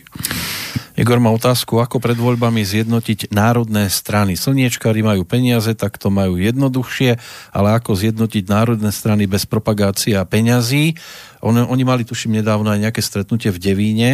Igor 0.92 1.16
má 1.16 1.32
otázku, 1.32 1.80
ako 1.80 2.04
pred 2.04 2.20
voľbami 2.20 2.60
zjednotiť 2.60 3.32
národné 3.32 3.88
strany. 3.88 4.36
Slniečkári 4.36 5.00
majú 5.00 5.24
peniaze, 5.24 5.72
tak 5.72 5.96
to 5.96 6.12
majú 6.12 6.36
jednoduchšie, 6.36 7.16
ale 7.56 7.68
ako 7.80 7.96
zjednotiť 7.96 8.44
národné 8.44 8.92
strany 8.92 9.24
bez 9.24 9.48
propagácie 9.48 10.12
a 10.20 10.28
peňazí. 10.28 10.92
On, 11.40 11.56
oni 11.56 11.84
mali, 11.88 12.04
tuším, 12.04 12.36
nedávno 12.44 12.68
aj 12.68 12.80
nejaké 12.88 13.00
stretnutie 13.00 13.48
v 13.48 13.58
Devíne, 13.58 14.10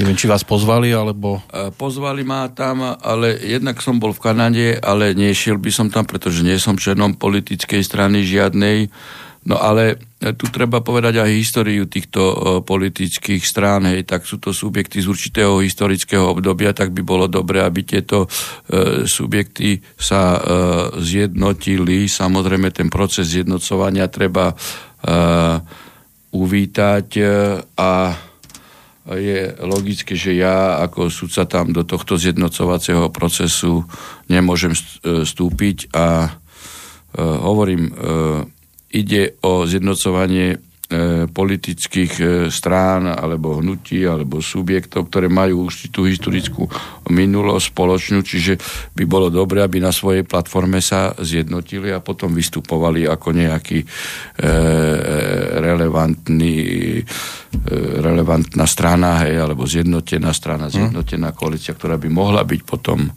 Neviem, 0.00 0.16
či 0.16 0.24
vás 0.24 0.40
pozvali, 0.40 0.88
alebo... 0.88 1.44
Pozvali 1.76 2.24
ma 2.24 2.48
tam, 2.48 2.96
ale 2.96 3.36
jednak 3.36 3.76
som 3.84 4.00
bol 4.00 4.16
v 4.16 4.24
Kanade, 4.24 4.80
ale 4.80 5.12
nešiel 5.12 5.60
by 5.60 5.68
som 5.68 5.92
tam, 5.92 6.08
pretože 6.08 6.40
nie 6.40 6.56
som 6.56 6.80
členom 6.80 7.12
politickej 7.12 7.84
strany 7.84 8.24
žiadnej. 8.24 8.88
No 9.42 9.58
ale 9.58 9.98
tu 10.38 10.46
treba 10.54 10.78
povedať 10.78 11.18
aj 11.18 11.34
históriu 11.34 11.90
týchto 11.90 12.62
politických 12.62 13.42
strán, 13.42 13.90
hej, 13.90 14.06
tak 14.06 14.22
sú 14.22 14.38
to 14.38 14.54
subjekty 14.54 15.02
z 15.02 15.10
určitého 15.10 15.58
historického 15.58 16.30
obdobia, 16.30 16.70
tak 16.70 16.94
by 16.94 17.02
bolo 17.02 17.26
dobré, 17.26 17.66
aby 17.66 17.82
tieto 17.82 18.30
e, 18.30 19.02
subjekty 19.02 19.82
sa 19.98 20.38
e, 20.38 20.40
zjednotili. 21.02 22.06
Samozrejme, 22.06 22.70
ten 22.70 22.86
proces 22.86 23.34
zjednocovania 23.34 24.06
treba 24.06 24.54
e, 24.54 24.56
uvítať 26.30 27.06
e, 27.18 27.24
a 27.82 27.90
je 29.10 29.50
logické, 29.58 30.14
že 30.14 30.38
ja 30.38 30.78
ako 30.86 31.10
sudca 31.10 31.42
tam 31.50 31.74
do 31.74 31.82
tohto 31.82 32.14
zjednocovacieho 32.14 33.10
procesu 33.10 33.82
nemôžem 34.30 34.70
vstúpiť 35.02 35.90
a 35.90 36.30
e, 36.30 37.18
hovorím, 37.18 37.90
e, 37.90 37.92
ide 38.92 39.40
o 39.40 39.64
zjednocovanie 39.64 40.60
E, 40.92 41.24
politických 41.24 42.12
e, 42.20 42.24
strán 42.52 43.08
alebo 43.08 43.64
hnutí 43.64 44.04
alebo 44.04 44.44
subjektov, 44.44 45.08
ktoré 45.08 45.32
majú 45.32 45.72
už 45.72 45.88
tú 45.88 46.04
historickú 46.04 46.68
minulosť 47.08 47.72
spoločnú, 47.72 48.20
čiže 48.20 48.60
by 48.92 49.08
bolo 49.08 49.32
dobré, 49.32 49.64
aby 49.64 49.80
na 49.80 49.88
svojej 49.88 50.20
platforme 50.28 50.84
sa 50.84 51.16
zjednotili 51.16 51.88
a 51.96 52.04
potom 52.04 52.36
vystupovali 52.36 53.08
ako 53.08 53.28
nejaký 53.32 53.80
e, 53.80 53.86
relevantný 55.64 56.56
e, 56.60 57.02
relevantná 57.96 58.68
strana, 58.68 59.24
hej, 59.24 59.48
alebo 59.48 59.64
zjednotená 59.64 60.28
strana, 60.36 60.68
hm. 60.68 60.76
zjednotená 60.76 61.32
koalícia, 61.32 61.72
ktorá 61.72 61.96
by 61.96 62.08
mohla 62.12 62.44
byť 62.44 62.60
potom 62.68 63.08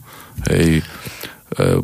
hej, 0.48 0.80
e, 0.80 0.84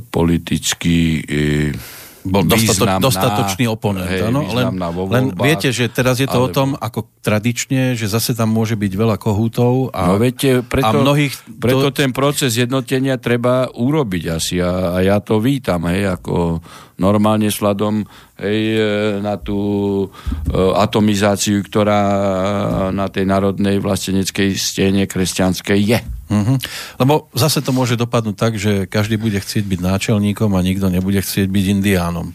politicky 0.08 1.20
e, 1.20 2.00
bol 2.22 2.46
dostato, 2.46 2.86
dostatočný 3.02 3.66
oponent. 3.66 4.06
Hej, 4.06 4.30
áno? 4.30 4.46
Len, 4.46 4.78
len 5.10 5.24
viete, 5.34 5.74
že 5.74 5.90
teraz 5.90 6.22
je 6.22 6.30
to 6.30 6.38
alebo... 6.38 6.50
o 6.50 6.54
tom, 6.54 6.68
ako 6.78 7.10
tradične, 7.18 7.98
že 7.98 8.06
zase 8.06 8.38
tam 8.38 8.54
môže 8.54 8.78
byť 8.78 8.92
veľa 8.94 9.16
kohútov 9.18 9.90
a, 9.90 10.14
no 10.14 10.22
viete, 10.22 10.62
preto, 10.62 10.86
a 10.86 11.02
mnohých... 11.02 11.34
Preto 11.58 11.90
to... 11.90 11.98
ten 12.02 12.14
proces 12.14 12.54
jednotenia 12.54 13.18
treba 13.18 13.66
urobiť 13.70 14.24
asi 14.30 14.62
a, 14.62 14.94
a 14.94 14.98
ja 15.02 15.18
to 15.18 15.42
vítam, 15.42 15.86
hej, 15.90 16.14
ako 16.14 16.62
normálne 17.02 17.50
sladom 17.50 18.06
hej, 18.38 18.60
e, 18.78 18.82
na 19.18 19.34
tú 19.34 19.58
e, 20.06 20.06
atomizáciu, 20.78 21.58
ktorá 21.66 22.02
na 22.94 23.10
tej 23.10 23.26
národnej 23.26 23.82
vlasteneckej 23.82 24.54
stene 24.54 25.10
kresťanskej 25.10 25.80
je. 25.82 25.98
Mm-hmm. 26.32 26.56
Lebo 26.96 27.28
zase 27.36 27.60
to 27.60 27.76
môže 27.76 28.00
dopadnúť 28.00 28.36
tak, 28.40 28.56
že 28.56 28.88
každý 28.88 29.20
bude 29.20 29.36
chcieť 29.36 29.68
byť 29.68 29.80
náčelníkom 29.84 30.56
a 30.56 30.64
nikto 30.64 30.88
nebude 30.88 31.20
chcieť 31.20 31.52
byť 31.52 31.64
indiánom. 31.76 32.32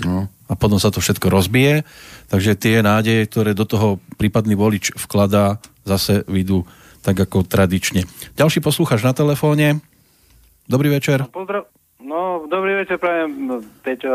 No. 0.00 0.32
A 0.48 0.52
potom 0.56 0.80
sa 0.80 0.88
to 0.88 1.04
všetko 1.04 1.28
rozbije, 1.28 1.84
takže 2.32 2.56
tie 2.56 2.80
nádeje, 2.80 3.28
ktoré 3.28 3.52
do 3.52 3.68
toho 3.68 4.00
prípadný 4.16 4.56
volič 4.56 4.96
vkladá, 4.96 5.60
zase 5.84 6.24
vyjdú 6.24 6.64
tak 7.04 7.20
ako 7.20 7.44
tradične. 7.44 8.08
Ďalší 8.38 8.64
posluchač 8.64 9.04
na 9.04 9.12
telefóne. 9.12 9.84
Dobrý 10.64 10.88
večer. 10.88 11.26
No, 11.26 11.28
pozdrav, 11.28 11.68
no 12.00 12.48
dobrý 12.48 12.80
večer, 12.80 12.96
prajem 12.96 13.60
Peťo, 13.84 14.12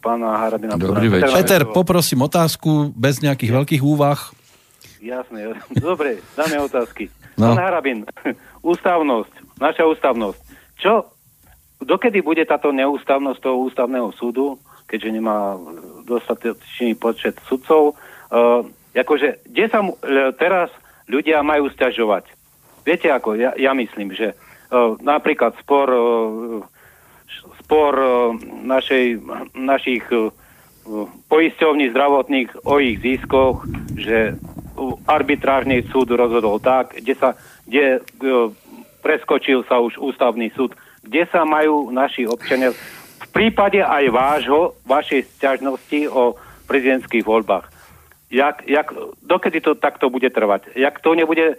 pána 0.00 0.40
Harabina. 0.40 0.80
Dobrý 0.80 1.12
večer. 1.12 1.34
Peter, 1.34 1.62
poprosím 1.68 2.24
otázku 2.24 2.94
bez 2.96 3.20
nejakých 3.20 3.52
veľkých 3.52 3.82
úvah. 3.84 4.32
Jasné, 5.02 5.52
dobre, 5.76 6.24
dáme 6.38 6.62
otázky. 6.64 7.10
No. 7.38 7.54
Pán 7.54 7.62
Harabin, 7.62 8.02
ústavnosť, 8.74 9.62
naša 9.62 9.86
ústavnosť. 9.86 10.38
Čo, 10.82 11.06
dokedy 11.78 12.18
bude 12.18 12.42
táto 12.42 12.74
neústavnosť 12.74 13.38
toho 13.38 13.70
ústavného 13.70 14.10
súdu, 14.18 14.58
keďže 14.90 15.10
nemá 15.14 15.54
dostatočný 16.02 16.98
počet 16.98 17.38
sudcov, 17.46 17.94
uh, 17.94 18.66
akože, 18.90 19.46
kde 19.46 19.64
sa 19.70 19.78
mu, 19.86 19.94
teraz 20.34 20.74
ľudia 21.06 21.46
majú 21.46 21.70
stiažovať? 21.70 22.26
Viete 22.82 23.12
ako, 23.12 23.38
ja, 23.38 23.54
ja 23.54 23.70
myslím, 23.76 24.10
že 24.16 24.34
uh, 24.34 24.98
napríklad 24.98 25.54
spor, 25.62 25.86
uh, 25.86 26.58
spor 27.62 27.94
uh, 27.94 28.34
našej, 28.66 29.22
našich 29.54 30.02
uh, 30.10 30.34
poisťovní 31.28 31.92
zdravotných 31.92 32.64
o 32.64 32.80
ich 32.80 32.98
ziskoch, 33.04 33.62
že 33.94 34.40
arbitrárny 35.04 35.84
súd 35.90 36.14
rozhodol 36.14 36.62
tak, 36.62 36.96
kde 36.98 37.14
sa, 37.18 37.34
kde 37.66 37.98
e, 37.98 38.00
preskočil 39.02 39.66
sa 39.66 39.82
už 39.82 39.98
ústavný 39.98 40.50
súd, 40.54 40.74
kde 41.02 41.26
sa 41.30 41.46
majú 41.46 41.90
naši 41.94 42.28
občania 42.28 42.74
v 43.18 43.26
prípade 43.34 43.82
aj 43.82 44.04
vášho, 44.10 44.78
vašej 44.86 45.26
sťažnosti 45.38 46.00
o 46.10 46.38
prezidentských 46.70 47.24
voľbách. 47.24 47.66
Jak, 48.28 48.68
jak, 48.68 48.92
dokedy 49.24 49.64
to 49.64 49.72
takto 49.74 50.12
bude 50.12 50.28
trvať? 50.28 50.76
Jak 50.76 51.00
to 51.00 51.16
nebude, 51.16 51.56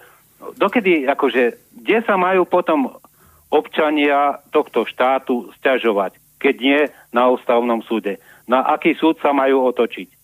dokedy, 0.55 1.09
akože, 1.09 1.57
kde 1.73 1.97
sa 2.05 2.15
majú 2.15 2.45
potom 2.45 2.93
občania 3.49 4.37
tohto 4.53 4.85
štátu 4.85 5.49
sťažovať, 5.59 6.21
keď 6.37 6.55
nie 6.61 6.81
na 7.09 7.33
ústavnom 7.33 7.81
súde? 7.81 8.21
Na 8.45 8.61
aký 8.69 8.93
súd 8.93 9.17
sa 9.17 9.33
majú 9.33 9.65
otočiť? 9.65 10.18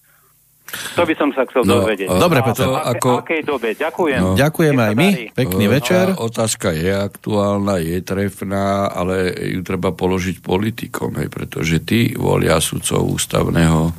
To 0.97 1.05
by 1.05 1.13
som 1.13 1.29
sa 1.31 1.45
chcel 1.45 1.61
no, 1.63 1.81
dozvedieť. 1.81 2.09
Dobre, 2.09 2.39
Peter. 2.41 2.65
Ako... 2.65 3.21
Akej 3.21 3.41
dobe? 3.45 3.77
Ďakujem. 3.77 4.19
No. 4.19 4.33
Ďakujeme 4.33 4.81
aj 4.81 4.93
my. 4.97 5.09
Pekný 5.37 5.65
večer. 5.69 6.17
A 6.17 6.19
otázka 6.25 6.73
je 6.73 6.89
aktuálna, 6.89 7.77
je 7.79 8.01
trefná, 8.01 8.89
ale 8.89 9.29
ju 9.55 9.61
treba 9.61 9.93
položiť 9.93 10.41
politikom, 10.41 11.21
hej, 11.21 11.29
pretože 11.29 11.85
tí 11.85 12.17
volia 12.17 12.57
sudcov 12.57 13.05
ústavného 13.05 13.81
e, 13.87 13.93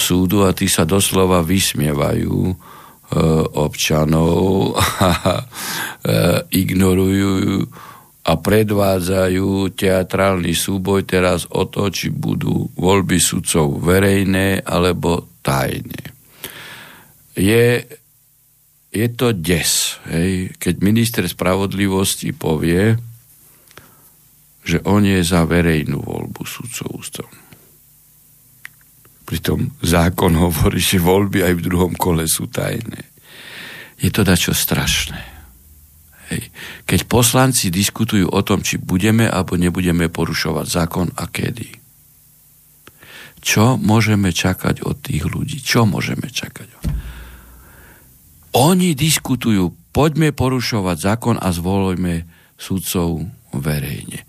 súdu 0.00 0.48
a 0.48 0.56
tí 0.56 0.64
sa 0.64 0.88
doslova 0.88 1.44
vysmievajú 1.44 2.36
e, 2.50 2.54
občanov 3.60 4.74
a 5.04 5.12
e, 5.36 5.42
ignorujú 6.56 7.68
a 8.30 8.38
predvádzajú 8.38 9.74
teatrálny 9.74 10.54
súboj 10.54 11.02
teraz 11.02 11.50
o 11.50 11.66
to, 11.66 11.90
či 11.90 12.14
budú 12.14 12.70
voľby 12.78 13.18
sudcov 13.18 13.82
verejné 13.82 14.62
alebo 14.62 15.34
tajne. 15.42 16.14
Je, 17.34 17.82
je 18.94 19.06
to 19.18 19.34
des, 19.34 19.98
hej, 20.14 20.54
keď 20.62 20.74
minister 20.78 21.26
spravodlivosti 21.26 22.30
povie, 22.30 22.94
že 24.62 24.78
on 24.86 25.02
je 25.02 25.18
za 25.26 25.42
verejnú 25.42 25.98
voľbu 25.98 26.42
sudcov 26.46 26.86
ústavnú. 27.02 27.42
Pritom 29.26 29.74
zákon 29.82 30.38
hovorí, 30.38 30.78
že 30.78 31.02
voľby 31.02 31.42
aj 31.42 31.54
v 31.58 31.64
druhom 31.66 31.94
kole 31.98 32.30
sú 32.30 32.46
tajné. 32.46 33.10
Je 33.98 34.10
to 34.14 34.22
dačo 34.22 34.54
strašné. 34.54 35.39
Hej. 36.30 36.54
Keď 36.86 37.00
poslanci 37.10 37.74
diskutujú 37.74 38.30
o 38.30 38.40
tom, 38.46 38.62
či 38.62 38.78
budeme 38.78 39.26
alebo 39.26 39.58
nebudeme 39.58 40.06
porušovať 40.06 40.66
zákon 40.66 41.06
a 41.18 41.26
kedy. 41.26 41.68
Čo 43.40 43.80
môžeme 43.80 44.30
čakať 44.30 44.84
od 44.86 45.00
tých 45.00 45.26
ľudí? 45.26 45.58
Čo 45.58 45.88
môžeme 45.88 46.28
čakať? 46.28 46.68
Oni 48.54 48.94
diskutujú, 48.94 49.74
poďme 49.90 50.30
porušovať 50.30 50.96
zákon 50.98 51.36
a 51.40 51.48
zvolujme 51.50 52.26
sudcov 52.58 53.26
verejne. 53.56 54.26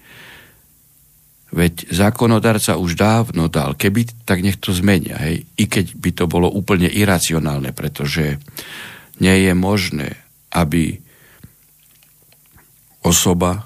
Veď 1.51 1.91
zákonodarca 1.91 2.79
už 2.79 2.95
dávno 2.95 3.51
dal, 3.51 3.75
keby, 3.75 4.23
tak 4.23 4.39
nech 4.39 4.55
to 4.55 4.71
zmenia. 4.71 5.19
Hej. 5.19 5.43
I 5.59 5.67
keď 5.67 5.85
by 5.99 6.09
to 6.15 6.25
bolo 6.31 6.47
úplne 6.47 6.87
iracionálne, 6.87 7.75
pretože 7.75 8.39
nie 9.19 9.35
je 9.43 9.51
možné, 9.51 10.15
aby 10.55 11.03
osoba, 13.05 13.65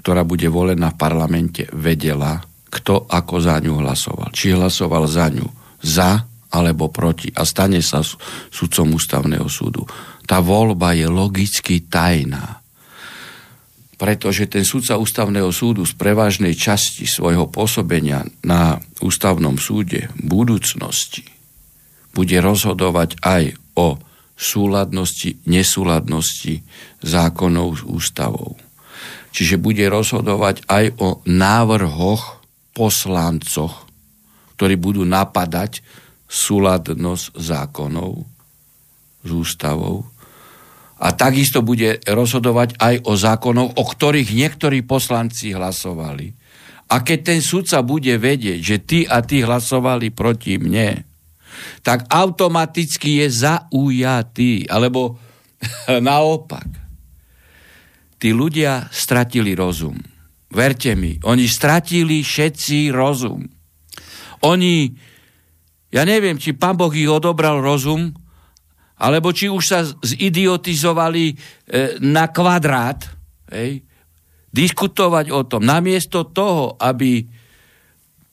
ktorá 0.00 0.24
bude 0.24 0.48
volená 0.48 0.92
v 0.94 1.00
parlamente, 1.00 1.68
vedela, 1.76 2.40
kto 2.70 3.10
ako 3.10 3.34
za 3.42 3.60
ňu 3.60 3.82
hlasoval. 3.84 4.30
Či 4.32 4.56
hlasoval 4.56 5.04
za 5.10 5.26
ňu 5.28 5.46
za 5.80 6.24
alebo 6.50 6.90
proti 6.90 7.30
a 7.30 7.46
stane 7.46 7.78
sa 7.78 8.02
sudcom 8.50 8.98
ústavného 8.98 9.46
súdu. 9.46 9.86
Tá 10.26 10.42
voľba 10.42 10.94
je 10.98 11.06
logicky 11.06 11.86
tajná 11.86 12.60
pretože 14.00 14.48
ten 14.48 14.64
sudca 14.64 14.96
ústavného 14.96 15.52
súdu 15.52 15.84
z 15.84 15.92
prevažnej 15.92 16.56
časti 16.56 17.04
svojho 17.04 17.52
pôsobenia 17.52 18.24
na 18.40 18.80
ústavnom 19.04 19.60
súde 19.60 20.08
v 20.16 20.24
budúcnosti 20.24 21.28
bude 22.16 22.36
rozhodovať 22.40 23.20
aj 23.22 23.54
o 23.78 24.00
súladnosti, 24.40 25.36
nesúladnosti 25.44 26.64
zákonov 27.04 27.68
s 27.76 27.82
ústavou. 27.84 28.56
Čiže 29.36 29.60
bude 29.60 29.84
rozhodovať 29.86 30.64
aj 30.64 30.84
o 30.96 31.20
návrhoch 31.28 32.40
poslancoch, 32.72 33.84
ktorí 34.56 34.80
budú 34.80 35.04
napadať 35.04 35.84
súladnosť 36.24 37.36
zákonov 37.36 38.24
s 39.20 39.30
ústavou 39.30 40.08
a 41.00 41.16
takisto 41.16 41.64
bude 41.64 42.00
rozhodovať 42.04 42.76
aj 42.76 42.94
o 43.08 43.12
zákonoch, 43.16 43.76
o 43.80 43.84
ktorých 43.88 44.36
niektorí 44.36 44.84
poslanci 44.84 45.56
hlasovali. 45.56 46.36
A 46.92 47.00
keď 47.00 47.18
ten 47.34 47.40
sudca 47.40 47.80
bude 47.80 48.20
vedieť, 48.20 48.60
že 48.60 48.76
ty 48.84 48.98
a 49.08 49.24
ty 49.24 49.40
hlasovali 49.40 50.12
proti 50.12 50.60
mne, 50.60 51.09
tak 51.80 52.08
automaticky 52.10 53.24
je 53.24 53.26
zaujatý. 53.46 54.68
Alebo 54.68 55.16
naopak. 56.10 56.68
Tí 58.20 58.36
ľudia 58.36 58.92
stratili 58.92 59.56
rozum. 59.56 59.96
Verte 60.50 60.98
mi, 60.98 61.14
oni 61.22 61.46
stratili 61.46 62.26
všetci 62.26 62.90
rozum. 62.90 63.46
Oni, 64.42 64.90
ja 65.94 66.02
neviem, 66.02 66.36
či 66.36 66.58
pán 66.58 66.74
Boh 66.74 66.90
ich 66.90 67.06
odobral 67.06 67.62
rozum, 67.62 68.10
alebo 69.00 69.32
či 69.32 69.48
už 69.48 69.62
sa 69.64 69.80
zidiotizovali 69.86 71.24
e, 71.32 71.34
na 72.04 72.28
kvadrát, 72.28 73.00
hej, 73.54 73.80
diskutovať 74.52 75.26
o 75.32 75.40
tom. 75.46 75.64
Namiesto 75.64 76.28
toho, 76.28 76.76
aby 76.76 77.24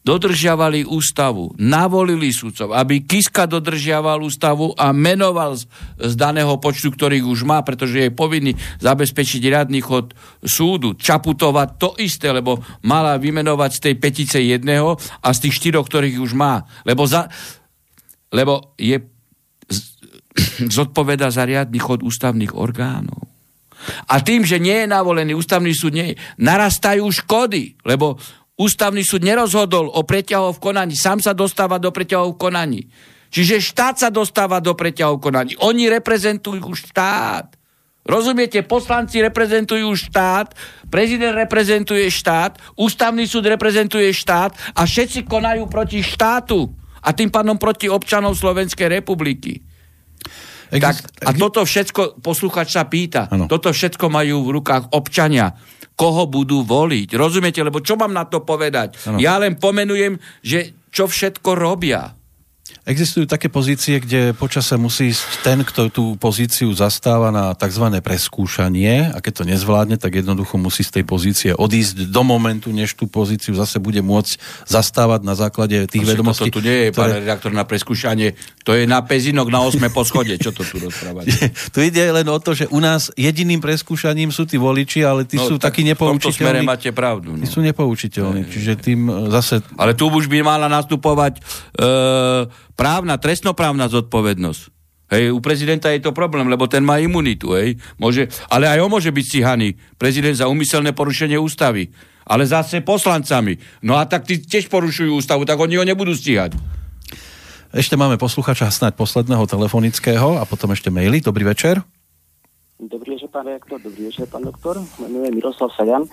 dodržiavali 0.07 0.87
ústavu, 0.87 1.51
navolili 1.59 2.31
sudcov, 2.31 2.71
aby 2.71 3.03
Kiska 3.03 3.43
dodržiaval 3.43 4.23
ústavu 4.23 4.71
a 4.79 4.95
menoval 4.95 5.59
z, 5.59 5.67
z 5.99 6.15
daného 6.15 6.55
počtu, 6.63 6.95
ktorých 6.95 7.27
už 7.27 7.43
má, 7.43 7.59
pretože 7.59 8.07
je 8.07 8.15
povinný 8.15 8.55
zabezpečiť 8.79 9.43
riadny 9.43 9.83
chod 9.83 10.15
súdu, 10.39 10.95
čaputovať 10.95 11.69
to 11.75 11.89
isté, 11.99 12.31
lebo 12.31 12.63
mala 12.87 13.19
vymenovať 13.19 13.71
z 13.75 13.79
tej 13.83 13.95
petice 13.99 14.39
jedného 14.39 14.95
a 14.95 15.27
z 15.35 15.41
tých 15.43 15.59
štyroch, 15.59 15.83
ktorých 15.91 16.23
už 16.23 16.31
má. 16.39 16.63
Lebo, 16.87 17.03
za, 17.03 17.27
lebo 18.31 18.79
je 18.79 18.95
zodpoveda 20.79 21.27
za 21.35 21.43
riadny 21.43 21.83
chod 21.83 21.99
ústavných 21.99 22.55
orgánov. 22.55 23.27
A 24.07 24.23
tým, 24.23 24.47
že 24.47 24.57
nie 24.57 24.83
je 24.83 24.87
navolený 24.87 25.35
ústavný 25.35 25.71
súd, 25.75 25.95
nie, 25.95 26.15
narastajú 26.39 27.07
škody, 27.07 27.75
lebo 27.83 28.19
ústavný 28.57 29.05
súd 29.05 29.21
nerozhodol 29.23 29.87
o 29.93 30.01
preťahov 30.03 30.57
v 30.57 30.73
konaní, 30.73 30.93
sám 30.97 31.21
sa 31.21 31.31
dostáva 31.37 31.77
do 31.77 31.93
preťahov 31.93 32.35
v 32.35 32.41
konaní. 32.41 32.81
Čiže 33.29 33.61
štát 33.61 33.95
sa 34.01 34.09
dostáva 34.09 34.57
do 34.57 34.73
preťahov 34.73 35.21
v 35.21 35.23
konaní. 35.29 35.53
Oni 35.61 35.87
reprezentujú 35.87 36.65
štát. 36.73 37.53
Rozumiete, 38.07 38.63
poslanci 38.63 39.19
reprezentujú 39.19 39.91
štát, 39.91 40.55
prezident 40.87 41.35
reprezentuje 41.35 42.07
štát, 42.07 42.55
ústavný 42.79 43.27
súd 43.27 43.51
reprezentuje 43.51 44.15
štát 44.15 44.55
a 44.79 44.87
všetci 44.87 45.27
konajú 45.27 45.67
proti 45.67 45.99
štátu 45.99 46.71
a 47.03 47.11
tým 47.11 47.27
pádom 47.27 47.59
proti 47.59 47.91
občanov 47.91 48.39
Slovenskej 48.39 48.87
republiky. 48.87 49.59
Exist- 50.71 51.03
tak, 51.03 51.27
a 51.27 51.31
toto 51.35 51.59
všetko, 51.67 52.23
posluchač 52.23 52.79
sa 52.79 52.87
pýta, 52.87 53.27
ano. 53.27 53.51
toto 53.51 53.75
všetko 53.75 54.07
majú 54.07 54.47
v 54.47 54.55
rukách 54.55 54.95
občania 54.95 55.55
koho 55.97 56.29
budú 56.29 56.61
voliť. 56.61 57.17
Rozumiete? 57.17 57.65
Lebo 57.65 57.81
čo 57.81 57.97
mám 57.97 58.13
na 58.13 58.29
to 58.29 58.45
povedať? 58.45 58.95
Ano. 59.09 59.17
Ja 59.17 59.41
len 59.41 59.57
pomenujem, 59.57 60.21
že 60.45 60.77
čo 60.93 61.09
všetko 61.09 61.57
robia. 61.57 62.16
Existujú 62.83 63.23
také 63.23 63.47
pozície, 63.47 64.03
kde 64.03 64.35
počase 64.35 64.75
musí 64.75 65.15
ísť 65.15 65.23
ten, 65.45 65.63
kto 65.63 65.87
tú 65.87 66.03
pozíciu 66.19 66.75
zastáva 66.75 67.31
na 67.31 67.55
tzv. 67.55 68.03
preskúšanie 68.03 69.15
a 69.15 69.17
keď 69.23 69.33
to 69.39 69.43
nezvládne, 69.47 69.95
tak 69.95 70.19
jednoducho 70.19 70.59
musí 70.59 70.83
z 70.83 70.99
tej 70.99 71.03
pozície 71.07 71.51
odísť 71.55 72.11
do 72.11 72.21
momentu, 72.27 72.75
než 72.75 72.99
tú 72.99 73.07
pozíciu 73.07 73.55
zase 73.55 73.79
bude 73.79 74.03
môcť 74.03 74.67
zastávať 74.67 75.23
na 75.23 75.39
základe 75.39 75.87
tých 75.87 76.03
Asi 76.03 76.11
vedomostí. 76.11 76.51
To 76.51 76.59
tu 76.59 76.67
nie 76.67 76.87
je, 76.87 76.87
ktoré... 76.91 76.99
pán 76.99 77.11
redaktor, 77.23 77.51
na 77.55 77.63
preskúšanie, 77.63 78.35
to 78.67 78.75
je 78.75 78.83
na 78.83 78.99
pezinok 78.99 79.47
na 79.47 79.63
8 79.63 79.79
poschode. 79.95 80.35
Čo 80.35 80.51
to 80.51 80.67
tu 80.67 80.83
rozprávate? 80.83 81.31
tu 81.73 81.79
ide 81.79 82.03
len 82.11 82.27
o 82.27 82.39
to, 82.43 82.51
že 82.51 82.67
u 82.67 82.83
nás 82.83 83.07
jediným 83.15 83.63
preskúšaním 83.63 84.35
sú 84.35 84.43
tí 84.43 84.59
voliči, 84.59 85.07
ale 85.07 85.23
tí 85.23 85.39
no, 85.39 85.47
sú 85.47 85.55
tak 85.55 85.77
takí 85.77 85.85
nepoučiteľní. 85.85 86.17
V 86.17 86.25
tomto 86.25 86.33
smere 86.33 86.59
máte 86.65 86.89
pravdu. 86.89 87.37
No. 87.37 87.41
Tí 87.45 87.47
sú 87.47 87.61
nepoučiteľní, 87.61 88.49
čiže 88.49 88.73
tým 88.81 88.99
e, 89.05 89.13
zase... 89.29 89.61
Ale 89.77 89.93
tu 89.93 90.09
už 90.09 90.25
by 90.25 90.41
mala 90.41 90.65
nastupovať 90.65 91.37
e, 91.37 91.41
právna, 92.77 93.17
trestnoprávna 93.17 93.89
zodpovednosť. 93.89 94.61
Hej, 95.07 95.31
u 95.31 95.39
prezidenta 95.39 95.87
je 95.87 96.03
to 96.03 96.11
problém, 96.11 96.51
lebo 96.51 96.67
ten 96.67 96.83
má 96.83 96.99
imunitu, 96.99 97.55
hej. 97.55 97.79
Môže, 97.95 98.27
ale 98.51 98.67
aj 98.67 98.83
on 98.83 98.91
môže 98.91 99.07
byť 99.07 99.23
stíhaný. 99.23 99.79
Prezident 99.95 100.35
za 100.35 100.51
umyselné 100.51 100.91
porušenie 100.91 101.39
ústavy. 101.39 101.95
Ale 102.27 102.43
zase 102.43 102.83
poslancami. 102.83 103.55
No 103.79 103.95
a 103.95 104.03
tak 104.03 104.27
tí 104.27 104.35
tiež 104.43 104.67
porušujú 104.67 105.15
ústavu, 105.15 105.47
tak 105.47 105.55
oni 105.63 105.79
ho 105.79 105.87
nebudú 105.87 106.11
stíhať. 106.11 106.59
Ešte 107.71 107.95
máme 107.95 108.19
posluchača 108.19 108.67
snáď 108.67 108.99
posledného 108.99 109.47
telefonického 109.47 110.35
a 110.35 110.43
potom 110.43 110.75
ešte 110.75 110.91
maily. 110.91 111.23
Dobrý 111.23 111.47
večer. 111.47 111.79
Dobrý 112.77 113.15
večer, 113.15 113.31
pán 113.31 113.47
reaktor, 113.47 113.79
dobrý 113.79 114.11
večer, 114.11 114.27
pán 114.27 114.43
doktor. 114.43 114.77
Menujem 114.99 115.33
Miroslav 115.33 115.71
Sajan. 115.73 116.03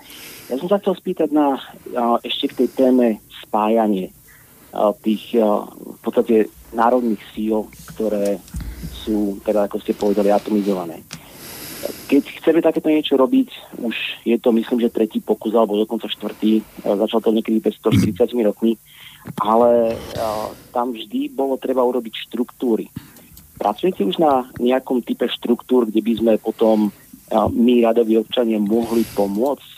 Ja 0.47 0.55
som 0.55 0.71
sa 0.71 0.79
chcel 0.79 0.97
spýtať 0.97 1.29
na, 1.35 1.59
ešte 2.23 2.47
k 2.47 2.57
tej 2.63 2.69
téme 2.73 3.19
spájanie 3.43 4.15
tých 5.03 5.35
v 5.35 5.99
podstate 6.03 6.51
národných 6.75 7.21
síl, 7.31 7.67
ktoré 7.95 8.39
sú, 8.91 9.39
teda 9.45 9.69
ako 9.69 9.79
ste 9.79 9.95
povedali, 9.95 10.33
atomizované. 10.33 10.99
Keď 12.09 12.41
chceme 12.41 12.65
takéto 12.65 12.89
niečo 12.89 13.13
robiť, 13.13 13.77
už 13.77 13.95
je 14.25 14.37
to 14.41 14.49
myslím, 14.51 14.81
že 14.81 14.89
tretí 14.89 15.21
pokus, 15.21 15.53
alebo 15.53 15.77
dokonca 15.77 16.09
štvrtý, 16.09 16.65
začal 16.81 17.21
to 17.21 17.29
niekedy 17.29 17.61
pred 17.61 17.77
140 17.77 18.41
rokmi, 18.41 18.73
ale 19.37 19.93
tam 20.73 20.97
vždy 20.97 21.29
bolo 21.29 21.61
treba 21.61 21.85
urobiť 21.85 22.25
štruktúry. 22.25 22.89
Pracujete 23.55 24.01
už 24.01 24.17
na 24.17 24.49
nejakom 24.57 25.05
type 25.05 25.29
štruktúr, 25.29 25.85
kde 25.85 26.01
by 26.01 26.13
sme 26.17 26.33
potom 26.41 26.89
my, 27.31 27.75
radoví 27.85 28.17
občania, 28.17 28.57
mohli 28.57 29.05
pomôcť? 29.13 29.74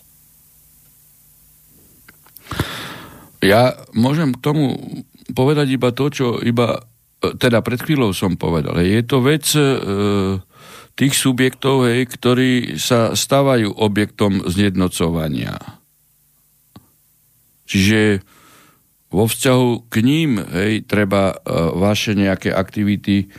Ja 3.47 3.79
môžem 3.95 4.35
k 4.35 4.43
tomu 4.43 4.63
povedať 5.31 5.79
iba 5.79 5.95
to, 5.95 6.11
čo 6.11 6.27
iba 6.43 6.83
e, 7.23 7.31
teda 7.39 7.63
pred 7.63 7.79
chvíľou 7.79 8.11
som 8.11 8.35
povedal. 8.35 8.75
Je 8.83 8.99
to 9.07 9.23
vec 9.23 9.47
e, 9.55 9.63
tých 10.99 11.13
subjektov, 11.15 11.87
hej, 11.87 12.11
ktorí 12.11 12.75
sa 12.75 13.15
stávajú 13.15 13.71
objektom 13.71 14.43
zjednocovania. 14.51 15.55
Čiže 17.67 18.23
vo 19.07 19.23
vzťahu 19.27 19.87
k 19.87 19.95
ním 20.03 20.43
hej, 20.43 20.83
treba 20.83 21.31
e, 21.31 21.35
vaše 21.79 22.19
nejaké 22.19 22.51
aktivity, 22.51 23.31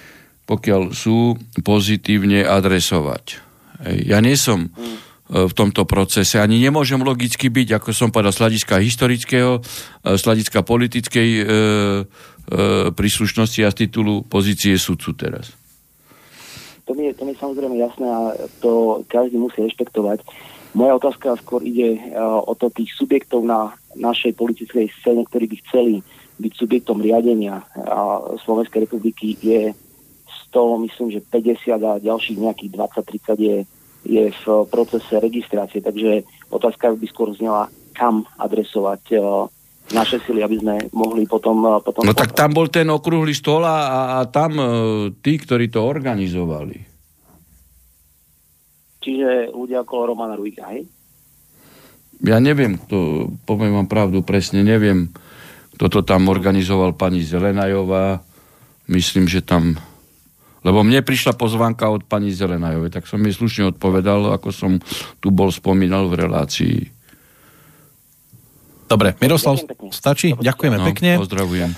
pokiaľ 0.48 0.96
sú, 0.96 1.36
pozitívne 1.60 2.48
adresovať. 2.48 3.44
Hej. 3.84 3.98
Ja 4.08 4.18
nie 4.24 4.36
som 4.40 4.72
mm 4.72 5.07
v 5.28 5.52
tomto 5.52 5.84
procese. 5.84 6.40
Ani 6.40 6.56
nemôžem 6.56 6.96
logicky 7.04 7.52
byť, 7.52 7.76
ako 7.76 7.88
som 7.92 8.08
povedal, 8.08 8.32
z 8.32 8.64
historického, 8.80 9.60
e, 9.60 10.16
z 10.16 10.22
politickej 10.64 11.28
e, 11.28 11.42
e, 11.44 11.46
príslušnosti 12.96 13.60
a 13.60 13.72
z 13.72 13.86
titulu 13.86 14.24
pozície 14.24 14.72
sudcu 14.80 15.12
teraz. 15.12 15.52
To 16.88 16.96
mi 16.96 17.12
je 17.12 17.12
to 17.12 17.28
mi 17.28 17.36
je 17.36 17.44
samozrejme 17.44 17.76
jasné 17.76 18.08
a 18.08 18.32
to 18.64 19.04
každý 19.12 19.36
musí 19.36 19.60
rešpektovať. 19.60 20.24
Moja 20.72 20.96
otázka 20.96 21.36
skôr 21.40 21.64
ide 21.64 21.96
uh, 21.96 22.44
o 22.44 22.52
to 22.52 22.68
tých 22.68 22.92
subjektov 22.96 23.44
na 23.44 23.72
našej 23.96 24.36
politickej 24.36 24.88
scéne, 25.00 25.24
ktorí 25.24 25.48
by 25.48 25.56
chceli 25.68 25.94
byť 26.40 26.52
subjektom 26.54 27.00
riadenia 27.00 27.64
a 27.76 28.20
Slovenskej 28.44 28.84
republiky 28.84 29.36
je 29.40 29.72
100, 30.52 30.84
myslím, 30.88 31.08
že 31.12 31.20
50 31.28 31.76
a 31.76 32.00
ďalších 32.00 32.38
nejakých 32.40 32.70
20-30 32.72 33.36
je, 33.36 33.56
je 34.06 34.30
v 34.30 34.44
procese 34.70 35.18
registrácie. 35.18 35.82
Takže 35.82 36.22
otázka 36.52 36.94
by 36.94 37.06
skôr 37.10 37.34
znela, 37.34 37.66
kam 37.96 38.22
adresovať 38.38 39.02
uh, 39.18 39.50
naše 39.90 40.22
sily, 40.22 40.44
aby 40.44 40.56
sme 40.60 40.74
mohli 40.94 41.26
potom... 41.26 41.58
Uh, 41.64 41.82
potom 41.82 42.06
no 42.06 42.14
tak 42.14 42.36
tam 42.36 42.54
bol 42.54 42.70
ten 42.70 42.86
okrúhly 42.86 43.34
stôl 43.34 43.66
a, 43.66 44.20
a 44.22 44.28
tam 44.30 44.50
uh, 44.56 44.66
tí, 45.18 45.40
ktorí 45.40 45.66
to 45.72 45.82
organizovali. 45.82 46.78
Čiže 49.02 49.54
ľudia 49.56 49.82
okolo 49.82 50.14
Romana 50.14 50.36
Rujka, 50.36 50.68
hej? 50.74 50.84
Ja 52.18 52.42
neviem, 52.42 52.76
kto, 52.76 53.30
poviem 53.46 53.78
vám 53.78 53.88
pravdu, 53.88 54.26
presne 54.26 54.66
neviem, 54.66 55.14
kto 55.78 55.86
to 55.86 56.00
tam 56.02 56.26
organizoval, 56.26 56.98
pani 56.98 57.22
Zelenajová. 57.22 58.20
Myslím, 58.90 59.30
že 59.30 59.40
tam... 59.46 59.78
Lebo 60.68 60.84
mne 60.84 61.00
prišla 61.00 61.32
pozvanka 61.32 61.88
od 61.88 62.04
pani 62.04 62.28
Zelenajovej, 62.28 62.92
tak 62.92 63.08
som 63.08 63.24
jej 63.24 63.32
slušne 63.32 63.72
odpovedal, 63.72 64.36
ako 64.36 64.52
som 64.52 64.76
tu 65.24 65.32
bol 65.32 65.48
spomínal 65.48 66.12
v 66.12 66.28
relácii. 66.28 66.76
Dobre, 68.84 69.16
Miroslav, 69.16 69.56
stačí? 69.88 70.36
Ďakujeme 70.36 70.76
no, 70.76 70.84
pekne. 70.92 71.16
Pozdravujem. 71.16 71.72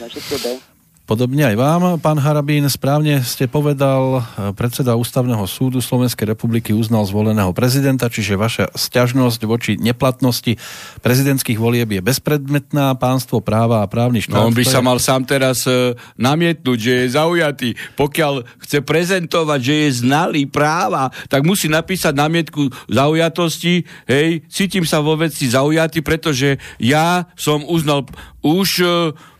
Podobne 1.10 1.42
aj 1.42 1.58
vám, 1.58 1.82
pán 1.98 2.22
Harabín, 2.22 2.62
správne 2.70 3.18
ste 3.26 3.50
povedal, 3.50 4.22
e, 4.22 4.54
predseda 4.54 4.94
Ústavného 4.94 5.42
súdu 5.50 5.82
Slovenskej 5.82 6.22
republiky 6.22 6.70
uznal 6.70 7.02
zvoleného 7.02 7.50
prezidenta, 7.50 8.06
čiže 8.06 8.38
vaša 8.38 8.70
sťažnosť 8.78 9.40
voči 9.42 9.74
neplatnosti 9.74 10.54
prezidentských 11.02 11.58
volieb 11.58 11.90
je 11.90 11.98
bezpredmetná, 11.98 12.94
pánstvo 12.94 13.42
práva 13.42 13.82
a 13.82 13.90
právny 13.90 14.22
štát. 14.22 14.38
No 14.38 14.46
on 14.46 14.54
by 14.54 14.62
sa 14.62 14.78
mal 14.86 15.02
sám 15.02 15.26
teraz 15.26 15.66
e, 15.66 15.98
namietnúť, 16.14 16.78
že 16.78 16.92
je 17.02 17.06
zaujatý. 17.18 17.68
Pokiaľ 17.98 18.46
chce 18.62 18.78
prezentovať, 18.78 19.60
že 19.66 19.74
je 19.74 20.06
znalý 20.06 20.46
práva, 20.46 21.10
tak 21.26 21.42
musí 21.42 21.66
napísať 21.66 22.14
namietku 22.14 22.70
zaujatosti, 22.86 23.82
hej, 24.06 24.46
cítim 24.46 24.86
sa 24.86 25.02
vo 25.02 25.18
veci 25.18 25.50
zaujatý, 25.50 26.06
pretože 26.06 26.54
ja 26.78 27.26
som 27.34 27.66
uznal 27.66 28.06
už 28.46 28.68
e, 28.78 28.86
e, 28.86 29.38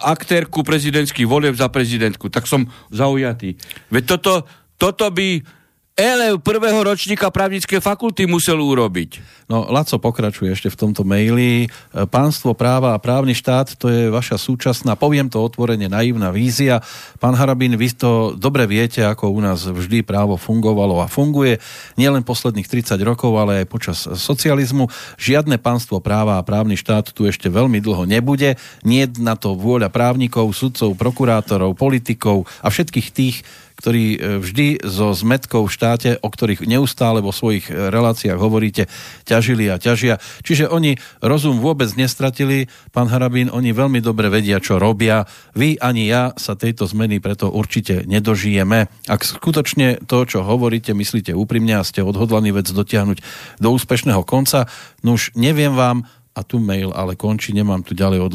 aktérku 0.00 0.64
prezidentských 0.64 1.28
volieb 1.28 1.52
za 1.52 1.68
prezidentku. 1.68 2.32
Tak 2.32 2.48
som 2.48 2.68
zaujatý. 2.88 3.60
Veď 3.92 4.04
toto, 4.16 4.48
toto 4.80 5.12
by 5.12 5.44
elev 5.92 6.40
prvého 6.40 6.80
ročníka 6.80 7.28
právnickej 7.28 7.84
fakulty 7.84 8.24
musel 8.24 8.56
urobiť. 8.56 9.20
No, 9.52 9.68
Laco 9.68 10.00
pokračuje 10.00 10.48
ešte 10.48 10.72
v 10.72 10.80
tomto 10.80 11.04
maili. 11.04 11.68
Pánstvo 11.92 12.56
práva 12.56 12.96
a 12.96 13.02
právny 13.02 13.36
štát, 13.36 13.76
to 13.76 13.92
je 13.92 14.08
vaša 14.08 14.40
súčasná, 14.40 14.96
poviem 14.96 15.28
to 15.28 15.36
otvorene, 15.44 15.92
naivná 15.92 16.32
vízia. 16.32 16.80
Pán 17.20 17.36
Harabín, 17.36 17.76
vy 17.76 17.92
to 17.92 18.32
dobre 18.32 18.64
viete, 18.64 19.04
ako 19.04 19.28
u 19.28 19.44
nás 19.44 19.68
vždy 19.68 20.00
právo 20.00 20.40
fungovalo 20.40 21.04
a 21.04 21.12
funguje. 21.12 21.60
Nielen 22.00 22.24
posledných 22.24 22.64
30 22.64 22.96
rokov, 23.04 23.36
ale 23.36 23.60
aj 23.60 23.66
počas 23.68 24.08
socializmu. 24.08 24.88
Žiadne 25.20 25.60
pánstvo 25.60 26.00
práva 26.00 26.40
a 26.40 26.46
právny 26.46 26.80
štát 26.80 27.12
tu 27.12 27.28
ešte 27.28 27.52
veľmi 27.52 27.84
dlho 27.84 28.08
nebude. 28.08 28.56
Nie 28.80 29.04
na 29.20 29.36
to 29.36 29.52
vôľa 29.52 29.92
právnikov, 29.92 30.48
sudcov, 30.56 30.96
prokurátorov, 30.96 31.76
politikov 31.76 32.48
a 32.64 32.72
všetkých 32.72 33.08
tých, 33.12 33.36
ktorí 33.82 34.04
e, 34.14 34.18
vždy 34.38 34.86
so 34.86 35.10
zmetkou 35.10 35.66
v 35.66 35.74
štáte, 35.74 36.10
o 36.22 36.30
ktorých 36.30 36.62
neustále 36.70 37.18
vo 37.18 37.34
svojich 37.34 37.66
e, 37.66 37.90
reláciách 37.90 38.38
hovoríte, 38.38 38.86
ťažili 39.26 39.66
a 39.66 39.82
ťažia. 39.82 40.22
Čiže 40.46 40.70
oni 40.70 41.02
rozum 41.18 41.58
vôbec 41.58 41.90
nestratili, 41.98 42.70
pán 42.94 43.10
Harabín, 43.10 43.50
oni 43.50 43.74
veľmi 43.74 43.98
dobre 43.98 44.30
vedia, 44.30 44.62
čo 44.62 44.78
robia. 44.78 45.26
Vy 45.58 45.82
ani 45.82 46.06
ja 46.06 46.30
sa 46.38 46.54
tejto 46.54 46.86
zmeny 46.86 47.18
preto 47.18 47.50
určite 47.50 48.06
nedožijeme. 48.06 48.86
Ak 49.10 49.26
skutočne 49.26 49.98
to, 50.06 50.22
čo 50.30 50.46
hovoríte, 50.46 50.94
myslíte 50.94 51.34
úprimne 51.34 51.82
a 51.82 51.82
ste 51.82 52.06
odhodlaní 52.06 52.54
vec 52.54 52.70
dotiahnuť 52.70 53.18
do 53.58 53.68
úspešného 53.74 54.22
konca, 54.22 54.70
no 55.02 55.18
už 55.18 55.34
neviem 55.34 55.74
vám, 55.74 56.06
a 56.32 56.40
tu 56.40 56.56
mail 56.56 56.96
ale 56.96 57.12
končí, 57.12 57.52
nemám 57.52 57.84
tu 57.84 57.92
ďalej 57.92 58.24
od 58.24 58.32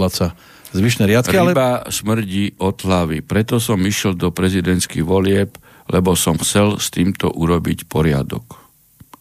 zvyšné 0.74 1.08
riadky. 1.08 1.36
Ryba 1.36 1.86
ale... 1.86 1.92
smrdí 1.92 2.58
od 2.60 2.78
hlavy. 2.84 3.24
Preto 3.24 3.62
som 3.62 3.80
išiel 3.80 4.18
do 4.18 4.34
prezidentských 4.34 5.06
volieb, 5.06 5.56
lebo 5.88 6.16
som 6.20 6.36
chcel 6.40 6.82
s 6.82 6.92
týmto 6.92 7.32
urobiť 7.32 7.88
poriadok. 7.88 8.44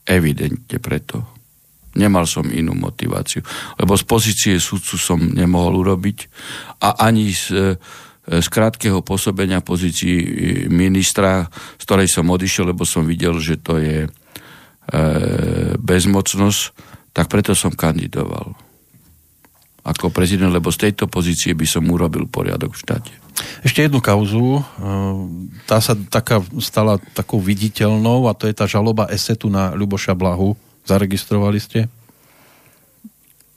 Evidentne 0.06 0.78
preto. 0.82 1.22
Nemal 1.96 2.28
som 2.28 2.44
inú 2.52 2.76
motiváciu. 2.76 3.40
Lebo 3.80 3.96
z 3.96 4.04
pozície 4.04 4.54
sudcu 4.60 4.94
som 5.00 5.18
nemohol 5.18 5.80
urobiť 5.80 6.18
a 6.84 7.08
ani 7.08 7.32
z, 7.32 7.44
e, 7.54 8.40
z 8.42 8.46
krátkeho 8.52 9.00
pôsobenia 9.00 9.64
pozícii 9.64 10.68
ministra, 10.68 11.48
z 11.80 11.82
ktorej 11.88 12.08
som 12.12 12.28
odišiel, 12.28 12.76
lebo 12.76 12.84
som 12.84 13.08
videl, 13.08 13.40
že 13.40 13.56
to 13.56 13.80
je 13.80 14.04
e, 14.04 14.08
bezmocnosť, 15.80 16.60
tak 17.16 17.32
preto 17.32 17.56
som 17.56 17.72
kandidoval 17.72 18.65
ako 19.86 20.10
prezident, 20.10 20.50
lebo 20.50 20.74
z 20.74 20.90
tejto 20.90 21.06
pozície 21.06 21.54
by 21.54 21.62
som 21.62 21.86
urobil 21.86 22.26
poriadok 22.26 22.74
v 22.74 22.82
štáte. 22.82 23.14
Ešte 23.62 23.86
jednu 23.86 24.02
kauzu, 24.02 24.58
e, 24.58 24.62
tá 25.70 25.78
sa 25.78 25.94
taká, 25.94 26.42
stala 26.58 26.98
takou 27.14 27.38
viditeľnou 27.38 28.26
a 28.26 28.34
to 28.34 28.50
je 28.50 28.54
tá 28.56 28.66
žaloba 28.66 29.06
Esetu 29.14 29.46
na 29.46 29.70
Ľuboša 29.78 30.18
Blahu. 30.18 30.58
Zaregistrovali 30.82 31.62
ste? 31.62 31.86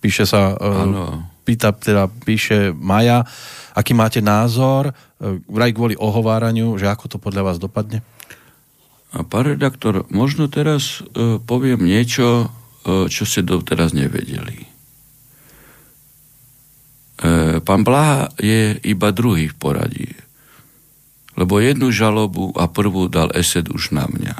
Píše 0.05 0.29
sa, 0.29 0.53
e, 0.53 0.69
ano. 0.69 1.25
pýta, 1.41 1.73
teda 1.73 2.05
píše 2.05 2.77
Maja, 2.77 3.25
aký 3.73 3.97
máte 3.97 4.21
názor, 4.21 4.93
e, 4.93 5.41
vraj 5.49 5.73
kvôli 5.73 5.97
ohováraniu, 5.97 6.77
že 6.77 6.85
ako 6.85 7.09
to 7.09 7.17
podľa 7.17 7.41
vás 7.49 7.57
dopadne? 7.57 8.05
A 9.09 9.25
pán 9.25 9.49
redaktor, 9.49 10.05
možno 10.13 10.45
teraz 10.53 11.01
uh, 11.01 11.41
poviem 11.41 11.81
niečo, 11.81 12.45
uh, 12.45 13.09
čo 13.09 13.25
ste 13.25 13.41
doteraz 13.41 13.89
nevedeli. 13.89 14.68
E, 17.19 17.59
pán 17.59 17.83
Blaha 17.83 18.31
je 18.39 18.79
iba 18.87 19.11
druhý 19.11 19.51
v 19.51 19.55
poradí. 19.59 20.09
Lebo 21.35 21.59
jednu 21.59 21.91
žalobu 21.91 22.55
a 22.55 22.71
prvú 22.71 23.11
dal 23.11 23.31
Esed 23.35 23.67
už 23.67 23.91
na 23.91 24.07
mňa. 24.07 24.35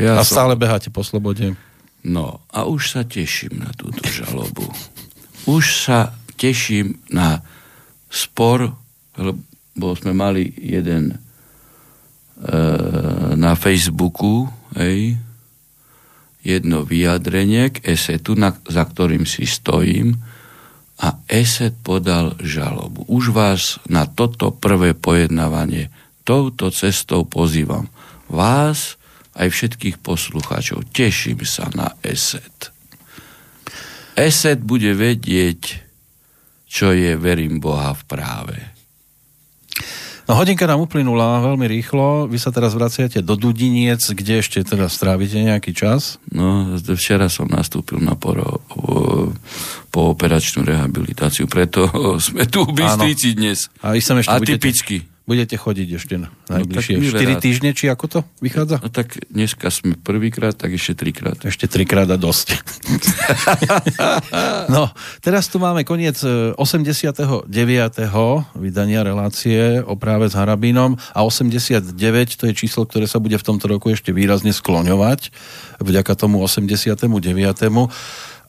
Ja 0.00 0.16
a 0.16 0.24
stále 0.24 0.56
som... 0.56 0.62
beháte 0.64 0.88
po 0.88 1.04
slobode. 1.04 1.52
No 2.02 2.40
a 2.48 2.64
už 2.64 2.96
sa 2.96 3.02
teším 3.04 3.60
na 3.60 3.70
túto 3.76 4.00
žalobu. 4.08 4.64
Už 5.44 5.64
sa 5.76 6.16
teším 6.40 6.98
na 7.12 7.44
spor, 8.08 8.72
lebo 9.14 9.88
sme 9.94 10.16
mali 10.16 10.48
jeden 10.56 11.14
e, 11.14 11.16
na 13.36 13.52
Facebooku, 13.54 14.48
hej, 14.74 15.20
jedno 16.42 16.82
vyjadrenie 16.82 17.70
k 17.70 17.92
esetu, 17.92 18.34
na, 18.34 18.56
za 18.66 18.82
ktorým 18.82 19.22
si 19.22 19.46
stojím, 19.46 20.18
a 21.02 21.18
ESET 21.26 21.74
podal 21.82 22.38
žalobu. 22.38 23.02
Už 23.10 23.34
vás 23.34 23.82
na 23.90 24.06
toto 24.06 24.54
prvé 24.54 24.94
pojednávanie 24.94 25.90
touto 26.22 26.70
cestou 26.70 27.26
pozývam. 27.26 27.90
Vás 28.30 28.94
aj 29.34 29.50
všetkých 29.50 29.98
poslucháčov. 29.98 30.86
Teším 30.94 31.42
sa 31.42 31.66
na 31.74 31.90
ESET. 32.06 32.70
ESET 34.14 34.62
bude 34.62 34.94
vedieť, 34.94 35.82
čo 36.70 36.94
je 36.94 37.18
verím 37.18 37.58
Boha 37.58 37.92
v 37.98 38.02
práve. 38.06 38.71
No 40.30 40.38
hodinka 40.38 40.64
nám 40.70 40.86
uplynula 40.86 41.42
veľmi 41.42 41.66
rýchlo. 41.66 42.30
Vy 42.30 42.38
sa 42.38 42.54
teraz 42.54 42.78
vraciate 42.78 43.20
do 43.20 43.34
Dudiniec, 43.34 44.00
kde 44.00 44.38
ešte 44.38 44.62
teda 44.62 44.86
strávite 44.86 45.42
nejaký 45.42 45.74
čas? 45.74 46.22
No, 46.30 46.78
včera 46.78 47.26
som 47.26 47.50
nastúpil 47.50 47.98
na 47.98 48.14
poro, 48.14 48.62
po 49.92 50.00
operačnú 50.16 50.64
rehabilitáciu, 50.64 51.44
preto 51.50 51.90
sme 52.26 52.48
tu 52.48 52.64
v 52.64 52.80
Bystrici 52.80 53.36
dnes. 53.36 53.68
A 53.84 53.98
ešte 53.98 54.32
Atypicky. 54.32 55.04
Budete 55.04 55.11
budete 55.24 55.54
chodiť 55.54 55.88
ešte 55.96 56.14
na 56.18 56.28
najbližšie 56.50 56.98
no, 56.98 57.38
4 57.38 57.44
týždne, 57.44 57.70
či 57.72 57.86
ako 57.86 58.04
to 58.10 58.20
vychádza? 58.42 58.82
No 58.82 58.90
tak 58.90 59.22
dneska 59.30 59.70
sme 59.70 59.94
prvýkrát, 59.94 60.54
tak 60.54 60.74
ešte 60.74 60.98
trikrát. 60.98 61.38
Ešte 61.46 61.70
trikrát 61.70 62.10
a 62.10 62.18
dosť. 62.18 62.58
no, 64.74 64.90
teraz 65.22 65.46
tu 65.46 65.62
máme 65.62 65.86
koniec 65.86 66.18
89. 66.20 67.46
E, 67.48 68.06
vydania 68.58 69.00
relácie 69.06 69.78
o 69.86 69.94
práve 69.94 70.26
s 70.26 70.34
Harabínom 70.34 70.98
a 71.14 71.20
89 71.22 71.94
to 72.38 72.50
je 72.50 72.54
číslo, 72.54 72.82
ktoré 72.84 73.06
sa 73.06 73.22
bude 73.22 73.38
v 73.38 73.44
tomto 73.46 73.70
roku 73.70 73.94
ešte 73.94 74.10
výrazne 74.10 74.50
skloňovať 74.50 75.30
vďaka 75.82 76.12
tomu 76.14 76.42
89. 76.42 77.06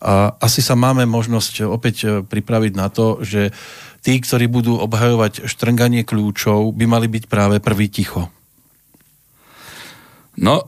A 0.04 0.36
asi 0.36 0.60
sa 0.60 0.76
máme 0.76 1.08
možnosť 1.08 1.64
opäť 1.64 1.96
e, 2.04 2.08
pripraviť 2.28 2.74
na 2.76 2.92
to, 2.92 3.24
že 3.24 3.56
tí, 4.04 4.20
ktorí 4.20 4.52
budú 4.52 4.76
obhajovať 4.84 5.48
štrnganie 5.48 6.04
kľúčov, 6.04 6.76
by 6.76 6.86
mali 6.86 7.08
byť 7.08 7.24
práve 7.32 7.64
prvý 7.64 7.88
ticho. 7.88 8.28
No, 10.36 10.68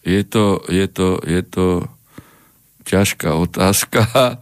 je 0.00 0.22
to, 0.24 0.64
je 0.72 0.86
to, 0.88 1.20
je 1.20 1.42
to 1.44 1.66
ťažká 2.88 3.36
otázka, 3.36 4.00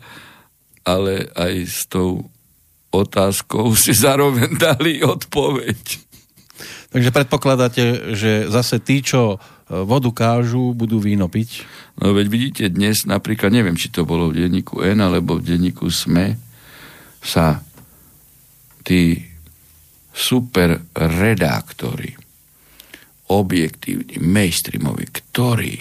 ale 0.94 1.26
aj 1.34 1.54
s 1.66 1.80
tou 1.90 2.30
otázkou 2.94 3.74
si 3.74 3.90
zároveň 3.90 4.54
dali 4.54 5.02
odpoveď. 5.02 6.06
Takže 6.94 7.10
predpokladáte, 7.10 8.14
že 8.14 8.46
zase 8.46 8.78
tí, 8.78 9.02
čo 9.02 9.34
e, 9.34 9.38
vodu 9.82 10.06
kážu, 10.14 10.70
budú 10.70 11.02
víno 11.02 11.26
piť? 11.26 11.66
No 11.98 12.14
veď 12.14 12.26
vidíte, 12.30 12.64
dnes 12.70 13.02
napríklad, 13.02 13.50
neviem, 13.50 13.74
či 13.74 13.90
to 13.90 14.06
bolo 14.06 14.30
v 14.30 14.46
denníku 14.46 14.78
N 14.78 15.02
alebo 15.02 15.42
v 15.42 15.42
denníku 15.42 15.90
SME, 15.90 16.38
sa 17.24 17.56
tí 18.84 19.16
super 20.12 20.92
redaktori, 20.92 22.12
objektívni, 23.32 24.20
mainstreamovi, 24.20 25.06
ktorí 25.08 25.74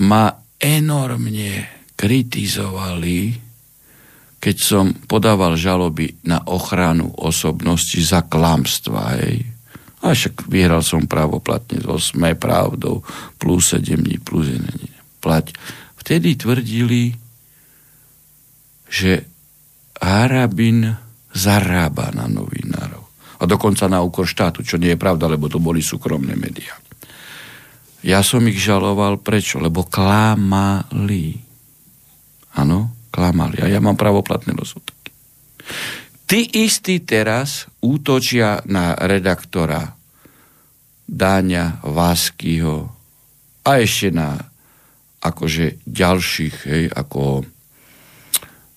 ma 0.00 0.32
enormne 0.56 1.84
kritizovali, 1.94 3.36
keď 4.40 4.56
som 4.56 4.96
podával 5.04 5.54
žaloby 5.54 6.24
na 6.24 6.40
ochranu 6.48 7.12
osobnosti 7.20 8.00
za 8.00 8.24
klamstva. 8.24 9.20
Hej. 9.20 9.44
A 10.00 10.16
však 10.16 10.48
vyhral 10.48 10.80
som 10.80 11.04
právoplatne 11.04 11.84
so 11.84 12.00
sme 12.00 12.32
pravdou 12.32 13.04
plus 13.36 13.76
7 13.76 14.00
dní 14.00 14.16
plus 14.16 14.48
1 14.48 15.20
plať. 15.20 15.52
Vtedy 16.00 16.40
tvrdili, 16.40 17.12
že 18.88 19.29
Harabin 20.00 20.96
zarába 21.30 22.10
na 22.10 22.26
novinárov. 22.26 23.04
A 23.40 23.48
dokonca 23.48 23.88
na 23.88 24.04
úkor 24.04 24.28
štátu, 24.28 24.60
čo 24.60 24.76
nie 24.76 24.92
je 24.92 25.00
pravda, 25.00 25.28
lebo 25.28 25.48
to 25.48 25.56
boli 25.56 25.80
súkromné 25.80 26.36
médiá. 26.36 26.76
Ja 28.00 28.24
som 28.24 28.44
ich 28.48 28.60
žaloval 28.60 29.20
prečo? 29.20 29.60
Lebo 29.60 29.84
klamali. 29.84 31.36
Áno, 32.56 33.08
klamali. 33.12 33.60
A 33.60 33.68
ja 33.68 33.80
mám 33.80 33.96
pravoplatné 33.96 34.56
rozsudky. 34.56 35.12
Tí 36.24 36.46
istí 36.64 37.02
teraz 37.04 37.68
útočia 37.82 38.64
na 38.68 38.94
redaktora 38.96 39.98
Dáňa 41.10 41.82
Váskyho 41.82 42.86
a 43.66 43.70
ešte 43.82 44.14
na 44.14 44.38
akože 45.20 45.82
ďalších, 45.84 46.56
hej, 46.70 46.84
ako 46.94 47.44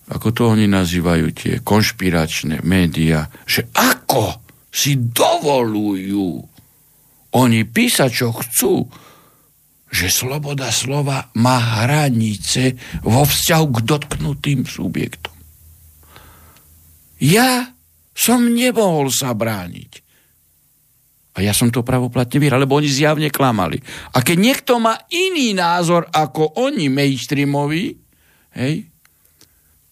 ako 0.04 0.28
to 0.36 0.42
oni 0.52 0.68
nazývajú 0.68 1.26
tie 1.32 1.54
konšpiračné 1.64 2.60
médiá, 2.60 3.24
že 3.48 3.68
ako 3.72 4.44
si 4.68 5.00
dovolujú 5.00 6.44
oni 7.34 7.60
písať, 7.66 8.10
čo 8.12 8.30
chcú, 8.30 8.74
že 9.94 10.10
sloboda 10.10 10.70
slova 10.74 11.30
má 11.38 11.86
hranice 11.86 12.74
vo 13.06 13.22
vzťahu 13.22 13.66
k 13.70 13.78
dotknutým 13.86 14.60
subjektom. 14.66 15.34
Ja 17.22 17.70
som 18.14 18.50
nemohol 18.50 19.10
sa 19.10 19.34
brániť. 19.34 20.02
A 21.34 21.42
ja 21.42 21.50
som 21.50 21.66
to 21.66 21.82
pravoplatne 21.82 22.38
vyhral, 22.38 22.62
lebo 22.62 22.78
oni 22.78 22.86
zjavne 22.86 23.26
klamali. 23.26 23.82
A 24.14 24.22
keď 24.22 24.36
niekto 24.38 24.78
má 24.78 24.94
iný 25.10 25.50
názor 25.50 26.06
ako 26.14 26.62
oni 26.62 26.86
mainstreamoví, 26.86 27.98
hej, 28.54 28.93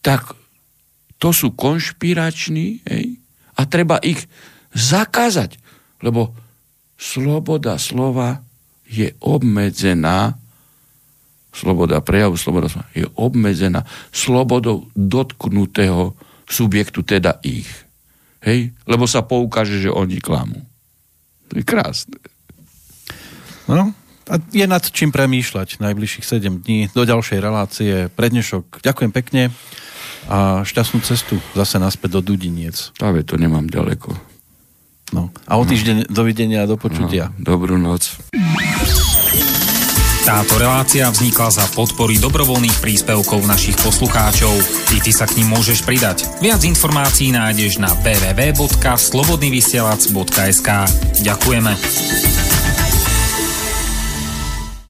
tak 0.02 0.34
to 1.22 1.30
sú 1.30 1.54
konšpirační 1.54 2.82
hej, 2.82 3.16
a 3.54 3.62
treba 3.64 4.02
ich 4.02 4.26
zakázať, 4.74 5.56
lebo 6.02 6.34
sloboda 6.98 7.78
slova 7.78 8.42
je 8.90 9.14
obmedzená 9.22 10.34
sloboda 11.52 12.00
prejavu, 12.00 12.34
sloboda 12.34 12.66
slova 12.66 12.88
je 12.96 13.06
obmedzená 13.14 13.84
slobodou 14.10 14.88
dotknutého 14.96 16.16
subjektu, 16.48 17.04
teda 17.04 17.38
ich. 17.44 17.68
Hej? 18.42 18.74
Lebo 18.88 19.06
sa 19.06 19.22
poukáže, 19.22 19.78
že 19.78 19.92
oni 19.92 20.18
klamú. 20.18 20.58
To 21.52 21.60
je 21.60 21.64
krásne. 21.64 22.16
No, 23.68 23.94
a 24.26 24.34
je 24.50 24.66
nad 24.66 24.82
čím 24.82 25.12
premýšľať 25.12 25.78
najbližších 25.78 26.24
7 26.24 26.64
dní 26.64 26.88
do 26.96 27.04
ďalšej 27.04 27.38
relácie. 27.38 27.92
Prednešok 28.10 28.80
ďakujem 28.80 29.12
pekne 29.12 29.52
a 30.30 30.62
šťastnú 30.62 31.02
cestu 31.02 31.42
zase 31.54 31.78
naspäť 31.82 32.18
do 32.18 32.20
Dudiniec. 32.34 32.92
Práve 32.98 33.22
to 33.26 33.38
nemám 33.38 33.66
ďaleko. 33.66 34.14
No. 35.12 35.28
A 35.44 35.60
o 35.60 35.64
týždeň 35.64 36.08
no. 36.08 36.08
dovidenia 36.08 36.64
a 36.64 36.70
do 36.70 36.80
počutia. 36.80 37.28
No, 37.36 37.44
dobrú 37.56 37.76
noc. 37.76 38.16
Táto 40.22 40.54
relácia 40.54 41.10
vznikla 41.10 41.50
za 41.50 41.66
podpory 41.74 42.14
dobrovoľných 42.22 42.78
príspevkov 42.78 43.42
našich 43.42 43.74
poslucháčov. 43.82 44.54
I 44.94 45.02
ty 45.02 45.10
sa 45.10 45.26
k 45.26 45.42
ním 45.42 45.50
môžeš 45.50 45.82
pridať. 45.82 46.30
Viac 46.38 46.62
informácií 46.62 47.34
nájdeš 47.34 47.82
na 47.82 47.90
www.slobodnyvysielac.sk 48.06 50.68
Ďakujeme. 51.26 51.74